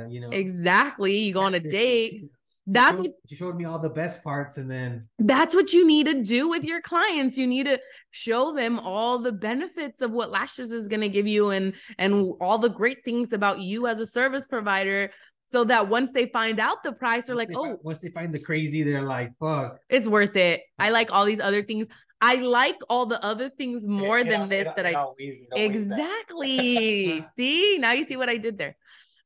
you 0.09 0.19
know. 0.19 0.31
exactly, 0.31 1.15
you 1.15 1.31
go 1.31 1.41
on 1.41 1.53
a 1.53 1.59
date, 1.59 2.23
That's 2.65 2.97
showed, 2.97 3.05
what 3.05 3.15
she 3.29 3.35
showed 3.35 3.55
me 3.55 3.65
all 3.65 3.77
the 3.77 3.91
best 3.91 4.23
parts, 4.23 4.57
and 4.57 4.69
then 4.69 5.07
that's 5.19 5.53
what 5.53 5.73
you 5.73 5.85
need 5.85 6.07
to 6.07 6.23
do 6.23 6.49
with 6.49 6.63
your 6.63 6.81
clients. 6.81 7.37
You 7.37 7.45
need 7.45 7.67
to 7.67 7.79
show 8.09 8.51
them 8.51 8.79
all 8.79 9.19
the 9.19 9.31
benefits 9.31 10.01
of 10.01 10.09
what 10.09 10.31
Lashes 10.31 10.71
is 10.71 10.87
going 10.87 11.01
to 11.01 11.09
give 11.09 11.27
you 11.27 11.51
and 11.51 11.73
and 11.99 12.33
all 12.41 12.57
the 12.57 12.69
great 12.69 13.05
things 13.05 13.31
about 13.31 13.59
you 13.59 13.85
as 13.85 13.99
a 13.99 14.07
service 14.07 14.47
provider 14.47 15.11
so 15.45 15.63
that 15.65 15.87
once 15.87 16.09
they 16.13 16.25
find 16.27 16.59
out 16.59 16.83
the 16.83 16.93
price 16.93 17.27
they're 17.27 17.35
once 17.35 17.49
like, 17.49 17.49
they 17.49 17.55
"Oh, 17.55 17.65
find, 17.65 17.77
once 17.83 17.99
they 17.99 18.09
find 18.09 18.33
the 18.33 18.39
crazy, 18.39 18.81
they're 18.81 19.03
like, 19.03 19.37
"Fuck." 19.39 19.77
it's 19.87 20.07
worth 20.07 20.35
it. 20.35 20.63
I 20.79 20.89
like 20.89 21.11
all 21.11 21.25
these 21.25 21.39
other 21.39 21.61
things. 21.61 21.87
I 22.25 22.35
like 22.35 22.77
all 22.89 23.05
the 23.05 23.21
other 23.23 23.49
things 23.49 23.85
more 23.85 24.17
It- 24.19 24.27
it 24.27 24.29
than 24.31 24.41
al- 24.41 24.47
this 24.47 24.67
it- 24.67 24.75
that 24.77 24.85
it 24.85 24.95
I 24.95 25.01
it. 25.01 25.65
Exactly. 25.71 27.25
See, 27.37 27.77
now 27.79 27.91
you 27.91 28.05
see 28.05 28.17
what 28.17 28.29
I 28.29 28.37
did 28.37 28.57
there. 28.57 28.75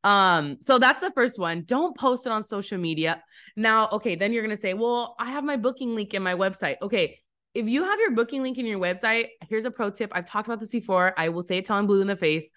Um, 0.04 0.58
so 0.62 0.78
that's 0.80 1.02
the 1.02 1.12
first 1.12 1.38
one. 1.38 1.64
Don't 1.66 1.96
post 1.98 2.26
it 2.26 2.32
on 2.32 2.42
social 2.44 2.78
media. 2.78 3.24
Now, 3.56 3.90
okay, 3.92 4.16
then 4.16 4.32
you're 4.34 4.44
gonna 4.44 4.56
say, 4.56 4.74
Well, 4.74 5.16
I 5.20 5.32
have 5.32 5.44
my 5.44 5.58
booking 5.58 5.96
link 5.96 6.14
in 6.14 6.24
my 6.24 6.34
website. 6.34 6.78
Okay, 6.82 7.20
if 7.54 7.68
you 7.68 7.84
have 7.84 8.00
your 8.00 8.12
booking 8.12 8.42
link 8.44 8.58
in 8.58 8.66
your 8.66 8.80
website, 8.80 9.28
here's 9.50 9.66
a 9.66 9.72
pro 9.72 9.90
tip. 9.90 10.12
I've 10.14 10.26
talked 10.30 10.48
about 10.48 10.60
this 10.60 10.70
before. 10.70 11.14
I 11.18 11.30
will 11.30 11.44
say 11.44 11.58
it 11.58 11.66
till 11.66 11.76
I'm 11.76 11.88
blue 11.88 12.02
in 12.02 12.08
the 12.08 12.16
face. 12.16 12.50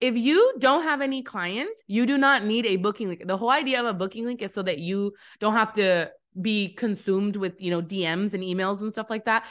If 0.00 0.14
you 0.14 0.54
don't 0.58 0.82
have 0.82 1.00
any 1.00 1.22
clients, 1.22 1.80
you 1.86 2.04
do 2.04 2.18
not 2.18 2.44
need 2.44 2.66
a 2.66 2.76
booking 2.76 3.08
link. 3.08 3.26
The 3.26 3.36
whole 3.38 3.50
idea 3.50 3.80
of 3.80 3.86
a 3.86 3.94
booking 3.94 4.26
link 4.26 4.42
is 4.42 4.52
so 4.52 4.62
that 4.62 4.78
you 4.78 5.14
don't 5.40 5.54
have 5.54 5.72
to 5.74 6.10
be 6.40 6.74
consumed 6.74 7.36
with, 7.36 7.60
you 7.62 7.70
know, 7.70 7.82
DMs 7.82 8.34
and 8.34 8.42
emails 8.42 8.80
and 8.82 8.92
stuff 8.92 9.08
like 9.10 9.24
that. 9.26 9.44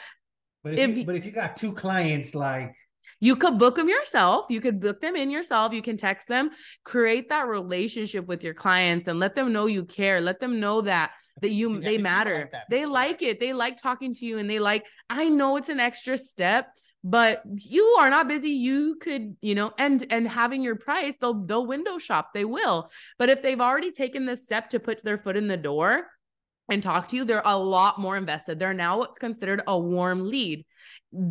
But 0.62 0.74
if, 0.74 0.90
If 0.90 0.98
you, 0.98 1.04
but 1.06 1.16
if 1.16 1.24
you 1.24 1.32
got 1.32 1.56
two 1.56 1.72
clients, 1.72 2.34
like 2.34 2.74
You 3.20 3.36
could 3.36 3.58
book 3.58 3.76
them 3.76 3.88
yourself. 3.88 4.46
You 4.50 4.60
could 4.60 4.80
book 4.80 5.00
them 5.00 5.16
in 5.16 5.30
yourself. 5.30 5.72
You 5.72 5.82
can 5.82 5.96
text 5.96 6.28
them, 6.28 6.50
create 6.84 7.28
that 7.28 7.46
relationship 7.48 8.26
with 8.26 8.42
your 8.42 8.54
clients 8.54 9.08
and 9.08 9.18
let 9.18 9.34
them 9.34 9.52
know 9.52 9.66
you 9.66 9.84
care. 9.84 10.20
Let 10.20 10.40
them 10.40 10.60
know 10.60 10.82
that 10.82 11.12
that 11.42 11.50
you 11.50 11.74
Yeah, 11.74 11.80
they 11.84 11.98
matter. 11.98 12.38
like 12.40 12.52
that. 12.52 12.64
They 12.70 12.86
like 12.86 13.22
it. 13.22 13.38
They 13.40 13.52
like 13.52 13.76
talking 13.76 14.14
to 14.14 14.26
you 14.26 14.38
and 14.38 14.48
they 14.48 14.58
like 14.58 14.84
I 15.08 15.28
know 15.28 15.56
it's 15.56 15.68
an 15.68 15.80
extra 15.80 16.16
step, 16.18 16.68
but 17.04 17.42
you 17.46 17.84
are 18.00 18.10
not 18.10 18.26
busy. 18.28 18.50
You 18.50 18.96
could, 19.00 19.36
you 19.40 19.54
know, 19.54 19.72
and 19.78 20.04
and 20.10 20.26
having 20.26 20.62
your 20.62 20.76
price, 20.76 21.14
they'll 21.20 21.44
they'll 21.46 21.66
window 21.66 21.98
shop. 21.98 22.30
They 22.34 22.44
will. 22.44 22.90
But 23.18 23.28
if 23.30 23.40
they've 23.42 23.60
already 23.60 23.92
taken 23.92 24.26
this 24.26 24.44
step 24.44 24.70
to 24.70 24.80
put 24.80 25.02
their 25.04 25.18
foot 25.18 25.36
in 25.36 25.46
the 25.46 25.56
door 25.56 26.06
and 26.68 26.82
talk 26.82 27.08
to 27.08 27.16
you, 27.16 27.24
they're 27.24 27.42
a 27.44 27.58
lot 27.58 27.98
more 28.00 28.16
invested. 28.16 28.58
They're 28.58 28.74
now 28.74 28.98
what's 28.98 29.18
considered 29.18 29.62
a 29.66 29.78
warm 29.78 30.28
lead 30.28 30.64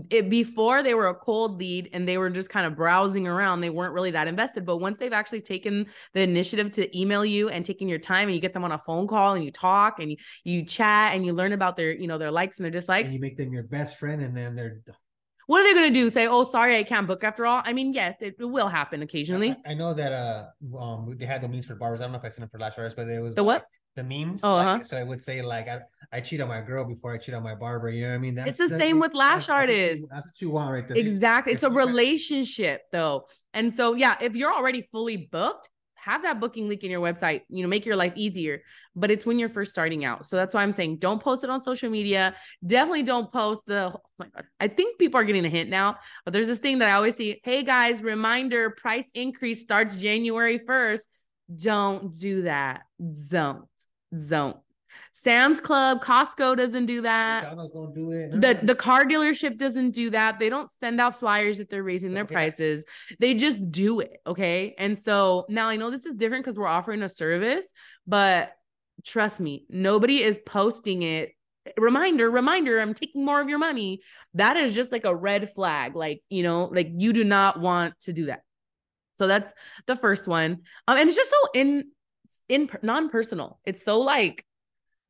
it 0.09 0.29
before 0.29 0.81
they 0.81 0.93
were 0.93 1.07
a 1.07 1.13
cold 1.13 1.59
lead 1.59 1.89
and 1.93 2.07
they 2.07 2.17
were 2.17 2.29
just 2.29 2.49
kind 2.49 2.65
of 2.65 2.75
browsing 2.75 3.27
around 3.27 3.61
they 3.61 3.69
weren't 3.69 3.93
really 3.93 4.11
that 4.11 4.27
invested 4.27 4.65
but 4.65 4.77
once 4.77 4.97
they've 4.99 5.13
actually 5.13 5.41
taken 5.41 5.85
the 6.13 6.21
initiative 6.21 6.71
to 6.71 6.97
email 6.99 7.25
you 7.25 7.49
and 7.49 7.65
taking 7.65 7.87
your 7.87 7.99
time 7.99 8.27
and 8.27 8.35
you 8.35 8.41
get 8.41 8.53
them 8.53 8.63
on 8.63 8.71
a 8.71 8.79
phone 8.79 9.07
call 9.07 9.33
and 9.33 9.43
you 9.43 9.51
talk 9.51 9.99
and 9.99 10.11
you, 10.11 10.17
you 10.43 10.65
chat 10.65 11.13
and 11.13 11.25
you 11.25 11.33
learn 11.33 11.51
about 11.51 11.75
their 11.75 11.91
you 11.91 12.07
know 12.07 12.17
their 12.17 12.31
likes 12.31 12.57
and 12.57 12.63
their 12.63 12.71
dislikes 12.71 13.11
and 13.11 13.15
you 13.15 13.19
make 13.19 13.37
them 13.37 13.53
your 13.53 13.63
best 13.63 13.97
friend, 13.99 14.21
and 14.21 14.35
then 14.35 14.55
they're. 14.55 14.79
what 15.47 15.59
are 15.59 15.65
they 15.65 15.73
going 15.73 15.93
to 15.93 15.99
do 15.99 16.09
say 16.09 16.25
oh 16.25 16.43
sorry 16.43 16.77
i 16.77 16.83
can't 16.83 17.05
book 17.05 17.23
after 17.23 17.45
all 17.45 17.61
i 17.65 17.73
mean 17.73 17.93
yes 17.93 18.21
it, 18.21 18.35
it 18.39 18.45
will 18.45 18.69
happen 18.69 19.01
occasionally 19.01 19.55
I, 19.65 19.71
I 19.71 19.73
know 19.73 19.93
that 19.93 20.13
uh 20.13 20.45
um 20.79 21.15
they 21.17 21.25
had 21.25 21.41
the 21.41 21.49
memes 21.49 21.65
for 21.65 21.75
barbers. 21.75 22.01
I 22.01 22.05
don't 22.05 22.13
know 22.13 22.17
if 22.17 22.25
I 22.25 22.29
sent 22.29 22.39
them 22.39 22.49
for 22.49 22.59
lash 22.59 22.73
artists, 22.77 22.95
but 22.95 23.07
it 23.07 23.19
was 23.21 23.35
The 23.35 23.43
what? 23.43 23.65
Like, 23.97 24.07
the 24.07 24.25
memes. 24.25 24.41
Oh, 24.43 24.55
uh-huh. 24.55 24.83
So 24.83 24.97
I 24.97 25.03
would 25.03 25.21
say 25.21 25.41
like 25.41 25.67
I, 25.67 25.79
I 26.11 26.19
cheat 26.21 26.41
on 26.41 26.47
my 26.47 26.61
girl 26.61 26.85
before 26.85 27.13
I 27.13 27.17
cheat 27.17 27.35
on 27.35 27.43
my 27.43 27.55
barber. 27.55 27.89
You 27.89 28.03
know 28.03 28.09
what 28.09 28.15
I 28.15 28.19
mean? 28.19 28.37
It's 28.39 28.57
the 28.57 28.69
same 28.69 28.99
with 28.99 29.13
lash 29.13 29.47
that's 29.47 29.49
what 29.49 29.69
you- 29.69 29.83
artists. 29.83 30.07
That's 30.11 30.27
what 30.27 30.41
you 30.41 30.49
want 30.49 30.71
right 30.73 30.87
there. 30.87 30.97
Exactly. 30.97 31.53
It's 31.53 31.63
a 31.63 31.67
If 31.67 31.71
you- 31.73 31.77
relationship 31.77 32.81
though. 32.91 33.27
And 33.53 33.73
so 33.73 33.93
yeah, 33.95 34.17
if 34.21 34.35
you're 34.35 34.53
already 34.53 34.87
fully 34.91 35.17
booked, 35.17 35.69
have 35.95 36.21
that 36.21 36.39
booking 36.39 36.69
link 36.69 36.83
in 36.83 36.91
your 36.91 37.01
website, 37.01 37.41
you 37.49 37.63
know, 37.63 37.67
make 37.67 37.83
your 37.83 37.95
life 37.95 38.13
easier. 38.15 38.61
But 38.95 39.09
it's 39.09 39.25
when 39.25 39.39
you're 39.39 39.49
first 39.49 39.71
starting 39.71 40.05
out. 40.05 40.27
So 40.27 40.35
that's 40.35 40.53
why 40.53 40.61
I'm 40.61 40.71
saying 40.71 40.97
don't 40.97 41.19
post 41.19 41.43
it 41.43 41.49
on 41.49 41.59
social 41.59 41.89
media. 41.89 42.35
Definitely 42.63 43.03
don't 43.03 43.31
post 43.31 43.65
the 43.65 43.91
oh 43.95 44.01
my 44.19 44.27
god. 44.27 44.43
I 44.59 44.67
think 44.67 44.99
people 44.99 45.19
are 45.19 45.23
getting 45.23 45.45
a 45.45 45.49
hint 45.49 45.69
now, 45.69 45.97
but 46.23 46.31
there's 46.33 46.45
this 46.47 46.59
thing 46.59 46.77
that 46.79 46.89
I 46.89 46.93
always 46.93 47.15
see. 47.15 47.41
Hey 47.43 47.63
guys, 47.63 48.03
reminder 48.03 48.69
price 48.69 49.09
increase 49.15 49.61
starts 49.61 49.95
January 49.95 50.59
1st. 50.59 50.99
Don't 51.53 52.11
do 52.17 52.43
that. 52.43 52.81
Don't. 53.29 53.65
Don't. 54.29 54.57
Sam's 55.11 55.59
Club, 55.59 56.01
Costco 56.01 56.55
doesn't 56.55 56.85
do 56.85 57.01
that 57.01 57.43
don't 57.53 57.93
do 57.93 58.11
it. 58.11 58.31
the 58.39 58.65
the 58.65 58.75
car 58.75 59.03
dealership 59.03 59.57
doesn't 59.57 59.91
do 59.91 60.09
that 60.09 60.39
they 60.39 60.47
don't 60.47 60.69
send 60.79 61.01
out 61.01 61.19
flyers 61.19 61.57
that 61.57 61.69
they're 61.69 61.83
raising 61.83 62.13
their 62.13 62.23
Yeah. 62.23 62.31
prices 62.31 62.85
they 63.19 63.33
just 63.33 63.71
do 63.71 63.99
it 63.99 64.21
okay 64.25 64.73
and 64.77 64.97
so 64.97 65.45
now 65.49 65.67
i 65.67 65.75
know 65.75 65.91
this 65.91 66.05
is 66.05 66.15
different 66.15 66.45
because 66.45 66.57
we're 66.57 66.67
offering 66.67 67.01
a 67.03 67.09
service 67.09 67.65
but 68.07 68.53
trust 69.03 69.41
me 69.41 69.65
nobody 69.69 70.23
is 70.23 70.39
posting 70.45 71.01
it 71.01 71.31
reminder 71.77 72.31
reminder 72.31 72.79
i'm 72.79 72.93
taking 72.93 73.25
more 73.25 73.41
of 73.41 73.49
your 73.49 73.59
money 73.59 73.99
that 74.33 74.55
is 74.55 74.73
just 74.73 74.93
like 74.93 75.03
a 75.03 75.13
red 75.15 75.51
flag 75.55 75.93
like 75.95 76.21
you 76.29 76.43
know 76.43 76.65
like 76.73 76.89
you 76.95 77.11
do 77.11 77.25
not 77.25 77.59
want 77.59 77.99
to 77.99 78.13
do 78.13 78.27
that 78.27 78.43
so 79.17 79.27
that's 79.27 79.53
the 79.87 79.95
first 79.95 80.27
one. 80.27 80.61
Um 80.87 80.97
and 80.97 81.07
it's 81.07 81.17
just 81.17 81.29
so 81.29 81.37
in 81.53 81.85
in 82.49 82.69
non-personal. 82.81 83.59
It's 83.65 83.83
so 83.83 83.99
like 83.99 84.45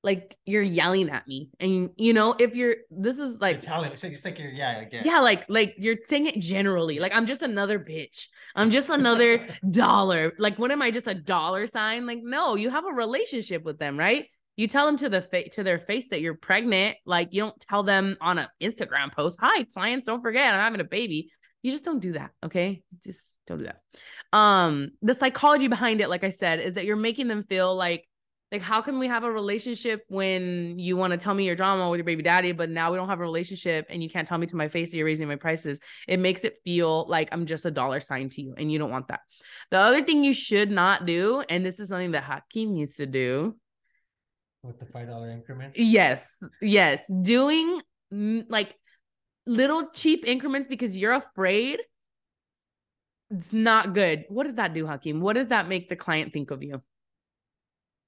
like 0.05 0.37
you're 0.45 0.61
yelling 0.61 1.09
at 1.09 1.27
me 1.27 1.49
and 1.59 1.89
you 1.95 2.13
know 2.13 2.35
if 2.37 2.55
you're 2.55 2.75
this 2.91 3.17
is 3.17 3.41
like 3.41 3.55
like 3.55 3.59
telling 3.59 3.91
it's 3.91 4.03
like 4.03 4.11
it's 4.11 4.23
like 4.23 4.37
you're 4.37 4.51
yeah 4.51 4.77
like, 4.77 4.93
yeah. 4.93 5.01
yeah 5.03 5.19
like 5.19 5.43
like 5.49 5.73
you're 5.79 5.97
saying 6.05 6.27
it 6.27 6.39
generally. 6.39 6.99
Like 6.99 7.11
i'm 7.15 7.25
just 7.25 7.41
another 7.41 7.79
bitch. 7.79 8.27
I'm 8.55 8.69
just 8.69 8.89
another 8.89 9.47
dollar. 9.69 10.33
Like 10.37 10.59
what 10.59 10.71
am 10.71 10.83
i 10.83 10.91
just 10.91 11.07
a 11.07 11.15
dollar 11.15 11.65
sign? 11.65 12.05
Like 12.05 12.19
no 12.21 12.55
you 12.55 12.69
have 12.69 12.85
a 12.85 12.93
relationship 12.93 13.63
with 13.63 13.79
them 13.79 13.97
right? 13.97 14.27
You 14.55 14.67
tell 14.67 14.85
them 14.85 14.97
to 14.97 15.09
the 15.09 15.23
fa- 15.23 15.49
to 15.49 15.63
their 15.63 15.79
face 15.79 16.05
that 16.11 16.21
you're 16.21 16.35
pregnant. 16.35 16.97
Like 17.05 17.29
you 17.31 17.41
don't 17.41 17.59
tell 17.59 17.81
them 17.81 18.15
on 18.21 18.37
an 18.37 18.47
instagram 18.61 19.11
post 19.11 19.37
hi 19.41 19.63
clients 19.73 20.05
don't 20.05 20.21
forget 20.21 20.53
i'm 20.53 20.59
having 20.59 20.81
a 20.81 20.85
baby. 20.85 21.31
You 21.63 21.71
just 21.71 21.83
don't 21.83 21.99
do 21.99 22.13
that 22.13 22.29
okay? 22.43 22.83
Just 23.03 23.34
don't 23.47 23.59
do 23.59 23.65
that. 23.65 23.81
Um 24.33 24.91
the 25.01 25.13
psychology 25.13 25.67
behind 25.67 26.01
it 26.01 26.09
like 26.09 26.23
i 26.23 26.29
said 26.29 26.59
is 26.59 26.75
that 26.75 26.85
you're 26.85 26.95
making 26.95 27.27
them 27.27 27.43
feel 27.43 27.75
like 27.75 28.07
like 28.51 28.61
how 28.61 28.81
can 28.81 28.99
we 28.99 29.07
have 29.07 29.23
a 29.23 29.31
relationship 29.31 30.03
when 30.07 30.77
you 30.77 30.95
want 30.95 31.11
to 31.11 31.17
tell 31.17 31.33
me 31.33 31.45
your 31.45 31.55
drama 31.55 31.89
with 31.89 31.97
your 31.97 32.05
baby 32.05 32.23
daddy 32.23 32.51
but 32.51 32.69
now 32.69 32.91
we 32.91 32.97
don't 32.97 33.09
have 33.09 33.19
a 33.19 33.23
relationship 33.23 33.87
and 33.89 34.03
you 34.03 34.09
can't 34.09 34.27
tell 34.27 34.37
me 34.37 34.45
to 34.47 34.55
my 34.55 34.67
face 34.67 34.91
that 34.91 34.97
you're 34.97 35.05
raising 35.05 35.27
my 35.27 35.35
prices? 35.35 35.79
It 36.07 36.19
makes 36.19 36.43
it 36.43 36.57
feel 36.63 37.05
like 37.07 37.29
i'm 37.31 37.45
just 37.45 37.65
a 37.65 37.71
dollar 37.71 37.99
sign 37.99 38.29
to 38.29 38.41
you 38.41 38.53
and 38.57 38.71
you 38.71 38.79
don't 38.79 38.91
want 38.91 39.07
that. 39.07 39.21
The 39.71 39.77
other 39.77 40.03
thing 40.03 40.23
you 40.23 40.33
should 40.33 40.71
not 40.71 41.05
do 41.05 41.43
and 41.49 41.65
this 41.65 41.79
is 41.79 41.89
something 41.89 42.11
that 42.11 42.23
hakeem 42.23 42.75
used 42.75 42.97
to 42.97 43.05
do. 43.05 43.55
With 44.63 44.79
the 44.79 44.85
five 44.85 45.07
dollar 45.07 45.29
increments. 45.29 45.77
yes 45.79 46.27
yes. 46.61 47.03
Doing 47.21 47.81
mm, 48.13 48.45
like 48.49 48.75
little 49.47 49.89
cheap 49.91 50.25
increments 50.25 50.67
because 50.67 50.95
you're 50.97 51.13
afraid 51.13 51.79
it's 53.31 53.51
not 53.51 53.93
good 53.93 54.25
what 54.29 54.45
does 54.45 54.55
that 54.55 54.73
do 54.73 54.85
hakeem 54.85 55.19
what 55.19 55.33
does 55.33 55.47
that 55.47 55.67
make 55.67 55.89
the 55.89 55.95
client 55.95 56.31
think 56.31 56.51
of 56.51 56.61
you 56.61 56.81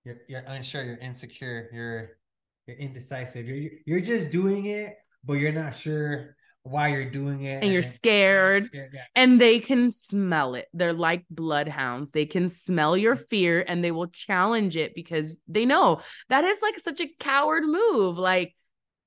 You're 0.05 0.17
you're 0.29 0.43
unsure. 0.47 0.83
You're 0.83 0.97
insecure. 0.97 1.69
You're 1.73 2.17
you're 2.65 2.77
indecisive. 2.77 3.45
You're 3.45 3.71
you're 3.85 3.99
just 3.99 4.31
doing 4.31 4.65
it, 4.67 4.95
but 5.25 5.33
you're 5.33 5.51
not 5.51 5.75
sure 5.75 6.35
why 6.63 6.89
you're 6.89 7.09
doing 7.09 7.43
it, 7.43 7.63
And 7.63 7.71
you're 7.71 7.83
scared. 7.83 8.65
scared, 8.65 8.91
yeah. 8.93 9.03
and 9.15 9.39
they 9.39 9.59
can 9.59 9.91
smell 9.91 10.55
it. 10.55 10.67
They're 10.73 10.93
like 10.93 11.25
bloodhounds. 11.29 12.11
They 12.11 12.25
can 12.25 12.49
smell 12.49 12.97
your 12.97 13.15
mm-hmm. 13.15 13.23
fear 13.29 13.65
and 13.67 13.83
they 13.83 13.91
will 13.91 14.07
challenge 14.07 14.75
it 14.75 14.93
because 14.95 15.37
they 15.47 15.65
know 15.65 16.01
that 16.29 16.43
is 16.43 16.61
like 16.61 16.77
such 16.79 17.01
a 17.01 17.07
coward 17.19 17.63
move. 17.65 18.17
Like 18.17 18.55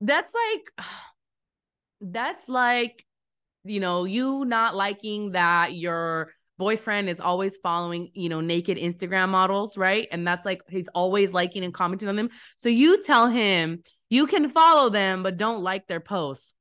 that's 0.01 0.33
like 0.35 0.87
that's 2.01 2.49
like 2.49 3.05
you 3.65 3.81
know, 3.81 4.05
you 4.05 4.45
not 4.45 4.77
liking 4.77 5.33
that 5.33 5.75
your 5.75 6.33
boyfriend 6.59 7.09
is 7.09 7.21
always 7.21 7.57
following, 7.57 8.11
you 8.15 8.29
know, 8.29 8.41
naked 8.41 8.77
Instagram 8.77 9.31
models, 9.31 9.77
right? 9.77 10.07
And 10.13 10.27
that's 10.27 10.45
like 10.45 10.61
he's 10.69 10.89
always 10.95 11.33
liking 11.33 11.65
and 11.65 11.75
commenting 11.75 12.09
on 12.09 12.17
them. 12.17 12.29
So 12.59 12.69
you 12.69 13.03
tell 13.03 13.29
him 13.29 13.83
you 14.11 14.27
can 14.27 14.49
follow 14.49 14.91
them 14.91 15.23
but 15.23 15.37
don't 15.37 15.63
like 15.63 15.87
their 15.87 16.01
posts. 16.01 16.55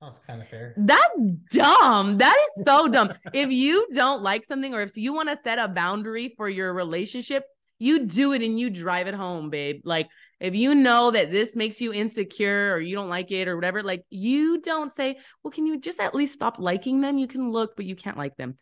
Sounds 0.00 0.20
kind 0.26 0.40
of 0.40 0.48
fair. 0.48 0.74
That's 0.76 1.24
dumb. 1.50 2.18
That 2.18 2.36
is 2.36 2.64
so 2.64 2.88
dumb. 2.88 3.12
If 3.32 3.50
you 3.50 3.88
don't 3.92 4.22
like 4.22 4.44
something 4.44 4.72
or 4.74 4.82
if 4.82 4.96
you 4.96 5.12
want 5.12 5.28
to 5.28 5.36
set 5.36 5.58
a 5.58 5.66
boundary 5.66 6.34
for 6.36 6.48
your 6.48 6.72
relationship, 6.72 7.44
you 7.80 8.06
do 8.06 8.32
it 8.32 8.42
and 8.42 8.60
you 8.60 8.70
drive 8.70 9.06
it 9.06 9.14
home, 9.14 9.50
babe. 9.50 9.80
Like 9.84 10.08
if 10.40 10.54
you 10.54 10.74
know 10.74 11.10
that 11.10 11.30
this 11.30 11.56
makes 11.56 11.80
you 11.80 11.92
insecure 11.92 12.72
or 12.72 12.80
you 12.80 12.94
don't 12.94 13.08
like 13.08 13.30
it 13.30 13.48
or 13.48 13.56
whatever, 13.56 13.82
like 13.82 14.04
you 14.10 14.60
don't 14.60 14.92
say, 14.92 15.18
well, 15.42 15.50
can 15.50 15.66
you 15.66 15.78
just 15.80 16.00
at 16.00 16.14
least 16.14 16.34
stop 16.34 16.58
liking 16.58 17.00
them? 17.00 17.18
You 17.18 17.26
can 17.26 17.50
look, 17.50 17.76
but 17.76 17.86
you 17.86 17.96
can't 17.96 18.16
like 18.16 18.36
them. 18.36 18.56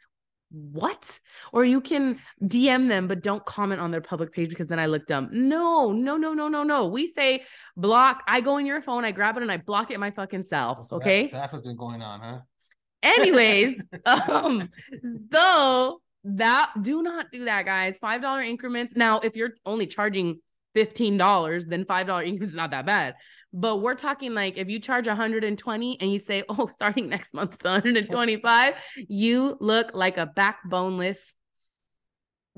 What? 0.50 1.18
Or 1.52 1.64
you 1.64 1.80
can 1.80 2.18
DM 2.42 2.88
them, 2.88 3.08
but 3.08 3.22
don't 3.22 3.44
comment 3.44 3.80
on 3.80 3.90
their 3.90 4.00
public 4.00 4.32
page 4.32 4.48
because 4.48 4.68
then 4.68 4.78
I 4.78 4.86
look 4.86 5.06
dumb. 5.06 5.28
No, 5.32 5.92
no, 5.92 6.16
no, 6.16 6.34
no, 6.34 6.48
no, 6.48 6.62
no. 6.62 6.86
We 6.86 7.08
say 7.08 7.44
block. 7.76 8.22
I 8.28 8.40
go 8.40 8.56
in 8.56 8.64
your 8.64 8.80
phone, 8.80 9.04
I 9.04 9.10
grab 9.10 9.36
it, 9.36 9.42
and 9.42 9.52
I 9.52 9.56
block 9.58 9.90
it 9.90 9.98
my 9.98 10.12
fucking 10.12 10.44
self. 10.44 10.88
So 10.88 10.96
Okay. 10.96 11.22
That's, 11.24 11.32
that's 11.32 11.52
what's 11.54 11.66
been 11.66 11.76
going 11.76 12.00
on, 12.00 12.20
huh? 12.20 12.38
Anyways, 13.02 13.84
um, 14.06 14.68
so 15.32 16.00
that 16.24 16.72
do 16.80 17.02
not 17.02 17.30
do 17.30 17.44
that, 17.44 17.64
guys. 17.66 17.96
Five 18.00 18.22
dollar 18.22 18.42
increments. 18.42 18.94
Now, 18.96 19.20
if 19.20 19.36
you're 19.36 19.52
only 19.64 19.86
charging 19.86 20.40
$15, 20.76 21.68
then 21.68 21.84
$5 21.84 22.26
increase 22.26 22.50
is 22.50 22.56
not 22.56 22.70
that 22.70 22.86
bad. 22.86 23.14
But 23.52 23.78
we're 23.78 23.94
talking 23.94 24.34
like 24.34 24.58
if 24.58 24.68
you 24.68 24.78
charge 24.78 25.06
120 25.06 26.00
and 26.00 26.12
you 26.12 26.18
say, 26.18 26.44
oh, 26.48 26.66
starting 26.66 27.08
next 27.08 27.34
month 27.34 27.54
it's 27.54 27.64
125, 27.64 28.74
you 29.08 29.56
look 29.60 29.94
like 29.94 30.18
a 30.18 30.26
backboneless. 30.26 31.18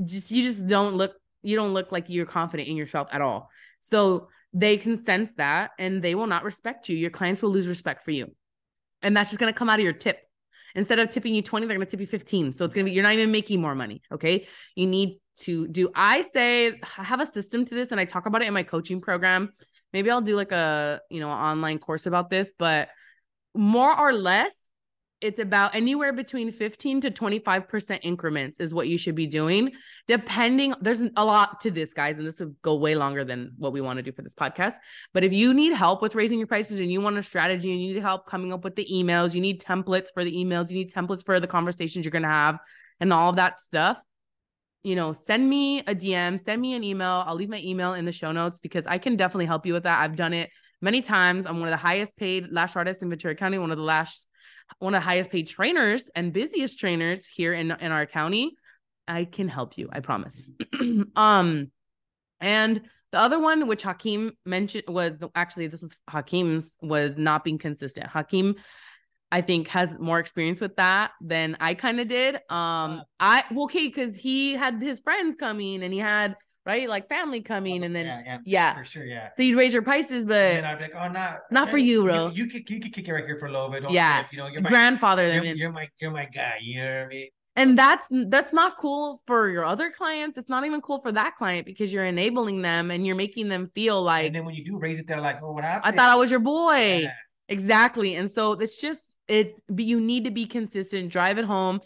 Just 0.05 0.31
you 0.31 0.43
just 0.43 0.67
don't 0.67 0.95
look 0.95 1.13
you 1.43 1.57
don't 1.57 1.73
look 1.73 1.93
like 1.93 2.09
you're 2.09 2.27
confident 2.27 2.69
in 2.69 2.77
yourself 2.77 3.09
at 3.13 3.21
all. 3.21 3.49
So 3.81 4.29
they 4.53 4.77
can 4.77 5.03
sense 5.03 5.33
that 5.35 5.71
and 5.79 6.03
they 6.03 6.15
will 6.15 6.27
not 6.27 6.43
respect 6.43 6.89
you. 6.89 6.97
Your 6.97 7.11
clients 7.11 7.43
will 7.43 7.51
lose 7.51 7.69
respect 7.69 8.05
for 8.05 8.11
you. 8.11 8.35
And 9.03 9.17
that's 9.17 9.31
just 9.31 9.39
gonna 9.39 9.53
come 9.53 9.69
out 9.69 9.79
of 9.79 9.85
your 9.85 9.93
tip. 9.93 10.19
Instead 10.79 11.01
of 11.01 11.11
tipping 11.11 11.35
you 11.35 11.43
20, 11.43 11.67
they're 11.67 11.77
gonna 11.77 11.87
tip 11.87 12.01
you 12.01 12.07
15. 12.07 12.55
So 12.55 12.64
it's 12.64 12.73
gonna 12.73 12.85
be 12.85 12.93
you're 12.93 13.03
not 13.03 13.12
even 13.12 13.33
making 13.33 13.61
more 13.61 13.75
money. 13.75 14.01
Okay. 14.12 14.47
You 14.77 14.87
need 14.87 15.19
to 15.41 15.67
do 15.67 15.91
I 15.95 16.21
say 16.21 16.81
I 16.97 17.05
have 17.05 17.21
a 17.21 17.27
system 17.27 17.64
to 17.64 17.75
this 17.75 17.91
and 17.91 18.01
I 18.01 18.05
talk 18.05 18.27
about 18.27 18.43
it 18.43 18.49
in 18.49 18.55
my 18.55 18.62
coaching 18.62 19.01
program. 19.01 19.53
Maybe 19.93 20.11
I'll 20.11 20.21
do 20.21 20.37
like 20.37 20.53
a 20.53 21.01
you 21.11 21.21
know 21.21 21.31
online 21.31 21.79
course 21.81 22.07
about 22.07 22.31
this, 22.31 22.53
but 22.57 22.88
more 23.55 23.99
or 23.99 24.12
less 24.12 24.68
it's 25.21 25.41
about 25.41 25.75
anywhere 25.75 26.13
between 26.13 26.53
15 26.53 27.01
to 27.03 27.11
25% 27.11 27.99
increments 28.03 28.61
is 28.61 28.73
what 28.73 28.89
you 28.89 28.97
should 28.97 29.15
be 29.15 29.27
doing 29.27 29.73
depending 30.07 30.75
there's 30.81 31.03
a 31.17 31.25
lot 31.25 31.61
to 31.61 31.71
this 31.71 31.93
guys 31.93 32.17
and 32.19 32.27
this 32.27 32.39
would 32.39 32.55
go 32.63 32.77
way 32.77 32.95
longer 32.95 33.25
than 33.25 33.53
what 33.59 33.73
we 33.73 33.81
want 33.81 33.97
to 33.97 34.03
do 34.03 34.13
for 34.13 34.23
this 34.23 34.35
podcast 34.35 34.75
but 35.13 35.25
if 35.25 35.33
you 35.33 35.53
need 35.53 35.73
help 35.73 36.03
with 36.03 36.15
raising 36.15 36.39
your 36.39 36.47
prices 36.47 36.81
and 36.81 36.93
you 36.93 37.01
want 37.01 37.19
a 37.19 37.23
strategy 37.23 37.73
and 37.73 37.83
you 37.83 37.95
need 37.95 38.03
help 38.03 38.27
coming 38.27 38.53
up 38.53 38.65
with 38.65 38.77
the 38.77 38.87
emails 38.93 39.35
you 39.35 39.41
need 39.41 39.61
templates 39.61 40.09
for 40.13 40.25
the 40.25 40.33
emails 40.33 40.71
you 40.71 40.77
need 40.77 40.93
templates 40.93 41.25
for 41.25 41.41
the 41.41 41.47
conversations 41.47 42.05
you're 42.05 42.13
going 42.13 42.23
to 42.23 42.29
have 42.29 42.59
and 43.01 43.13
all 43.13 43.31
of 43.31 43.37
that 43.37 43.59
stuff 43.59 44.01
you 44.85 44.95
know 44.95 45.13
send 45.13 45.49
me 45.49 45.81
a 45.81 45.95
dm 45.95 46.43
send 46.43 46.61
me 46.63 46.75
an 46.75 46.85
email 46.85 47.25
i'll 47.27 47.35
leave 47.35 47.49
my 47.49 47.61
email 47.61 47.95
in 47.95 48.05
the 48.05 48.13
show 48.13 48.31
notes 48.31 48.61
because 48.61 48.87
i 48.87 48.99
can 48.99 49.17
definitely 49.17 49.47
help 49.47 49.67
you 49.67 49.73
with 49.73 49.83
that. 49.83 50.01
I've 50.01 50.17
done 50.17 50.33
it 50.33 50.51
many 50.81 51.01
times. 51.03 51.47
I'm 51.47 51.59
one 51.59 51.69
of 51.69 51.73
the 51.73 51.77
highest 51.77 52.17
paid 52.17 52.47
lash 52.51 52.77
artists 52.77 53.03
in 53.03 53.09
ventura 53.09 53.35
county 53.35 53.59
one 53.59 53.71
of 53.71 53.79
the 53.79 53.85
last 53.85 54.27
one 54.79 54.95
of 54.95 55.03
the 55.03 55.05
highest 55.05 55.31
paid 55.31 55.49
trainers 55.49 56.11
and 56.15 56.33
busiest 56.33 56.79
trainers 56.79 57.27
here 57.27 57.53
in, 57.53 57.71
in 57.71 57.93
our 57.93 58.07
county, 58.07 58.57
I 59.07 59.25
can 59.25 59.49
help 59.49 59.79
you. 59.79 59.89
I 59.93 60.01
promise. 60.01 60.41
um, 61.17 61.71
and 62.41 62.81
the 63.11 63.19
other 63.19 63.41
one, 63.41 63.67
which 63.67 63.83
Hakeem 63.83 64.33
mentioned, 64.45 64.85
was 64.87 65.15
actually 65.35 65.69
this 65.69 65.83
was 65.83 65.97
Hakeem's 66.09 66.77
was 66.83 67.17
not 67.17 67.43
being 67.43 67.59
consistent. 67.59 68.07
Hakeem, 68.07 68.57
I 69.33 69.41
think, 69.41 69.69
has 69.69 69.99
more 69.99 70.19
experience 70.19 70.61
with 70.61 70.77
that 70.77 71.13
than 71.21 71.57
I 71.59 71.75
kind 71.75 72.01
of 72.01 72.09
did. 72.09 72.37
Um, 72.51 73.03
I 73.19 73.45
well, 73.51 73.65
okay, 73.65 73.89
because 73.89 74.15
he 74.15 74.53
had 74.53 74.83
his 74.83 75.01
friends 75.01 75.37
coming 75.37 75.83
and 75.83 75.93
he 75.93 75.99
had 75.99 76.37
right? 76.69 76.89
Like 76.89 77.09
family 77.09 77.41
coming, 77.41 77.83
and 77.83 77.97
then 77.97 78.07
yeah, 78.07 78.23
yeah, 78.25 78.39
yeah, 78.45 78.77
for 78.77 78.85
sure, 78.85 79.05
yeah. 79.05 79.31
So 79.37 79.43
you'd 79.43 79.57
raise 79.57 79.73
your 79.73 79.83
prices, 79.83 80.25
but 80.27 80.37
and 80.37 80.67
I'd 80.67 80.79
be 80.79 80.85
like, 80.85 80.93
oh, 80.95 81.09
not 81.09 81.39
not 81.51 81.71
for 81.71 81.79
eh, 81.79 81.81
you, 81.81 82.05
bro. 82.05 82.29
You, 82.29 82.45
you 82.45 82.51
could 82.51 82.69
you 82.71 82.79
could 82.79 82.93
kick 82.93 83.09
it 83.09 83.13
right 83.13 83.25
here 83.25 83.39
for 83.39 83.47
a 83.47 83.53
little 83.53 83.71
bit. 83.71 83.83
Don't 83.83 83.93
yeah, 83.93 84.27
you 84.31 84.39
know, 84.39 84.47
you're 84.47 84.61
my 84.61 84.69
grandfather. 84.69 85.33
You're, 85.33 85.45
you're, 85.45 85.73
my 85.73 85.89
you're 86.01 86.11
my 86.11 86.27
guy. 86.27 86.59
You 86.61 86.83
know 86.83 86.99
what 86.99 87.05
I 87.05 87.09
mean? 87.09 87.29
And 87.57 87.77
that's 87.77 88.07
that's 88.29 88.53
not 88.53 88.77
cool 88.77 89.21
for 89.27 89.49
your 89.49 89.65
other 89.65 89.91
clients. 89.91 90.39
It's 90.39 90.49
not 90.49 90.65
even 90.65 90.81
cool 90.81 91.01
for 91.01 91.11
that 91.11 91.37
client 91.37 91.67
because 91.67 91.93
you're 91.93 92.05
enabling 92.05 92.63
them 92.63 92.91
and 92.93 93.05
you're 93.05 93.17
making 93.17 93.49
them 93.49 93.71
feel 93.75 94.01
like. 94.01 94.27
And 94.27 94.35
then 94.35 94.45
when 94.45 94.55
you 94.55 94.65
do 94.65 94.77
raise 94.77 95.01
it, 95.01 95.09
they're 95.09 95.21
like, 95.21 95.43
"Oh, 95.43 95.53
what 95.53 95.65
happened?" 95.65 95.93
I 95.93 95.97
thought 95.97 96.11
I 96.11 96.17
was 96.17 96.31
your 96.31 96.41
boy. 96.41 97.01
Yeah. 97.03 97.13
Exactly. 97.51 98.15
And 98.15 98.31
so 98.31 98.53
it's 98.53 98.77
just 98.77 99.17
it 99.27 99.57
but 99.69 99.85
you 99.85 100.01
need 100.01 100.25
to 100.25 100.31
be 100.31 100.47
consistent, 100.47 101.11
drive 101.11 101.39
it 101.39 101.47
home 101.47 101.81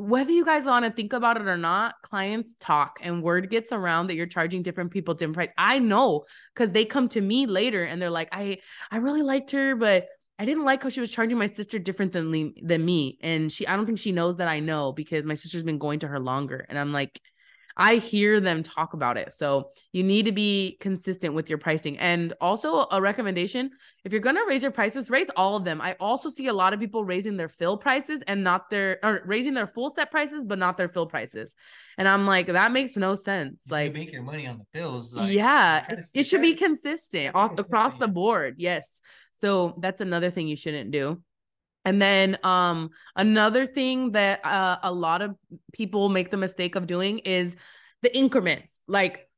whether 0.00 0.32
you 0.32 0.46
guys 0.46 0.64
want 0.64 0.86
to 0.86 0.90
think 0.90 1.12
about 1.12 1.36
it 1.36 1.46
or 1.46 1.58
not, 1.58 1.94
clients 2.02 2.54
talk 2.58 2.98
and 3.02 3.22
word 3.22 3.50
gets 3.50 3.70
around 3.70 4.06
that 4.06 4.14
you're 4.14 4.26
charging 4.26 4.62
different 4.62 4.90
people 4.90 5.12
different. 5.12 5.50
I 5.58 5.78
know 5.78 6.24
because 6.54 6.72
they 6.72 6.86
come 6.86 7.08
to 7.10 7.20
me 7.20 7.44
later 7.44 7.84
and 7.84 8.00
they're 8.00 8.08
like, 8.08 8.30
I 8.32 8.58
I 8.90 8.96
really 8.96 9.20
liked 9.20 9.50
her, 9.50 9.76
but 9.76 10.06
I 10.38 10.46
didn't 10.46 10.64
like 10.64 10.82
how 10.82 10.88
she 10.88 11.00
was 11.00 11.10
charging 11.10 11.36
my 11.36 11.46
sister 11.46 11.78
different 11.78 12.12
than 12.12 12.54
than 12.62 12.82
me. 12.82 13.18
And 13.20 13.52
she 13.52 13.66
I 13.66 13.76
don't 13.76 13.84
think 13.84 13.98
she 13.98 14.10
knows 14.10 14.36
that 14.36 14.48
I 14.48 14.60
know 14.60 14.92
because 14.92 15.26
my 15.26 15.34
sister's 15.34 15.64
been 15.64 15.78
going 15.78 15.98
to 15.98 16.08
her 16.08 16.18
longer. 16.18 16.64
And 16.70 16.78
I'm 16.78 16.94
like, 16.94 17.20
I 17.80 17.96
hear 17.96 18.40
them 18.40 18.62
talk 18.62 18.92
about 18.92 19.16
it. 19.16 19.32
So 19.32 19.70
you 19.92 20.02
need 20.02 20.26
to 20.26 20.32
be 20.32 20.76
consistent 20.80 21.32
with 21.32 21.48
your 21.48 21.58
pricing. 21.58 21.98
And 21.98 22.34
also 22.40 22.86
a 22.90 23.00
recommendation, 23.00 23.70
if 24.04 24.12
you're 24.12 24.20
going 24.20 24.36
to 24.36 24.44
raise 24.46 24.62
your 24.62 24.70
prices, 24.70 25.08
raise 25.08 25.28
all 25.34 25.56
of 25.56 25.64
them. 25.64 25.80
I 25.80 25.96
also 25.98 26.28
see 26.28 26.48
a 26.48 26.52
lot 26.52 26.74
of 26.74 26.78
people 26.78 27.06
raising 27.06 27.38
their 27.38 27.48
fill 27.48 27.78
prices 27.78 28.22
and 28.28 28.44
not 28.44 28.68
their 28.68 28.98
or 29.02 29.22
raising 29.24 29.54
their 29.54 29.66
full 29.66 29.88
set 29.88 30.10
prices 30.10 30.44
but 30.44 30.58
not 30.58 30.76
their 30.76 30.90
fill 30.90 31.06
prices. 31.06 31.56
And 31.96 32.06
I'm 32.06 32.26
like 32.26 32.48
that 32.48 32.70
makes 32.70 32.96
no 32.96 33.14
sense. 33.14 33.62
You 33.66 33.72
like 33.72 33.94
make 33.94 34.12
your 34.12 34.22
money 34.22 34.46
on 34.46 34.58
the 34.58 34.64
fills. 34.78 35.14
Like, 35.14 35.32
yeah, 35.32 35.86
it 36.12 36.24
should 36.24 36.42
be 36.42 36.54
consistent 36.54 37.34
off, 37.34 37.58
across 37.58 37.96
the 37.96 38.08
board. 38.08 38.56
Yes. 38.58 39.00
So 39.32 39.78
that's 39.80 40.02
another 40.02 40.30
thing 40.30 40.48
you 40.48 40.56
shouldn't 40.56 40.90
do. 40.90 41.22
And 41.84 42.00
then 42.00 42.38
um 42.42 42.90
another 43.16 43.66
thing 43.66 44.12
that 44.12 44.44
uh, 44.44 44.78
a 44.82 44.92
lot 44.92 45.22
of 45.22 45.34
people 45.72 46.08
make 46.08 46.30
the 46.30 46.36
mistake 46.36 46.76
of 46.76 46.86
doing 46.86 47.20
is 47.20 47.56
the 48.02 48.14
increments. 48.16 48.80
Like 48.86 49.28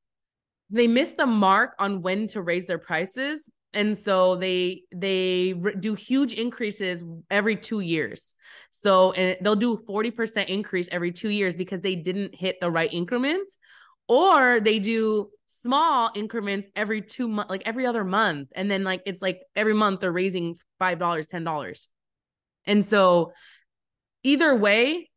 they 0.71 0.87
miss 0.89 1.13
the 1.13 1.27
mark 1.27 1.75
on 1.79 2.03
when 2.03 2.27
to 2.29 2.43
raise 2.43 2.67
their 2.67 2.79
prices 2.79 3.49
and 3.75 3.97
so 3.97 4.37
they 4.37 4.83
they 4.95 5.55
do 5.81 5.95
huge 5.95 6.35
increases 6.35 7.05
every 7.31 7.57
2 7.57 7.81
years. 7.81 8.35
So 8.71 9.13
and 9.13 9.37
they'll 9.43 9.57
do 9.57 9.79
40% 9.89 10.49
increase 10.49 10.89
every 10.91 11.13
2 11.13 11.31
years 11.31 11.55
because 11.55 11.81
they 11.81 11.95
didn't 11.95 12.35
hit 12.35 12.57
the 12.61 12.71
right 12.71 12.93
increments 12.93 13.57
or 14.09 14.61
they 14.61 14.79
do 14.79 15.31
small 15.47 16.11
increments 16.15 16.69
every 16.75 17.01
2 17.01 17.29
months 17.29 17.51
like 17.51 17.63
every 17.65 17.87
other 17.87 18.05
month 18.05 18.49
and 18.55 18.71
then 18.71 18.85
like 18.85 19.03
it's 19.07 19.23
like 19.23 19.43
every 19.55 19.75
month 19.75 20.01
they're 20.01 20.13
raising 20.13 20.57
$5 20.81 21.27
$10 21.29 21.87
and 22.67 22.85
so 22.85 23.33
either 24.23 24.55
way, 24.55 25.11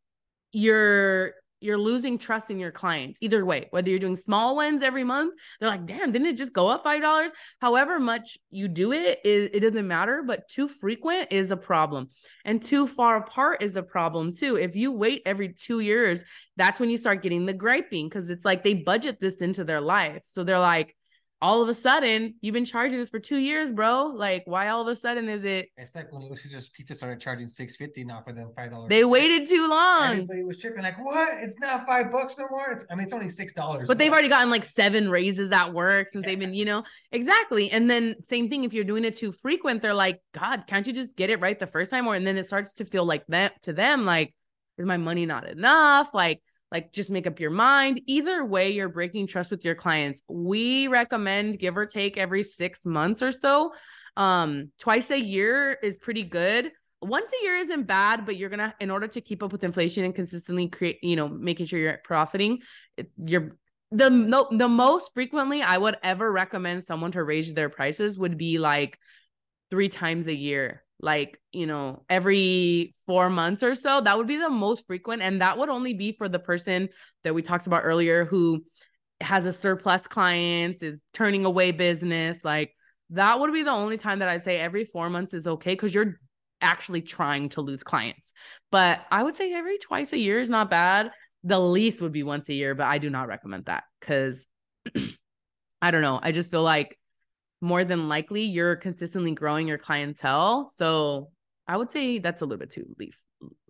you're 0.52 1.34
you're 1.62 1.78
losing 1.78 2.18
trust 2.18 2.52
in 2.52 2.60
your 2.60 2.72
clients 2.72 3.18
either 3.22 3.44
way 3.44 3.68
whether 3.72 3.90
you're 3.90 3.98
doing 3.98 4.16
small 4.16 4.56
ones 4.56 4.82
every 4.82 5.04
month 5.04 5.34
they're 5.60 5.70
like 5.70 5.86
damn 5.86 6.12
didn't 6.12 6.28
it 6.28 6.38
just 6.38 6.54
go 6.54 6.68
up 6.68 6.84
five 6.84 7.02
dollars? 7.02 7.32
However 7.60 8.00
much 8.00 8.38
you 8.52 8.68
do 8.68 8.92
it, 8.92 9.20
it 9.26 9.56
it 9.56 9.60
doesn't 9.62 9.88
matter 9.88 10.24
but 10.26 10.48
too 10.48 10.68
frequent 10.68 11.30
is 11.32 11.52
a 11.52 11.58
problem. 11.58 12.10
And 12.46 12.62
too 12.62 12.88
far 12.88 13.18
apart 13.18 13.64
is 13.64 13.76
a 13.76 13.84
problem 13.84 14.34
too. 14.34 14.58
If 14.58 14.76
you 14.76 14.92
wait 14.92 15.24
every 15.26 15.54
two 15.54 15.80
years 15.80 16.24
that's 16.56 16.80
when 16.80 16.90
you 16.90 16.98
start 16.98 17.24
getting 17.24 17.46
the 17.46 17.54
griping 17.54 18.08
because 18.08 18.30
it's 18.30 18.46
like 18.46 18.64
they 18.64 18.76
budget 18.76 19.20
this 19.20 19.42
into 19.42 19.64
their 19.64 19.82
life. 19.82 20.22
So 20.28 20.44
they're 20.44 20.60
like 20.60 20.96
all 21.42 21.62
of 21.62 21.70
a 21.70 21.74
sudden 21.74 22.36
you've 22.42 22.54
been 22.54 22.66
charging 22.66 23.00
this 23.00 23.10
for 23.10 23.20
two 23.20 23.38
years, 23.38 23.70
bro. 23.70 24.06
Like, 24.08 24.44
why 24.46 24.70
all 24.70 24.82
of 24.82 24.88
a 24.88 24.96
sudden 24.96 25.30
is 25.30 25.44
it? 25.44 25.70
It's 25.78 25.94
like 25.94 26.12
when 26.12 26.36
Caesars 26.36 26.70
Pizza 26.70 26.96
started 26.96 27.20
charging 27.20 27.48
six 27.48 27.76
fifty 27.76 28.04
now 28.04 28.22
for 28.26 28.34
them 28.34 28.52
five 28.56 28.72
dollars. 28.72 28.90
They 28.90 29.04
waited 29.04 29.48
too 29.48 29.68
long. 29.70 30.12
Everybody 30.12 30.44
was 30.44 30.60
tripping, 30.60 30.84
like, 30.84 30.98
what? 31.04 31.44
It's 31.44 31.60
not 31.60 31.86
five 31.86 32.12
bucks 32.12 32.38
no 32.38 32.48
more. 32.50 32.72
It's 32.72 32.86
I 32.90 32.96
mean, 32.96 33.06
it's 33.06 33.14
only 33.14 33.30
six 33.30 33.54
dollars. 33.54 33.88
But 33.88 33.98
they've 33.98 34.12
already 34.12 34.30
gotten 34.30 34.50
like 34.50 34.66
seven 34.66 35.12
raises 35.12 35.52
at 35.52 35.74
work 35.74 36.08
since 36.10 36.24
yeah. 36.24 36.32
they've 36.32 36.40
been, 36.40 36.54
you 36.54 36.66
know, 36.66 36.84
exactly. 37.12 37.70
And 37.70 37.90
then 37.90 38.16
same 38.24 38.50
thing 38.50 38.64
if 38.64 38.74
you're 38.74 38.84
doing 38.84 39.04
it 39.04 39.16
too 39.16 39.32
frequent, 39.32 39.82
they're 39.82 39.94
like, 39.94 40.22
God, 40.34 40.64
can't 40.68 40.88
you 40.88 40.94
just 40.94 41.16
get 41.16 41.30
it 41.30 41.42
right 41.42 41.60
the 41.60 41.68
first 41.68 41.92
time? 41.92 42.08
Or 42.08 42.16
and 42.16 42.26
then 42.26 42.38
it 42.38 42.46
starts 42.46 42.76
to 42.76 42.86
feel 42.86 43.06
like 43.06 43.26
that 43.28 43.62
to 43.64 43.74
them, 43.74 44.06
like, 44.06 44.34
is 44.78 44.86
my 44.86 44.98
money 44.98 45.26
not 45.26 45.48
enough? 45.48 46.10
Like 46.14 46.42
like 46.72 46.92
just 46.92 47.10
make 47.10 47.28
up 47.28 47.40
your 47.40 47.52
mind. 47.52 48.02
Either 48.06 48.44
way, 48.44 48.72
you're 48.72 48.90
breaking 48.90 49.28
trust 49.28 49.52
with 49.52 49.64
your 49.64 49.76
clients. 49.76 50.22
We 50.28 50.88
recommend 50.88 51.60
give 51.60 51.78
or 51.78 51.86
take 51.86 52.18
every 52.18 52.44
six 52.44 52.86
months 52.86 53.22
or 53.22 53.32
so. 53.32 53.74
Um, 54.18 54.72
twice 54.80 55.12
a 55.12 55.20
year 55.20 55.78
is 55.84 55.98
pretty 55.98 56.24
good. 56.24 56.72
Once 57.02 57.32
a 57.32 57.44
year 57.44 57.58
isn't 57.58 57.84
bad, 57.84 58.26
but 58.26 58.38
you're 58.38 58.50
gonna, 58.50 58.74
in 58.80 58.90
order 58.90 59.08
to 59.08 59.22
keep 59.22 59.44
up 59.44 59.52
with 59.52 59.64
inflation 59.64 60.06
and 60.06 60.16
consistently 60.16 60.68
create, 60.68 61.04
you 61.04 61.16
know, 61.16 61.28
making 61.28 61.66
sure 61.66 61.80
you're 61.80 62.00
profiting, 62.04 62.60
you're 63.24 63.58
the 63.92 64.10
no 64.10 64.48
the 64.52 64.68
most 64.68 65.14
frequently 65.14 65.62
I 65.62 65.78
would 65.78 65.98
ever 66.04 66.32
recommend 66.32 66.84
someone 66.84 67.12
to 67.12 67.24
raise 67.24 67.54
their 67.54 67.70
prices 67.70 68.18
would 68.18 68.38
be 68.38 68.58
like 68.58 68.98
three 69.70 69.90
times 69.90 70.28
a 70.28 70.36
year 70.36 70.85
like 71.00 71.40
you 71.52 71.66
know 71.66 72.04
every 72.10 72.94
four 73.06 73.30
months 73.30 73.64
or 73.64 73.76
so 73.76 74.02
that 74.02 74.18
would 74.18 74.28
be 74.28 74.38
the 74.38 74.50
most 74.50 74.86
frequent 74.88 75.22
and 75.22 75.42
that 75.42 75.58
would 75.58 75.70
only 75.70 75.94
be 75.94 76.12
for 76.12 76.30
the 76.30 76.40
person 76.40 76.88
that 77.24 77.36
we 77.36 77.42
talked 77.42 77.68
about 77.68 77.82
earlier 77.84 78.26
who 78.26 78.64
has 79.22 79.46
a 79.46 79.52
surplus 79.52 80.08
clients 80.08 80.82
is 80.82 81.02
turning 81.14 81.46
away 81.46 81.72
business 81.72 82.40
like 82.44 82.72
that 83.10 83.40
would 83.40 83.52
be 83.52 83.64
the 83.64 83.72
only 83.72 83.98
time 83.98 84.20
that 84.20 84.30
i'd 84.30 84.44
say 84.44 84.58
every 84.58 84.86
four 84.86 85.10
months 85.10 85.34
is 85.34 85.48
okay 85.48 85.74
because 85.74 85.94
you're 85.94 86.16
actually 86.62 87.02
trying 87.02 87.50
to 87.50 87.62
lose 87.62 87.84
clients. 87.84 88.34
But 88.72 89.02
i 89.12 89.24
would 89.24 89.36
say 89.36 89.54
every 89.54 89.78
twice 89.78 90.14
a 90.14 90.18
year 90.18 90.40
is 90.40 90.50
not 90.50 90.70
bad. 90.70 91.12
The 91.44 91.60
least 91.60 92.02
would 92.02 92.12
be 92.12 92.24
once 92.24 92.50
a 92.50 92.54
year 92.54 92.76
but 92.76 92.88
i 92.88 92.98
do 92.98 93.10
not 93.10 93.28
recommend 93.28 93.66
that 93.66 93.84
because 94.00 94.46
i 95.82 95.92
don't 95.92 96.02
know. 96.02 96.20
I 96.22 96.32
just 96.32 96.52
feel 96.52 96.64
like 96.64 96.98
more 97.66 97.84
than 97.84 98.08
likely 98.08 98.44
you're 98.44 98.76
consistently 98.76 99.34
growing 99.34 99.68
your 99.68 99.80
clientele. 99.80 100.72
So 100.76 101.32
I 101.68 101.76
would 101.76 101.92
say 101.92 102.20
that's 102.20 102.42
a 102.42 102.46
little 102.46 102.60
bit 102.60 102.70
too 102.70 102.96
leaf, 103.00 103.18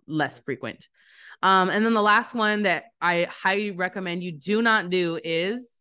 less 0.06 0.38
frequent. 0.40 0.86
Um, 1.42 1.70
and 1.70 1.84
then 1.84 1.94
the 1.94 2.02
last 2.02 2.34
one 2.34 2.64
that 2.64 2.84
I 3.00 3.26
highly 3.30 3.70
recommend 3.70 4.22
you 4.22 4.32
do 4.32 4.60
not 4.60 4.90
do 4.90 5.18
is 5.22 5.75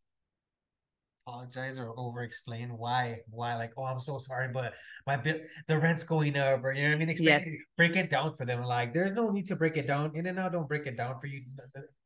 apologize 1.28 1.80
or 1.80 1.92
over 1.98 2.22
explain 2.22 2.70
why 2.78 3.18
why 3.32 3.56
like 3.56 3.72
oh 3.78 3.84
i'm 3.84 4.00
so 4.00 4.20
sorry 4.20 4.48
but 4.54 4.74
my 5.08 5.18
bill 5.18 5.36
the 5.68 5.78
rent's 5.78 6.04
going 6.04 6.38
up 6.38 6.64
or 6.64 6.72
you 6.72 6.84
know 6.84 6.90
what 6.90 6.96
i 6.96 7.00
mean? 7.00 7.10
Explain, 7.10 7.44
yes. 7.46 7.56
break 7.78 7.96
it 7.96 8.12
down 8.12 8.36
for 8.38 8.46
them 8.46 8.62
like 8.64 8.94
there's 8.94 9.12
no 9.12 9.32
need 9.32 9.48
to 9.48 9.56
break 9.56 9.78
it 9.78 9.88
down. 9.88 10.12
In-N-Out 10.16 10.52
don't 10.52 10.68
break 10.68 10.86
it 10.88 10.98
down 10.98 11.20
for 11.20 11.28
you. 11.28 11.44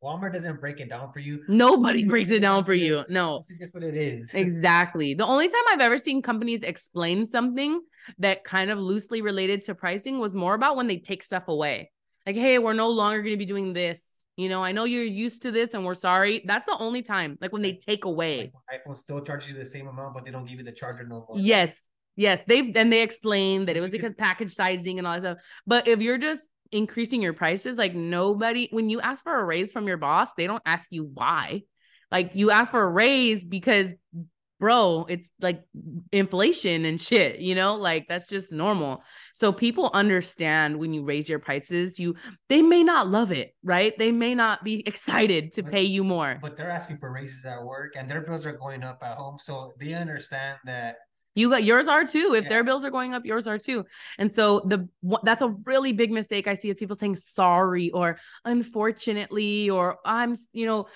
Walmart 0.04 0.34
doesn't 0.34 0.60
break 0.60 0.80
it 0.80 0.90
down 0.90 1.12
for 1.12 1.20
you. 1.20 1.44
Nobody 1.48 2.04
breaks 2.04 2.30
it 2.30 2.40
down 2.40 2.64
for 2.64 2.74
you. 2.74 3.04
No. 3.10 3.40
This 3.40 3.52
is 3.52 3.58
just 3.60 3.74
what 3.74 3.84
it 3.84 3.96
is. 3.96 4.34
Exactly. 4.34 5.14
The 5.14 5.26
only 5.26 5.48
time 5.48 5.62
i've 5.72 5.80
ever 5.80 5.98
seen 5.98 6.22
companies 6.22 6.62
explain 6.64 7.26
something 7.26 7.82
that 8.20 8.44
kind 8.44 8.72
of 8.72 8.80
loosely 8.80 9.22
related 9.22 9.64
to 9.64 9.76
pricing 9.76 10.20
was 10.20 10.36
more 10.36 10.54
about 10.54 10.76
when 10.76 10.88
they 10.88 10.98
take 10.98 11.24
stuff 11.24 11.48
away. 11.48 11.92
Like 12.26 12.36
hey 12.36 12.60
we're 12.60 12.74
no 12.74 12.90
longer 12.90 13.22
going 13.22 13.34
to 13.34 13.38
be 13.38 13.46
doing 13.46 13.74
this 13.74 14.09
you 14.40 14.48
know, 14.48 14.64
I 14.64 14.72
know 14.72 14.86
you're 14.86 15.04
used 15.04 15.42
to 15.42 15.52
this 15.52 15.74
and 15.74 15.86
we're 15.86 15.96
sorry. 15.96 16.42
That's 16.46 16.66
the 16.66 16.78
only 16.80 17.02
time, 17.02 17.38
like 17.42 17.52
when 17.52 17.62
they 17.62 17.74
take 17.74 18.06
away. 18.06 18.52
Like 18.70 18.82
iPhone 18.86 18.98
still 18.98 19.20
charges 19.22 19.50
you 19.50 19.56
the 19.56 19.66
same 19.66 19.88
amount, 19.88 20.14
but 20.14 20.24
they 20.24 20.32
don't 20.32 20.46
give 20.46 20.60
you 20.60 20.64
the 20.64 20.72
charger 20.72 21.04
no 21.04 21.26
more. 21.28 21.38
Yes. 21.38 21.88
Yes. 22.16 22.42
They 22.48 22.72
and 22.76 22.92
they 22.92 23.02
explained 23.02 23.68
that 23.68 23.76
it 23.76 23.82
was 23.82 23.92
because 23.92 24.14
package 24.18 24.54
sizing 24.54 24.98
and 24.98 25.06
all 25.06 25.20
that 25.20 25.22
stuff. 25.22 25.38
But 25.68 25.88
if 25.88 26.00
you're 26.00 26.18
just 26.18 26.48
increasing 26.72 27.22
your 27.22 27.34
prices, 27.34 27.78
like 27.78 27.94
nobody, 27.94 28.70
when 28.72 28.90
you 28.90 29.02
ask 29.02 29.24
for 29.24 29.38
a 29.38 29.44
raise 29.44 29.74
from 29.74 29.88
your 29.88 29.98
boss, 29.98 30.34
they 30.36 30.48
don't 30.48 30.64
ask 30.66 30.88
you 30.92 31.04
why. 31.14 31.64
Like 32.12 32.32
you 32.34 32.52
ask 32.52 32.72
for 32.72 32.82
a 32.82 32.90
raise 32.90 33.44
because 33.44 33.90
bro, 34.60 35.06
it's 35.08 35.32
like 35.40 35.64
inflation 36.12 36.86
and 36.86 37.02
shit, 37.02 37.40
you 37.40 37.56
know, 37.56 37.76
like 37.76 38.08
that's 38.08 38.28
just 38.28 38.52
normal. 38.52 39.04
So 39.34 39.52
people 39.52 39.90
understand 39.94 40.78
when 40.78 40.94
you 40.94 41.04
raise 41.04 41.30
your 41.30 41.40
prices, 41.40 41.98
you 41.98 42.16
they 42.50 42.62
may 42.62 42.84
not 42.84 43.08
love 43.08 43.32
it, 43.32 43.56
right? 43.64 43.98
They 43.98 44.12
may 44.12 44.36
not 44.36 44.64
be 44.64 44.84
excited 44.88 45.54
to 45.54 45.64
pay 45.64 45.84
you 45.84 46.04
more. 46.04 46.38
But 46.42 46.58
they're 46.58 46.70
asking 46.70 46.98
for 46.98 47.12
raises 47.12 47.46
at 47.46 47.64
work 47.64 47.94
and 47.98 48.10
their 48.10 48.22
bills 48.22 48.46
are 48.46 48.54
going 48.54 48.84
up 48.84 49.00
at 49.02 49.18
home. 49.18 49.38
So 49.40 49.74
they 49.80 49.94
understand 49.94 50.60
that 50.66 50.98
you 51.40 51.50
got 51.50 51.64
yours 51.64 51.88
are 51.88 52.04
too. 52.04 52.34
If 52.36 52.44
yeah. 52.44 52.50
their 52.50 52.64
bills 52.64 52.84
are 52.84 52.90
going 52.90 53.14
up, 53.14 53.26
yours 53.26 53.48
are 53.48 53.58
too. 53.58 53.86
And 54.18 54.32
so 54.32 54.60
the 54.66 54.88
that's 55.24 55.42
a 55.42 55.50
really 55.64 55.94
big 55.94 56.12
mistake 56.12 56.48
I 56.48 56.54
see 56.54 56.70
is 56.70 56.78
people 56.78 56.96
saying 56.96 57.16
sorry 57.16 57.92
or 57.92 58.20
unfortunately 58.44 59.70
or 59.70 59.98
I'm 60.06 60.36
you 60.52 60.66
know 60.66 60.88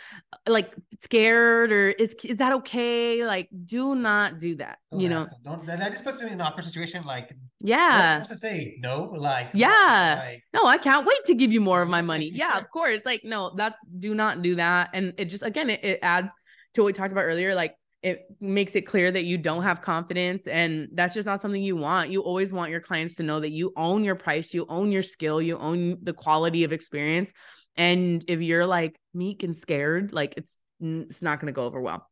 like 0.45 0.73
scared 0.99 1.71
or 1.71 1.89
is 1.91 2.13
is 2.23 2.37
that 2.37 2.51
okay? 2.53 3.25
Like 3.25 3.49
do 3.65 3.95
not 3.95 4.39
do 4.39 4.55
that. 4.57 4.79
Don't 4.91 4.99
you 4.99 5.09
know. 5.09 5.27
Don't 5.43 5.65
that 5.65 5.91
just 5.91 6.03
puts 6.03 6.19
them 6.19 6.27
in 6.27 6.33
an 6.33 6.41
awkward 6.41 6.65
situation 6.65 7.05
like 7.05 7.33
yeah. 7.59 8.21
supposed 8.21 8.31
to 8.41 8.47
say 8.47 8.75
no 8.79 9.13
like 9.15 9.49
yeah. 9.53 10.21
Like, 10.25 10.43
no, 10.53 10.65
I 10.65 10.77
can't 10.77 11.05
wait 11.05 11.23
to 11.25 11.35
give 11.35 11.53
you 11.53 11.61
more 11.61 11.81
of 11.81 11.89
my 11.89 12.01
money. 12.01 12.31
Yeah, 12.43 12.57
of 12.57 12.69
course. 12.71 13.01
Like 13.05 13.21
no, 13.23 13.53
that's 13.55 13.79
do 13.99 14.13
not 14.13 14.41
do 14.41 14.55
that 14.55 14.89
and 14.93 15.13
it 15.17 15.25
just 15.25 15.43
again 15.43 15.69
it, 15.69 15.83
it 15.83 15.99
adds 16.01 16.31
to 16.73 16.81
what 16.81 16.87
we 16.87 16.93
talked 16.93 17.11
about 17.11 17.21
earlier 17.21 17.53
like 17.55 17.75
it 18.03 18.27
makes 18.41 18.75
it 18.75 18.81
clear 18.81 19.09
that 19.09 19.23
you 19.23 19.37
don't 19.37 19.63
have 19.63 19.81
confidence 19.81 20.45
and 20.45 20.89
that's 20.93 21.13
just 21.13 21.25
not 21.25 21.39
something 21.39 21.63
you 21.63 21.77
want. 21.77 22.11
You 22.11 22.21
always 22.21 22.51
want 22.51 22.69
your 22.69 22.81
clients 22.81 23.15
to 23.15 23.23
know 23.23 23.39
that 23.39 23.51
you 23.51 23.71
own 23.77 24.03
your 24.03 24.15
price 24.15 24.53
you 24.53 24.65
own 24.67 24.91
your 24.91 25.01
skill 25.01 25.41
you 25.41 25.57
own 25.57 25.97
the 26.03 26.13
quality 26.13 26.65
of 26.65 26.73
experience. 26.73 27.31
And 27.77 28.23
if 28.27 28.41
you're 28.41 28.65
like 28.65 28.99
meek 29.13 29.43
and 29.43 29.55
scared 29.55 30.11
like 30.11 30.33
it's 30.35 30.53
it's 30.81 31.21
not 31.21 31.39
going 31.39 31.47
to 31.47 31.55
go 31.55 31.63
over 31.63 31.79
well. 31.79 32.07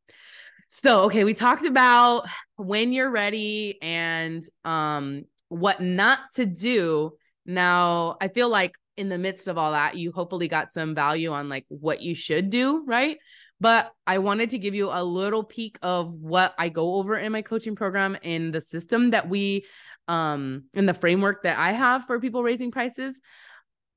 So 0.69 1.03
okay 1.03 1.25
we 1.25 1.33
talked 1.33 1.65
about 1.65 2.25
when 2.55 2.93
you're 2.93 3.11
ready 3.11 3.77
and 3.81 4.43
um 4.63 5.25
what 5.49 5.81
not 5.81 6.19
to 6.35 6.45
do. 6.45 7.11
Now 7.45 8.15
i 8.21 8.29
feel 8.29 8.47
like 8.47 8.75
in 8.95 9.09
the 9.09 9.17
midst 9.17 9.47
of 9.47 9.57
all 9.57 9.71
that 9.71 9.97
you 9.97 10.11
hopefully 10.11 10.47
got 10.47 10.71
some 10.71 10.95
value 10.95 11.31
on 11.31 11.49
like 11.49 11.65
what 11.69 12.01
you 12.01 12.13
should 12.13 12.49
do 12.49 12.83
right 12.85 13.17
but 13.61 13.93
I 14.07 14.17
wanted 14.17 14.49
to 14.49 14.57
give 14.57 14.73
you 14.73 14.89
a 14.91 15.03
little 15.03 15.43
peek 15.43 15.77
of 15.83 16.11
what 16.11 16.55
I 16.57 16.69
go 16.69 16.95
over 16.95 17.15
in 17.15 17.31
my 17.31 17.43
coaching 17.43 17.75
program 17.75 18.17
in 18.23 18.51
the 18.51 18.59
system 18.59 19.11
that 19.11 19.29
we 19.29 19.65
um 20.07 20.63
in 20.73 20.87
the 20.87 20.95
framework 20.95 21.43
that 21.43 21.59
I 21.59 21.71
have 21.71 22.05
for 22.05 22.19
people 22.19 22.41
raising 22.43 22.71
prices. 22.71 23.21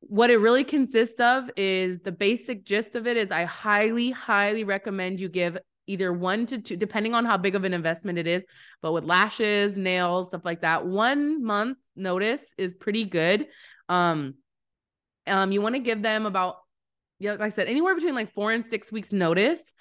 What 0.01 0.31
it 0.31 0.37
really 0.37 0.65
consists 0.65 1.19
of 1.19 1.51
is 1.57 2.01
the 2.01 2.13
basic 2.13 2.67
gist 2.67 2.95
of 2.95 3.07
it 3.07 3.17
is 3.17 3.31
I 3.31 3.45
highly 3.45 4.11
highly 4.11 4.65
recommend 4.65 5.19
you 5.19 5.31
give 5.31 5.57
either 5.87 6.13
one 6.13 6.45
to 6.47 6.59
two 6.61 6.77
depending 6.77 7.15
on 7.15 7.25
how 7.25 7.39
big 7.39 7.55
of 7.55 7.65
an 7.65 7.73
investment 7.73 8.19
it 8.19 8.27
is, 8.27 8.45
but 8.83 8.93
with 8.93 9.05
lashes, 9.05 9.79
nails, 9.79 10.29
stuff 10.29 10.45
like 10.45 10.61
that, 10.61 10.87
1 10.87 11.43
month 11.43 11.79
notice 11.97 12.45
is 12.59 12.75
pretty 12.75 13.05
good. 13.07 13.47
Um 13.89 14.35
um 15.27 15.53
you 15.53 15.63
want 15.63 15.75
to 15.75 15.81
give 15.81 16.03
them 16.03 16.27
about 16.27 16.57
yeah, 17.19 17.33
like 17.33 17.41
I 17.41 17.49
said, 17.51 17.69
anywhere 17.69 17.95
between 17.95 18.15
like 18.15 18.33
four 18.33 18.53
and 18.53 18.65
six 18.65 18.91
weeks 18.91 19.13
notice. 19.13 19.73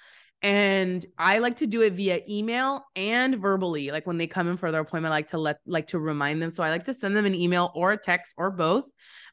And 0.42 1.04
I 1.16 1.38
like 1.38 1.56
to 1.58 1.66
do 1.66 1.80
it 1.80 1.94
via 1.94 2.20
email 2.28 2.84
and 2.94 3.38
verbally. 3.38 3.90
Like 3.90 4.06
when 4.06 4.18
they 4.18 4.26
come 4.26 4.46
in 4.46 4.58
for 4.58 4.70
their 4.70 4.82
appointment, 4.82 5.10
I 5.10 5.16
like 5.16 5.28
to 5.28 5.38
let 5.38 5.56
like 5.64 5.86
to 5.88 5.98
remind 5.98 6.42
them. 6.42 6.50
So 6.50 6.62
I 6.62 6.68
like 6.68 6.84
to 6.84 6.92
send 6.92 7.16
them 7.16 7.24
an 7.24 7.34
email 7.34 7.72
or 7.74 7.92
a 7.92 7.96
text 7.96 8.34
or 8.36 8.50
both, 8.50 8.84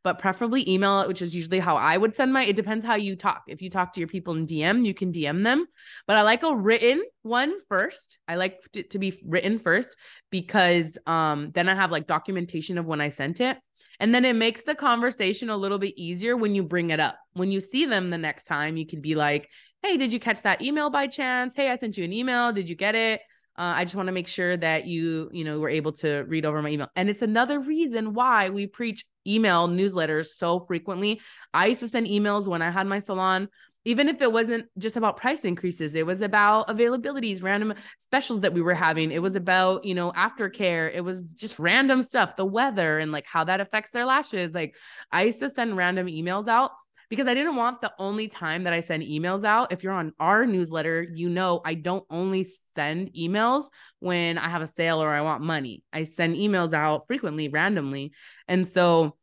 but 0.06 0.20
preferably 0.20 0.70
email, 0.70 1.06
which 1.10 1.22
is 1.22 1.36
usually 1.36 1.60
how 1.60 1.76
I 1.76 1.98
would 1.98 2.16
send 2.16 2.32
my. 2.32 2.46
It 2.46 2.56
depends 2.56 2.86
how 2.86 2.96
you 2.96 3.18
talk. 3.18 3.44
If 3.48 3.62
you 3.62 3.70
talk 3.70 3.92
to 3.94 4.00
your 4.00 4.08
people 4.08 4.36
in 4.36 4.48
DM, 4.48 4.86
you 4.86 4.94
can 4.94 5.12
DM 5.12 5.44
them. 5.44 5.66
But 6.08 6.16
I 6.16 6.22
like 6.22 6.44
a 6.44 6.56
written 6.56 7.04
one 7.24 7.56
first. 7.68 8.18
I 8.26 8.36
like 8.36 8.62
it 8.74 8.92
to 8.92 9.00
be 9.00 9.22
written 9.26 9.60
first 9.60 9.98
because 10.30 10.98
um 11.08 11.52
then 11.54 11.68
I 11.68 11.76
have 11.76 11.92
like 11.92 12.08
documentation 12.08 12.78
of 12.78 12.86
when 12.86 13.02
I 13.02 13.10
sent 13.10 13.42
it. 13.42 13.58
And 14.02 14.16
then 14.16 14.26
it 14.26 14.36
makes 14.36 14.64
the 14.64 14.74
conversation 14.74 15.52
a 15.52 15.56
little 15.56 15.78
bit 15.78 15.94
easier 15.96 16.36
when 16.36 16.56
you 16.56 16.64
bring 16.64 16.90
it 16.90 17.00
up. 17.00 17.20
When 17.34 17.52
you 17.52 17.62
see 17.62 17.86
them 17.86 18.10
the 18.10 18.18
next 18.18 18.46
time, 18.46 18.76
you 18.76 18.88
could 18.88 19.02
be 19.02 19.14
like, 19.14 19.48
Hey, 19.84 19.96
did 19.96 20.12
you 20.12 20.20
catch 20.20 20.42
that 20.42 20.62
email 20.62 20.90
by 20.90 21.06
chance? 21.06 21.56
Hey, 21.56 21.70
I 21.70 21.76
sent 21.76 21.98
you 21.98 22.04
an 22.04 22.12
email. 22.12 22.52
Did 22.52 22.68
you 22.68 22.76
get 22.76 22.96
it? 22.96 23.22
Uh, 23.58 23.74
I 23.76 23.84
just 23.84 23.96
want 23.96 24.08
to 24.08 24.12
make 24.12 24.28
sure 24.28 24.58
that 24.58 24.88
you, 24.88 25.30
you 25.32 25.44
know, 25.44 25.60
were 25.60 25.70
able 25.70 25.92
to 25.94 26.24
read 26.28 26.46
over 26.46 26.62
my 26.64 26.70
email. 26.70 26.88
And 26.96 27.10
it's 27.10 27.22
another 27.22 27.60
reason 27.60 28.14
why 28.14 28.50
we 28.50 28.66
preach 28.66 29.06
email 29.28 29.68
newsletters 29.68 30.30
so 30.38 30.62
frequently. 30.62 31.22
I 31.54 31.68
used 31.68 31.82
to 31.82 31.88
send 31.88 32.08
emails 32.08 32.48
when 32.48 32.64
I 32.64 32.72
had 32.72 32.88
my 32.88 33.00
salon 33.00 33.50
even 33.86 34.08
if 34.08 34.22
it 34.22 34.32
wasn't 34.32 34.67
just 34.78 34.96
about 34.96 35.17
price 35.17 35.44
increases 35.44 35.96
it 35.96 36.06
was 36.06 36.22
about 36.22 36.67
availabilities 36.67 37.44
random 37.44 37.74
specials 38.00 38.41
that 38.41 38.54
we 38.54 38.62
were 38.62 38.74
having. 38.74 39.12
It 39.12 39.22
was 39.22 39.36
about 39.36 39.86
you 39.86 39.96
know 39.96 40.12
aftercare. 40.13 40.91
It 40.94 41.02
was 41.02 41.34
just 41.34 41.60
random 41.60 42.02
stuff 42.04 42.36
the 42.36 42.46
weather 42.46 43.00
and 43.00 43.12
like 43.12 43.26
how 43.26 43.44
that 43.46 43.62
affects 43.62 43.91
their 43.91 44.06
lashes. 44.06 44.54
Like 44.54 44.76
i 45.12 45.24
used 45.24 45.39
to 45.39 45.50
send 45.50 45.78
random 45.78 46.08
emails 46.08 46.48
out 46.48 46.72
because 47.10 47.28
i 47.28 47.34
didn't 47.34 47.56
want 47.56 47.82
the 47.82 47.94
only 48.00 48.28
time 48.28 48.63
that 48.63 48.74
i 48.74 48.82
send 48.82 49.04
emails 49.04 49.44
out. 49.44 49.72
If 49.72 49.84
you're 49.84 49.94
on 49.94 50.13
our 50.20 50.46
newsletter 50.46 51.04
you 51.13 51.30
know 51.30 51.62
i 51.65 51.74
don't 51.74 52.06
only 52.10 52.48
send 52.76 53.12
emails 53.13 53.65
when 54.00 54.38
i 54.38 54.50
have 54.50 54.62
a 54.62 54.67
sale 54.67 55.02
or 55.02 55.10
i 55.10 55.22
want 55.22 55.44
money. 55.44 55.84
I 55.91 56.04
send 56.04 56.36
emails 56.36 56.74
out 56.74 57.08
frequently 57.08 57.50
randomly. 57.50 58.13
And 58.48 58.67
so 58.67 59.15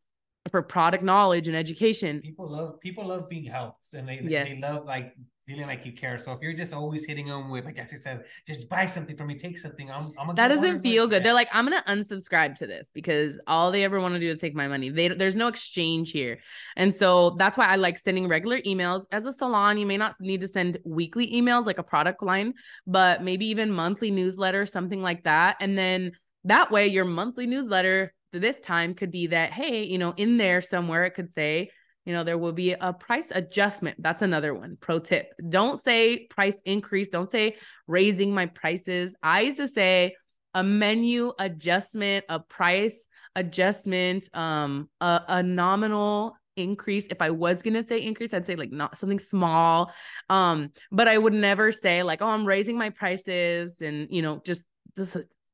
for 0.48 0.62
product 0.62 1.02
knowledge 1.02 1.48
and 1.48 1.56
education. 1.56 2.20
People 2.20 2.50
love 2.50 2.80
people 2.80 3.06
love 3.06 3.28
being 3.28 3.44
helped 3.44 3.86
and 3.94 4.08
they 4.08 4.20
yes. 4.22 4.48
they 4.48 4.60
love 4.60 4.84
like 4.84 5.14
feeling 5.48 5.66
like 5.66 5.86
you 5.86 5.92
care. 5.92 6.18
So 6.18 6.32
if 6.32 6.42
you're 6.42 6.52
just 6.52 6.74
always 6.74 7.06
hitting 7.06 7.26
them 7.26 7.50
with 7.50 7.64
like 7.64 7.78
I 7.78 7.84
just 7.84 8.04
said, 8.04 8.24
just 8.46 8.68
buy 8.68 8.84
something 8.84 9.16
for 9.16 9.24
me, 9.24 9.34
take 9.36 9.58
something. 9.58 9.90
I'm, 9.90 10.10
I'm 10.18 10.34
that 10.36 10.48
doesn't 10.48 10.82
feel 10.82 11.08
good. 11.08 11.24
They're 11.24 11.32
like, 11.32 11.48
I'm 11.52 11.64
gonna 11.64 11.82
unsubscribe 11.88 12.54
to 12.56 12.66
this 12.66 12.90
because 12.92 13.34
all 13.46 13.72
they 13.72 13.82
ever 13.82 13.98
want 13.98 14.14
to 14.14 14.20
do 14.20 14.28
is 14.28 14.36
take 14.36 14.54
my 14.54 14.68
money. 14.68 14.90
They 14.90 15.08
there's 15.08 15.36
no 15.36 15.48
exchange 15.48 16.12
here, 16.12 16.38
and 16.76 16.94
so 16.94 17.30
that's 17.38 17.56
why 17.56 17.64
I 17.64 17.76
like 17.76 17.98
sending 17.98 18.28
regular 18.28 18.60
emails. 18.60 19.06
As 19.10 19.24
a 19.24 19.32
salon, 19.32 19.78
you 19.78 19.86
may 19.86 19.96
not 19.96 20.14
need 20.20 20.40
to 20.42 20.48
send 20.48 20.76
weekly 20.84 21.32
emails 21.32 21.64
like 21.64 21.78
a 21.78 21.82
product 21.82 22.22
line, 22.22 22.52
but 22.86 23.24
maybe 23.24 23.46
even 23.46 23.70
monthly 23.70 24.10
newsletter, 24.10 24.66
something 24.66 25.00
like 25.00 25.24
that, 25.24 25.56
and 25.60 25.78
then 25.78 26.12
that 26.44 26.70
way 26.70 26.86
your 26.86 27.04
monthly 27.04 27.46
newsletter 27.46 28.12
this 28.32 28.60
time 28.60 28.94
could 28.94 29.10
be 29.10 29.28
that, 29.28 29.52
hey, 29.52 29.84
you 29.84 29.98
know, 29.98 30.14
in 30.16 30.36
there 30.36 30.60
somewhere 30.60 31.04
it 31.04 31.14
could 31.14 31.32
say, 31.32 31.70
you 32.04 32.12
know, 32.12 32.24
there 32.24 32.38
will 32.38 32.52
be 32.52 32.72
a 32.72 32.92
price 32.92 33.30
adjustment. 33.34 34.02
That's 34.02 34.22
another 34.22 34.54
one. 34.54 34.78
Pro 34.80 34.98
tip. 34.98 35.30
Don't 35.48 35.78
say 35.78 36.26
price 36.26 36.58
increase. 36.64 37.08
Don't 37.08 37.30
say 37.30 37.56
raising 37.86 38.32
my 38.32 38.46
prices. 38.46 39.14
I 39.22 39.42
used 39.42 39.58
to 39.58 39.68
say 39.68 40.16
a 40.54 40.62
menu 40.62 41.32
adjustment, 41.38 42.24
a 42.28 42.40
price 42.40 43.06
adjustment, 43.34 44.28
um, 44.34 44.88
a, 45.00 45.20
a 45.28 45.42
nominal 45.42 46.34
increase 46.58 47.06
if 47.08 47.22
i 47.22 47.30
was 47.30 47.62
going 47.62 47.74
to 47.74 47.84
say 47.84 48.02
increase 48.02 48.34
i'd 48.34 48.44
say 48.44 48.56
like 48.56 48.72
not 48.72 48.98
something 48.98 49.20
small 49.20 49.92
um 50.28 50.72
but 50.90 51.06
i 51.06 51.16
would 51.16 51.32
never 51.32 51.70
say 51.70 52.02
like 52.02 52.20
oh 52.20 52.26
i'm 52.26 52.44
raising 52.44 52.76
my 52.76 52.90
prices 52.90 53.80
and 53.80 54.08
you 54.10 54.22
know 54.22 54.42
just 54.44 54.62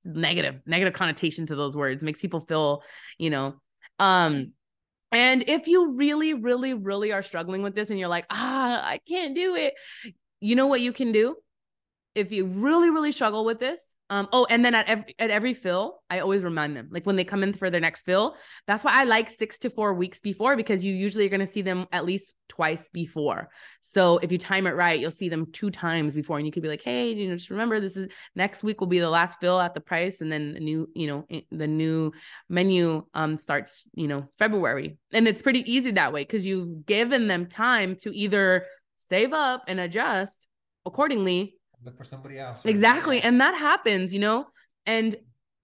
negative 0.05 0.61
negative 0.67 0.95
connotation 0.95 1.47
to 1.47 1.55
those 1.57 1.77
words. 1.77 2.03
Makes 2.03 2.21
people 2.21 2.41
feel 2.41 2.83
you 3.19 3.31
know 3.31 3.55
um 3.99 4.53
and 5.13 5.45
if 5.49 5.69
you 5.69 5.93
really 5.93 6.35
really 6.35 6.75
really 6.75 7.13
are 7.13 7.23
struggling 7.23 7.63
with 7.63 7.77
this 7.77 7.91
and 7.91 7.99
you're 7.99 8.09
like 8.09 8.27
ah 8.31 8.83
i 8.85 8.99
can't 9.07 9.37
do 9.37 9.55
it 9.55 9.75
you 10.45 10.57
know 10.57 10.67
what 10.67 10.83
you 10.83 10.93
can 10.93 11.11
do? 11.11 11.37
If 12.15 12.31
you 12.31 12.45
really 12.45 12.91
really 12.91 13.13
struggle 13.13 13.47
with 13.47 13.59
this 13.59 13.94
um, 14.11 14.29
oh, 14.33 14.47
and 14.51 14.63
then 14.63 14.75
at 14.75 14.87
every 14.87 15.15
at 15.19 15.31
every 15.31 15.55
fill, 15.55 16.03
I 16.11 16.19
always 16.19 16.43
remind 16.43 16.77
them, 16.77 16.89
like 16.91 17.07
when 17.07 17.17
they 17.17 17.25
come 17.25 17.43
in 17.43 17.55
for 17.55 17.71
their 17.71 17.81
next 17.81 18.03
fill. 18.03 18.37
That's 18.67 18.85
why 18.85 18.93
I 18.93 19.05
like 19.05 19.31
six 19.31 19.59
to 19.61 19.71
four 19.71 19.95
weeks 19.95 20.21
before 20.21 20.57
because 20.57 20.85
you 20.85 20.93
usually 20.93 21.25
are 21.25 21.31
going 21.31 21.41
to 21.41 21.47
see 21.47 21.63
them 21.63 21.87
at 21.91 22.05
least 22.05 22.35
twice 22.49 22.91
before. 22.91 23.49
So 23.81 24.19
if 24.19 24.31
you 24.31 24.37
time 24.37 24.67
it 24.67 24.73
right, 24.73 25.01
you'll 25.01 25.11
see 25.11 25.31
them 25.31 25.51
two 25.53 25.71
times 25.71 26.15
before, 26.15 26.37
and 26.37 26.45
you 26.45 26.53
could 26.53 26.63
be 26.63 26.69
like, 26.69 26.83
hey, 26.83 27.13
you 27.13 27.29
know, 27.29 27.35
just 27.35 27.49
remember 27.49 27.81
this 27.81 27.97
is 27.97 28.09
next 28.37 28.63
week 28.63 28.81
will 28.81 28.89
be 28.89 29.01
the 29.01 29.09
last 29.09 29.41
fill 29.41 29.59
at 29.59 29.73
the 29.73 29.81
price, 29.81 30.21
and 30.21 30.31
then 30.31 30.53
the 30.53 30.61
new, 30.61 30.89
you 30.95 31.07
know, 31.07 31.27
the 31.51 31.67
new 31.67 32.13
menu 32.51 33.05
um 33.15 33.39
starts, 33.39 33.85
you 33.95 34.07
know, 34.07 34.29
February, 34.39 34.99
and 35.13 35.27
it's 35.27 35.43
pretty 35.43 35.61
easy 35.73 35.93
that 35.93 36.13
way 36.13 36.23
because 36.23 36.45
you've 36.45 36.85
given 36.85 37.27
them 37.27 37.47
time 37.47 37.97
to 37.97 38.15
either 38.15 38.67
save 38.99 39.33
up 39.33 39.65
and 39.67 39.81
adjust 39.81 40.47
accordingly 40.87 41.57
look 41.85 41.97
for 41.97 42.05
somebody 42.05 42.39
else. 42.39 42.61
Exactly. 42.65 43.21
And 43.21 43.41
that 43.41 43.55
happens, 43.55 44.13
you 44.13 44.21
know? 44.21 44.47
And 44.87 45.15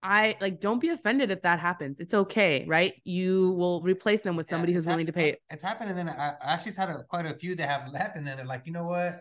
I 0.02 0.36
like 0.40 0.60
don't 0.60 0.80
be 0.80 0.88
offended 0.88 1.30
if 1.30 1.42
that 1.42 1.60
happens. 1.60 2.00
It's 2.00 2.14
okay, 2.14 2.64
right? 2.66 2.94
You 3.04 3.52
will 3.52 3.82
replace 3.82 4.22
them 4.22 4.34
with 4.36 4.48
somebody 4.48 4.72
yeah, 4.72 4.76
who's 4.76 4.86
willing 4.86 5.06
to 5.06 5.12
pay. 5.12 5.36
It's 5.50 5.62
happened, 5.62 5.90
and 5.90 5.98
then 5.98 6.08
I, 6.08 6.34
actually 6.42 6.72
had 6.72 6.88
a, 6.88 7.02
quite 7.04 7.26
a 7.26 7.34
few 7.34 7.54
that 7.56 7.68
have 7.68 7.92
left, 7.92 8.16
and 8.16 8.26
then 8.26 8.38
they're 8.38 8.46
like, 8.46 8.62
you 8.64 8.72
know 8.72 8.84
what? 8.84 9.20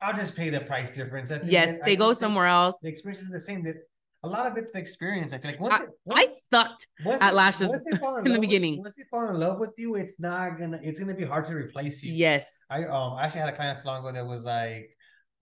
I'll 0.00 0.14
just 0.14 0.34
pay 0.34 0.50
the 0.50 0.60
price 0.60 0.94
difference. 0.94 1.30
yes, 1.44 1.70
end, 1.70 1.80
they 1.84 1.92
I 1.92 1.96
go 1.96 2.12
somewhere 2.14 2.46
else. 2.46 2.78
The 2.82 2.88
experience 2.88 3.22
is 3.22 3.30
the 3.30 3.40
same. 3.40 3.62
That 3.64 3.76
a 4.22 4.28
lot 4.28 4.46
of 4.46 4.56
it's 4.56 4.72
the 4.72 4.78
experience. 4.78 5.34
I 5.34 5.38
feel 5.38 5.50
like 5.50 5.60
once, 5.60 5.74
I, 5.74 5.82
it, 5.82 5.90
once 6.06 6.20
I 6.20 6.56
sucked 6.56 6.86
once 7.04 7.22
at 7.22 7.34
lashes 7.34 7.70
in, 7.86 8.26
in 8.26 8.32
the 8.32 8.40
beginning. 8.40 8.78
With, 8.78 8.86
once 8.86 8.94
they 8.94 9.04
fall 9.10 9.28
in 9.28 9.38
love 9.38 9.60
with 9.60 9.74
you, 9.76 9.96
it's 9.96 10.18
not 10.18 10.58
gonna. 10.58 10.80
It's 10.82 10.98
gonna 10.98 11.14
be 11.14 11.24
hard 11.24 11.44
to 11.46 11.54
replace 11.54 12.02
you. 12.02 12.14
Yes. 12.14 12.50
I 12.70 12.84
um 12.84 13.14
I 13.14 13.24
actually 13.24 13.40
had 13.40 13.50
a 13.50 13.56
client 13.56 13.78
so 13.78 13.88
long 13.88 14.00
ago 14.00 14.12
that 14.12 14.26
was 14.26 14.46
like 14.46 14.93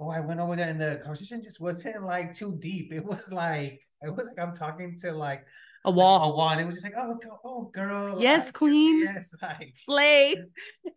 oh, 0.02 0.10
I 0.10 0.20
went 0.20 0.40
over 0.40 0.56
there 0.56 0.68
and 0.68 0.80
the 0.80 1.00
conversation 1.02 1.42
just 1.42 1.60
wasn't 1.60 2.04
like 2.04 2.34
too 2.34 2.56
deep. 2.60 2.92
It 2.92 3.04
was 3.04 3.30
like 3.32 3.80
it 4.02 4.14
was 4.14 4.26
like 4.26 4.38
I'm 4.38 4.54
talking 4.54 4.98
to 5.00 5.12
like 5.12 5.44
a 5.84 5.90
wall. 5.90 6.32
A 6.32 6.36
wall. 6.36 6.50
And 6.50 6.60
it 6.60 6.64
was 6.64 6.76
just 6.76 6.84
like, 6.84 6.94
oh, 6.96 7.18
oh, 7.44 7.70
girl. 7.74 8.20
Yes, 8.20 8.46
like, 8.46 8.54
queen. 8.54 9.00
Yes, 9.00 9.34
like 9.42 9.74
slay. 9.74 10.36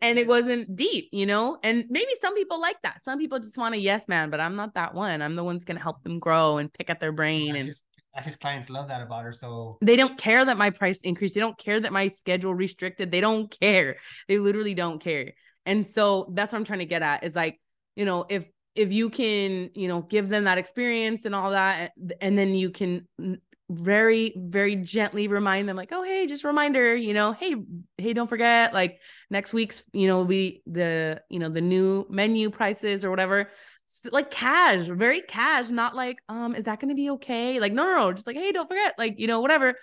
And 0.00 0.18
it 0.18 0.26
wasn't 0.26 0.76
deep, 0.76 1.08
you 1.12 1.26
know. 1.26 1.58
And 1.62 1.84
maybe 1.88 2.12
some 2.20 2.34
people 2.34 2.60
like 2.60 2.76
that. 2.82 3.02
Some 3.02 3.18
people 3.18 3.38
just 3.38 3.58
want 3.58 3.74
a 3.74 3.78
yes 3.78 4.06
man, 4.08 4.30
but 4.30 4.40
I'm 4.40 4.56
not 4.56 4.74
that 4.74 4.94
one. 4.94 5.22
I'm 5.22 5.34
the 5.34 5.44
one's 5.44 5.64
gonna 5.64 5.80
help 5.80 6.02
them 6.02 6.18
grow 6.18 6.58
and 6.58 6.72
pick 6.72 6.90
at 6.90 7.00
their 7.00 7.12
brain. 7.12 7.54
So 7.54 7.58
and 7.58 7.66
just, 7.66 7.82
just 8.24 8.40
clients 8.40 8.70
love 8.70 8.88
that 8.88 9.02
about 9.02 9.24
her. 9.24 9.32
So 9.32 9.78
they 9.82 9.96
don't 9.96 10.18
care 10.18 10.44
that 10.44 10.56
my 10.56 10.70
price 10.70 11.00
increased. 11.00 11.34
They 11.34 11.40
don't 11.40 11.58
care 11.58 11.80
that 11.80 11.92
my 11.92 12.08
schedule 12.08 12.54
restricted. 12.54 13.10
They 13.10 13.20
don't 13.20 13.50
care. 13.60 13.96
They 14.28 14.38
literally 14.38 14.74
don't 14.74 15.02
care. 15.02 15.32
And 15.64 15.84
so 15.84 16.32
that's 16.32 16.52
what 16.52 16.58
I'm 16.58 16.64
trying 16.64 16.78
to 16.78 16.86
get 16.86 17.02
at 17.02 17.24
is 17.24 17.34
like, 17.34 17.60
you 17.96 18.04
know, 18.04 18.24
if 18.28 18.44
if 18.76 18.92
you 18.92 19.10
can 19.10 19.70
you 19.74 19.88
know 19.88 20.02
give 20.02 20.28
them 20.28 20.44
that 20.44 20.58
experience 20.58 21.24
and 21.24 21.34
all 21.34 21.50
that 21.50 21.92
and 22.20 22.38
then 22.38 22.54
you 22.54 22.70
can 22.70 23.06
very 23.68 24.32
very 24.36 24.76
gently 24.76 25.26
remind 25.26 25.68
them 25.68 25.76
like 25.76 25.88
oh 25.90 26.04
hey 26.04 26.26
just 26.26 26.44
reminder 26.44 26.94
you 26.94 27.12
know 27.12 27.32
hey 27.32 27.56
hey 27.98 28.12
don't 28.12 28.28
forget 28.28 28.72
like 28.72 29.00
next 29.28 29.52
week's 29.52 29.82
you 29.92 30.06
know 30.06 30.22
we 30.22 30.62
the 30.66 31.20
you 31.28 31.40
know 31.40 31.48
the 31.48 31.60
new 31.60 32.06
menu 32.08 32.50
prices 32.50 33.04
or 33.04 33.10
whatever. 33.10 33.50
Like 34.10 34.30
cash 34.30 34.86
very 34.86 35.20
cash 35.22 35.70
not 35.70 35.96
like 35.96 36.18
um 36.28 36.54
is 36.54 36.64
that 36.64 36.80
going 36.80 36.90
to 36.90 36.94
be 36.94 37.10
okay? 37.10 37.58
Like 37.58 37.72
no, 37.72 37.84
no 37.84 37.96
no 37.96 38.12
just 38.12 38.26
like 38.26 38.36
hey 38.36 38.52
don't 38.52 38.68
forget 38.68 38.94
like 38.98 39.18
you 39.18 39.26
know 39.26 39.40
whatever. 39.40 39.74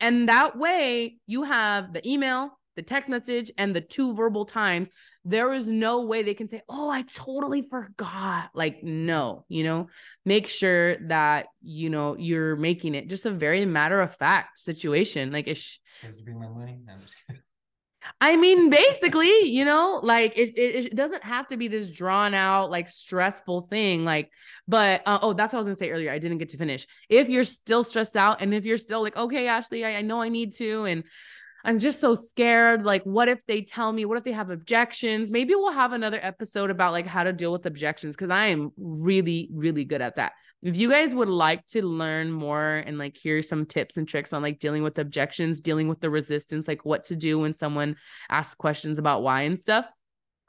And 0.00 0.28
that 0.28 0.58
way 0.58 1.16
you 1.26 1.44
have 1.44 1.92
the 1.94 2.06
email 2.06 2.58
the 2.76 2.82
text 2.82 3.10
message 3.10 3.50
and 3.58 3.74
the 3.74 3.80
two 3.80 4.14
verbal 4.14 4.44
times 4.44 4.88
there 5.24 5.52
is 5.52 5.66
no 5.66 6.02
way 6.02 6.22
they 6.22 6.34
can 6.34 6.48
say, 6.48 6.62
Oh, 6.68 6.88
I 6.88 7.02
totally 7.02 7.62
forgot. 7.62 8.50
Like, 8.54 8.82
no, 8.82 9.44
you 9.48 9.64
know, 9.64 9.88
make 10.24 10.48
sure 10.48 10.96
that, 11.08 11.46
you 11.62 11.90
know, 11.90 12.16
you're 12.16 12.56
making 12.56 12.94
it 12.94 13.08
just 13.08 13.26
a 13.26 13.30
very 13.30 13.64
matter 13.66 14.00
of 14.00 14.16
fact 14.16 14.58
situation. 14.58 15.30
Like, 15.30 15.48
it's. 15.48 15.78
bring 16.24 16.38
my 16.38 16.48
money? 16.48 16.80
No, 16.86 16.94
I 18.20 18.36
mean, 18.36 18.70
basically, 18.70 19.44
you 19.44 19.64
know, 19.64 20.00
like 20.02 20.36
it, 20.36 20.56
it, 20.56 20.86
it, 20.86 20.96
doesn't 20.96 21.22
have 21.22 21.48
to 21.48 21.56
be 21.56 21.68
this 21.68 21.88
drawn 21.88 22.34
out, 22.34 22.70
like 22.70 22.88
stressful 22.88 23.68
thing. 23.70 24.04
Like, 24.04 24.30
but 24.66 25.02
uh, 25.06 25.18
oh, 25.22 25.32
that's 25.34 25.52
what 25.52 25.58
I 25.58 25.60
was 25.60 25.66
gonna 25.66 25.74
say 25.74 25.90
earlier. 25.90 26.10
I 26.10 26.18
didn't 26.18 26.38
get 26.38 26.50
to 26.50 26.56
finish. 26.56 26.86
If 27.08 27.28
you're 27.28 27.44
still 27.44 27.84
stressed 27.84 28.16
out, 28.16 28.40
and 28.40 28.54
if 28.54 28.64
you're 28.64 28.78
still 28.78 29.02
like, 29.02 29.16
okay, 29.16 29.46
Ashley, 29.46 29.84
I, 29.84 29.96
I 29.96 30.02
know 30.02 30.20
I 30.20 30.28
need 30.28 30.54
to, 30.56 30.84
and 30.84 31.04
I'm 31.64 31.78
just 31.78 32.00
so 32.00 32.14
scared. 32.14 32.84
Like, 32.84 33.02
what 33.04 33.28
if 33.28 33.44
they 33.46 33.62
tell 33.62 33.92
me? 33.92 34.04
What 34.04 34.18
if 34.18 34.24
they 34.24 34.32
have 34.32 34.50
objections? 34.50 35.30
Maybe 35.30 35.54
we'll 35.54 35.72
have 35.72 35.92
another 35.92 36.18
episode 36.22 36.70
about 36.70 36.92
like 36.92 37.06
how 37.06 37.24
to 37.24 37.32
deal 37.32 37.52
with 37.52 37.66
objections 37.66 38.16
because 38.16 38.30
I 38.30 38.46
am 38.46 38.72
really, 38.76 39.48
really 39.52 39.84
good 39.84 40.00
at 40.00 40.16
that. 40.16 40.32
If 40.62 40.76
you 40.76 40.90
guys 40.90 41.14
would 41.14 41.28
like 41.28 41.66
to 41.68 41.82
learn 41.82 42.30
more 42.30 42.82
and 42.86 42.98
like 42.98 43.16
hear 43.16 43.42
some 43.42 43.64
tips 43.64 43.96
and 43.96 44.06
tricks 44.06 44.32
on 44.32 44.42
like 44.42 44.58
dealing 44.58 44.82
with 44.82 44.98
objections, 44.98 45.60
dealing 45.60 45.88
with 45.88 46.00
the 46.00 46.10
resistance, 46.10 46.68
like 46.68 46.84
what 46.84 47.04
to 47.04 47.16
do 47.16 47.38
when 47.38 47.54
someone 47.54 47.96
asks 48.28 48.54
questions 48.54 48.98
about 48.98 49.22
why 49.22 49.42
and 49.42 49.58
stuff, 49.58 49.86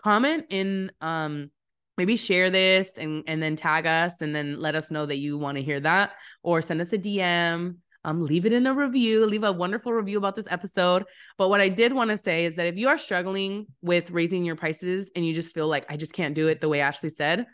comment 0.03 0.45
in 0.49 0.91
um 0.99 1.49
maybe 1.97 2.18
share 2.18 2.49
this 2.49 2.97
and 2.97 3.24
and 3.28 3.41
then 3.41 3.55
tag 3.55 3.86
us 3.86 4.22
and 4.22 4.36
then 4.36 4.59
let 4.59 4.76
us 4.76 4.91
know 4.91 5.05
that 5.05 5.18
you 5.18 5.38
want 5.38 5.57
to 5.57 5.64
hear 5.64 5.80
that 5.80 6.12
or 6.43 6.62
send 6.62 6.82
us 6.82 6.91
a 6.93 6.97
DM 6.97 7.76
um, 8.04 8.24
leave 8.24 8.45
it 8.45 8.54
in 8.54 8.66
a 8.68 8.74
review, 8.74 9.26
leave 9.26 9.43
a 9.43 9.52
wonderful 9.52 9.93
review 9.93 10.18
about 10.18 10.36
this 10.36 10.47
episode. 10.49 11.06
But 11.38 11.49
what 11.49 11.62
I 11.62 11.70
did 11.70 11.93
want 11.93 12.10
to 12.10 12.18
say 12.18 12.45
is 12.45 12.56
that 12.56 12.68
if 12.68 12.78
you 12.78 12.88
are 12.88 12.97
struggling 12.97 13.68
with 13.82 14.10
raising 14.12 14.43
your 14.43 14.56
prices 14.56 15.12
and 15.16 15.26
you 15.26 15.34
just 15.34 15.54
feel 15.54 15.68
like 15.68 15.86
I 15.89 15.97
just 15.97 16.14
can't 16.14 16.36
do 16.36 16.47
it 16.47 16.62
the 16.62 16.70
way 16.70 16.82
Ashley 16.82 17.12
said, 17.12 17.45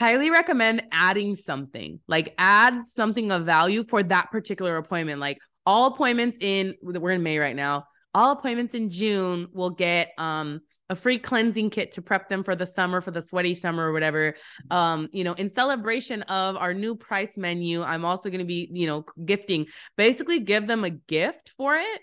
highly 0.00 0.30
recommend 0.30 0.82
adding 0.92 1.36
something 1.36 2.00
like 2.06 2.34
add 2.38 2.86
something 2.86 3.30
of 3.30 3.44
value 3.44 3.84
for 3.84 4.02
that 4.02 4.30
particular 4.30 4.76
appointment. 4.76 5.20
Like 5.20 5.38
all 5.64 5.86
appointments 5.86 6.38
in, 6.40 6.74
we're 6.82 7.10
in 7.10 7.22
May 7.22 7.38
right 7.38 7.56
now, 7.56 7.84
all 8.14 8.32
appointments 8.32 8.74
in 8.74 8.88
June 8.88 9.48
will 9.52 9.70
get, 9.70 10.12
um, 10.16 10.60
a 10.88 10.94
free 10.94 11.18
cleansing 11.18 11.70
kit 11.70 11.92
to 11.92 12.02
prep 12.02 12.28
them 12.28 12.44
for 12.44 12.54
the 12.54 12.66
summer 12.66 13.00
for 13.00 13.10
the 13.10 13.20
sweaty 13.20 13.54
summer 13.54 13.88
or 13.88 13.92
whatever. 13.92 14.34
Um 14.70 15.08
you 15.12 15.24
know 15.24 15.32
in 15.32 15.48
celebration 15.48 16.22
of 16.22 16.56
our 16.56 16.74
new 16.74 16.94
price 16.94 17.36
menu 17.36 17.82
i'm 17.82 18.04
also 18.04 18.28
going 18.30 18.40
to 18.40 18.46
be 18.46 18.68
you 18.72 18.86
know 18.86 19.04
gifting 19.24 19.66
basically 19.96 20.40
give 20.40 20.66
them 20.66 20.84
a 20.84 20.90
gift 20.90 21.50
for 21.56 21.76
it. 21.76 22.00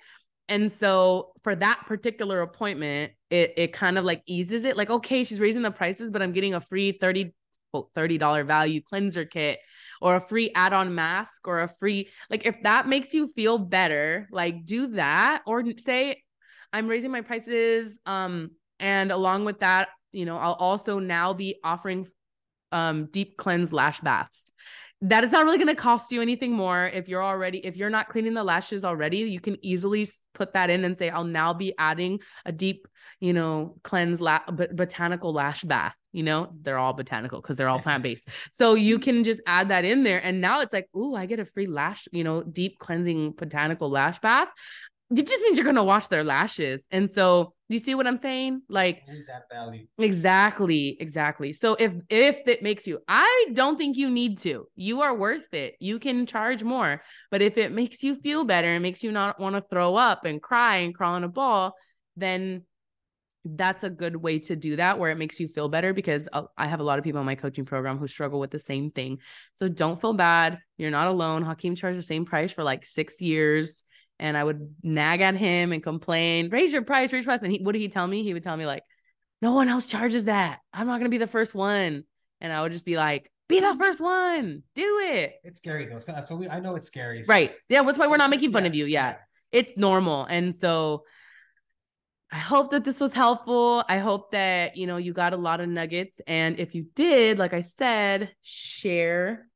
And 0.50 0.72
so 0.72 1.32
for 1.44 1.56
that 1.56 1.84
particular 1.88 2.42
appointment 2.42 3.14
it 3.30 3.54
it 3.58 3.74
kind 3.74 3.98
of 3.98 4.06
like 4.06 4.22
eases 4.26 4.66
it 4.66 4.78
like 4.78 4.90
okay 4.90 5.24
she's 5.24 5.40
raising 5.40 5.62
the 5.62 5.72
prices 5.72 6.12
but 6.12 6.22
i'm 6.22 6.34
getting 6.34 6.54
a 6.54 6.62
free 6.62 6.92
30 6.92 7.34
$30 7.74 8.46
value 8.46 8.82
cleanser 8.82 9.26
kit 9.26 9.60
or 10.02 10.16
a 10.16 10.22
free 10.22 10.52
add-on 10.54 10.94
mask 10.94 11.48
or 11.48 11.62
a 11.62 11.68
free 11.80 12.10
like 12.30 12.46
if 12.46 12.62
that 12.64 12.88
makes 12.88 13.14
you 13.14 13.32
feel 13.36 13.58
better 13.58 14.28
like 14.32 14.66
do 14.66 14.88
that. 14.88 15.42
Or 15.48 15.64
say 15.78 16.22
i'm 16.72 16.88
raising 16.88 17.12
my 17.12 17.22
prices 17.22 17.98
um 18.06 18.52
and 18.84 19.14
along 19.14 19.46
with 19.46 19.62
that, 19.62 19.88
you 20.12 20.26
know, 20.26 20.38
I'll 20.38 20.54
also 20.54 21.00
now 21.00 21.34
be 21.34 21.56
offering 21.64 22.10
um, 22.74 23.06
deep 23.06 23.38
cleanse 23.38 23.72
lash 23.72 24.02
baths. 24.02 24.52
That 25.02 25.24
is 25.24 25.32
not 25.32 25.46
really 25.46 25.58
going 25.58 25.68
to 25.68 25.76
cost 25.76 26.12
you 26.12 26.22
anything 26.22 26.52
more 26.52 26.86
if 26.86 27.08
you're 27.08 27.24
already 27.24 27.60
if 27.60 27.76
you're 27.78 27.90
not 27.90 28.10
cleaning 28.10 28.34
the 28.34 28.44
lashes 28.44 28.84
already, 28.84 29.20
you 29.20 29.40
can 29.40 29.58
easily 29.66 30.10
put 30.34 30.54
that 30.54 30.70
in 30.70 30.84
and 30.84 30.98
say 30.98 31.10
I'll 31.10 31.24
now 31.24 31.54
be 31.54 31.74
adding 31.78 32.20
a 32.46 32.52
deep, 32.52 32.88
you 33.22 33.32
know, 33.32 33.76
cleanse 33.84 34.20
la- 34.20 34.46
botanical 34.48 35.32
lash 35.34 35.64
bath. 35.64 35.96
You 36.12 36.24
know, 36.24 36.52
they're 36.62 36.78
all 36.78 36.94
botanical 36.94 37.42
because 37.42 37.56
they're 37.56 37.70
all 37.70 37.80
plant 37.80 38.04
based. 38.04 38.28
So 38.52 38.76
you 38.76 39.00
can 39.00 39.24
just 39.24 39.42
add 39.48 39.70
that 39.70 39.84
in 39.84 40.04
there, 40.04 40.24
and 40.24 40.42
now 40.42 40.62
it's 40.62 40.74
like, 40.74 40.88
ooh, 40.96 41.16
I 41.16 41.26
get 41.26 41.40
a 41.40 41.46
free 41.46 41.68
lash, 41.68 42.08
you 42.12 42.24
know, 42.24 42.44
deep 42.44 42.80
cleansing 42.80 43.32
botanical 43.32 43.90
lash 43.90 44.20
bath 44.20 44.50
it 45.18 45.28
just 45.28 45.42
means 45.42 45.58
you're 45.58 45.66
gonna 45.66 45.84
wash 45.84 46.08
their 46.08 46.24
lashes. 46.24 46.88
And 46.92 47.10
so 47.10 47.54
you 47.74 47.80
see 47.80 47.96
what 47.96 48.08
I'm 48.08 48.18
saying? 48.18 48.62
Like 48.70 49.04
Exactly, 49.98 50.98
exactly. 51.00 51.54
So 51.54 51.76
if 51.76 51.94
if 52.10 52.48
it 52.48 52.64
makes 52.64 52.88
you, 52.88 53.00
I 53.08 53.48
don't 53.54 53.78
think 53.78 53.98
you 53.98 54.10
need 54.10 54.38
to. 54.40 54.68
You 54.76 55.02
are 55.02 55.16
worth 55.16 55.54
it. 55.54 55.76
You 55.80 56.00
can 56.00 56.26
charge 56.26 56.64
more. 56.64 57.02
But 57.32 57.42
if 57.42 57.58
it 57.58 57.72
makes 57.72 58.04
you 58.04 58.16
feel 58.16 58.44
better 58.44 58.68
and 58.68 58.84
makes 58.84 59.04
you 59.04 59.12
not 59.12 59.40
want 59.40 59.56
to 59.56 59.64
throw 59.70 59.96
up 59.96 60.26
and 60.26 60.42
cry 60.42 60.78
and 60.78 60.96
crawl 60.96 61.16
in 61.16 61.24
a 61.24 61.30
ball, 61.30 61.76
then 62.16 62.64
that's 63.46 63.84
a 63.84 63.90
good 63.90 64.16
way 64.16 64.40
to 64.40 64.56
do 64.56 64.78
that 64.78 64.98
where 64.98 65.12
it 65.12 65.18
makes 65.18 65.40
you 65.40 65.48
feel 65.50 65.68
better 65.68 65.94
because 65.94 66.30
uh, 66.32 66.44
I 66.58 66.68
have 66.68 66.80
a 66.80 66.84
lot 66.84 66.98
of 66.98 67.04
people 67.04 67.20
in 67.20 67.26
my 67.26 67.36
coaching 67.36 67.66
program 67.66 67.98
who 67.98 68.08
struggle 68.08 68.40
with 68.40 68.52
the 68.52 68.60
same 68.60 68.90
thing. 68.90 69.20
So 69.54 69.68
don't 69.68 70.00
feel 70.00 70.14
bad. 70.14 70.60
You're 70.78 70.92
not 70.92 71.08
alone. 71.08 71.44
Hakeem 71.44 71.76
charged 71.76 71.98
the 71.98 72.04
same 72.04 72.26
price 72.26 72.54
for 72.54 72.64
like 72.64 72.86
six 72.86 73.20
years 73.22 73.84
and 74.24 74.38
I 74.38 74.44
would 74.44 74.74
nag 74.82 75.20
at 75.20 75.36
him 75.36 75.74
and 75.74 75.84
complain, 75.84 76.50
raise 76.50 76.72
your 76.72 76.82
price, 76.82 77.12
raise 77.12 77.26
your 77.26 77.32
price. 77.36 77.44
And 77.44 77.52
he, 77.52 77.62
what 77.62 77.74
did 77.74 77.82
he 77.82 77.90
tell 77.90 78.08
me? 78.08 78.24
He 78.24 78.34
would 78.34 78.42
tell 78.42 78.56
me 78.56 78.66
like, 78.66 78.84
no 79.42 79.52
one 79.52 79.68
else 79.68 79.86
charges 79.86 80.26
that. 80.26 80.60
I'm 80.72 80.88
not 80.88 80.94
going 80.94 81.04
to 81.04 81.10
be 81.10 81.18
the 81.18 81.28
first 81.28 81.54
one. 81.54 82.06
And 82.40 82.54
I 82.54 82.62
would 82.62 82.72
just 82.72 82.86
be 82.86 82.96
like, 82.96 83.30
be 83.50 83.60
the 83.60 83.76
first 83.78 84.00
one, 84.00 84.64
do 84.76 85.02
it. 85.04 85.34
It's 85.44 85.58
scary 85.58 85.90
though. 85.90 86.00
So, 86.00 86.16
so 86.26 86.36
we, 86.38 86.48
I 86.48 86.62
know 86.62 86.76
it's 86.78 86.88
scary. 86.88 87.26
So. 87.26 87.34
Right. 87.34 87.54
Yeah. 87.68 87.84
That's 87.84 87.98
why 87.98 88.08
we're 88.08 88.16
not 88.16 88.30
making 88.30 88.54
fun 88.54 88.64
yeah. 88.64 88.70
of 88.70 88.76
you. 88.76 88.86
Yeah. 88.86 89.16
It's 89.52 89.76
normal. 89.76 90.24
And 90.24 90.56
so 90.56 91.04
I 92.32 92.38
hope 92.38 92.72
that 92.72 92.86
this 92.86 93.02
was 93.02 93.12
helpful. 93.12 93.84
I 93.90 93.98
hope 93.98 94.32
that, 94.32 94.78
you 94.78 94.88
know, 94.88 94.96
you 94.96 95.12
got 95.12 95.34
a 95.34 95.38
lot 95.38 95.60
of 95.60 95.68
nuggets. 95.68 96.22
And 96.26 96.62
if 96.62 96.76
you 96.76 96.86
did, 96.96 97.38
like 97.38 97.54
I 97.54 97.62
said, 97.62 98.32
share 98.42 99.48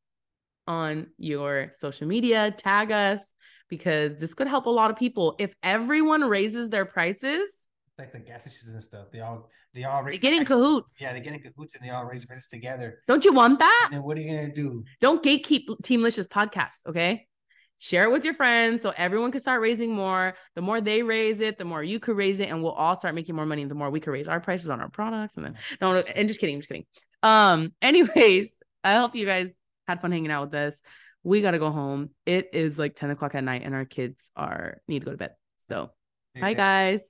on 0.68 1.08
your 1.18 1.72
social 1.74 2.06
media, 2.06 2.52
tag 2.52 2.92
us 2.92 3.26
because 3.70 4.16
this 4.18 4.34
could 4.34 4.48
help 4.48 4.66
a 4.66 4.70
lot 4.70 4.92
of 4.92 4.98
people. 4.98 5.36
If 5.40 5.54
everyone 5.64 6.24
raises 6.24 6.70
their 6.70 6.86
prices, 6.86 7.68
like 7.98 8.12
the 8.12 8.20
gas 8.20 8.42
stations 8.42 8.68
and 8.68 8.84
stuff, 8.84 9.08
they 9.12 9.22
all 9.22 9.50
they 9.74 9.84
all 9.84 10.04
raise 10.04 10.22
they 10.22 10.30
get 10.30 10.40
in 10.40 10.46
cahoots. 10.46 11.00
Yeah, 11.00 11.14
they 11.14 11.20
get 11.20 11.34
in 11.34 11.40
cahoots 11.40 11.76
and 11.76 11.84
they 11.84 11.90
all 11.90 12.06
raise 12.06 12.22
their 12.22 12.28
prices 12.28 12.48
together. 12.48 13.02
Don't 13.08 13.26
you 13.26 13.34
want 13.34 13.60
that? 13.60 13.82
And 13.86 13.96
then 13.96 14.04
what 14.04 14.18
are 14.18 14.22
you 14.22 14.36
gonna 14.36 14.54
do? 14.54 14.84
Don't 15.02 15.24
gatekeep 15.24 15.66
Teamlicious 15.84 16.28
podcast, 16.28 16.86
okay? 16.88 17.28
Share 17.80 18.06
it 18.06 18.12
with 18.12 18.26
your 18.26 18.34
friends 18.34 18.82
so 18.82 18.92
everyone 18.98 19.32
can 19.32 19.40
start 19.40 19.62
raising 19.62 19.94
more. 19.94 20.34
The 20.56 20.64
more 20.64 20.82
they 20.82 21.04
raise 21.04 21.42
it, 21.42 21.60
the 21.60 21.66
more 21.66 21.84
you 21.84 22.00
could 22.00 22.18
raise 22.18 22.40
it, 22.40 22.50
and 22.50 22.64
we'll 22.64 22.72
all 22.72 22.96
start 22.96 23.14
making 23.14 23.36
more 23.36 23.46
money. 23.46 23.66
The 23.66 23.76
more 23.76 23.92
we 23.92 24.00
could 24.00 24.12
raise 24.12 24.28
our 24.28 24.40
prices 24.40 24.72
on 24.72 24.82
our 24.82 24.90
products, 24.90 25.38
and 25.38 25.46
then 25.46 25.56
no, 25.80 25.94
no 25.94 26.00
and 26.00 26.28
just 26.28 26.40
kidding, 26.40 26.56
I'm 26.56 26.62
just 26.62 26.70
kidding. 26.70 26.86
Um, 27.22 27.74
anyways, 27.82 28.50
I 28.84 28.94
hope 28.94 29.16
you 29.16 29.26
guys 29.26 29.50
had 29.88 30.02
fun 30.02 30.12
hanging 30.12 30.32
out 30.32 30.46
with 30.46 30.56
us. 30.56 30.82
We 31.28 31.42
gotta 31.42 31.60
go 31.60 31.72
home. 31.72 32.12
It 32.26 32.52
is 32.54 32.80
like 32.80 32.96
10 32.96 33.10
o'clock 33.10 33.36
at 33.36 33.44
night, 33.44 33.64
and 33.66 33.76
our 33.76 33.84
kids 33.84 34.32
are 34.38 34.82
need 34.88 35.00
to 35.00 35.06
go 35.06 35.12
to 35.12 35.18
bed. 35.18 35.32
So, 35.58 35.92
okay. 36.38 36.42
bye 36.42 36.54
guys. 36.54 37.04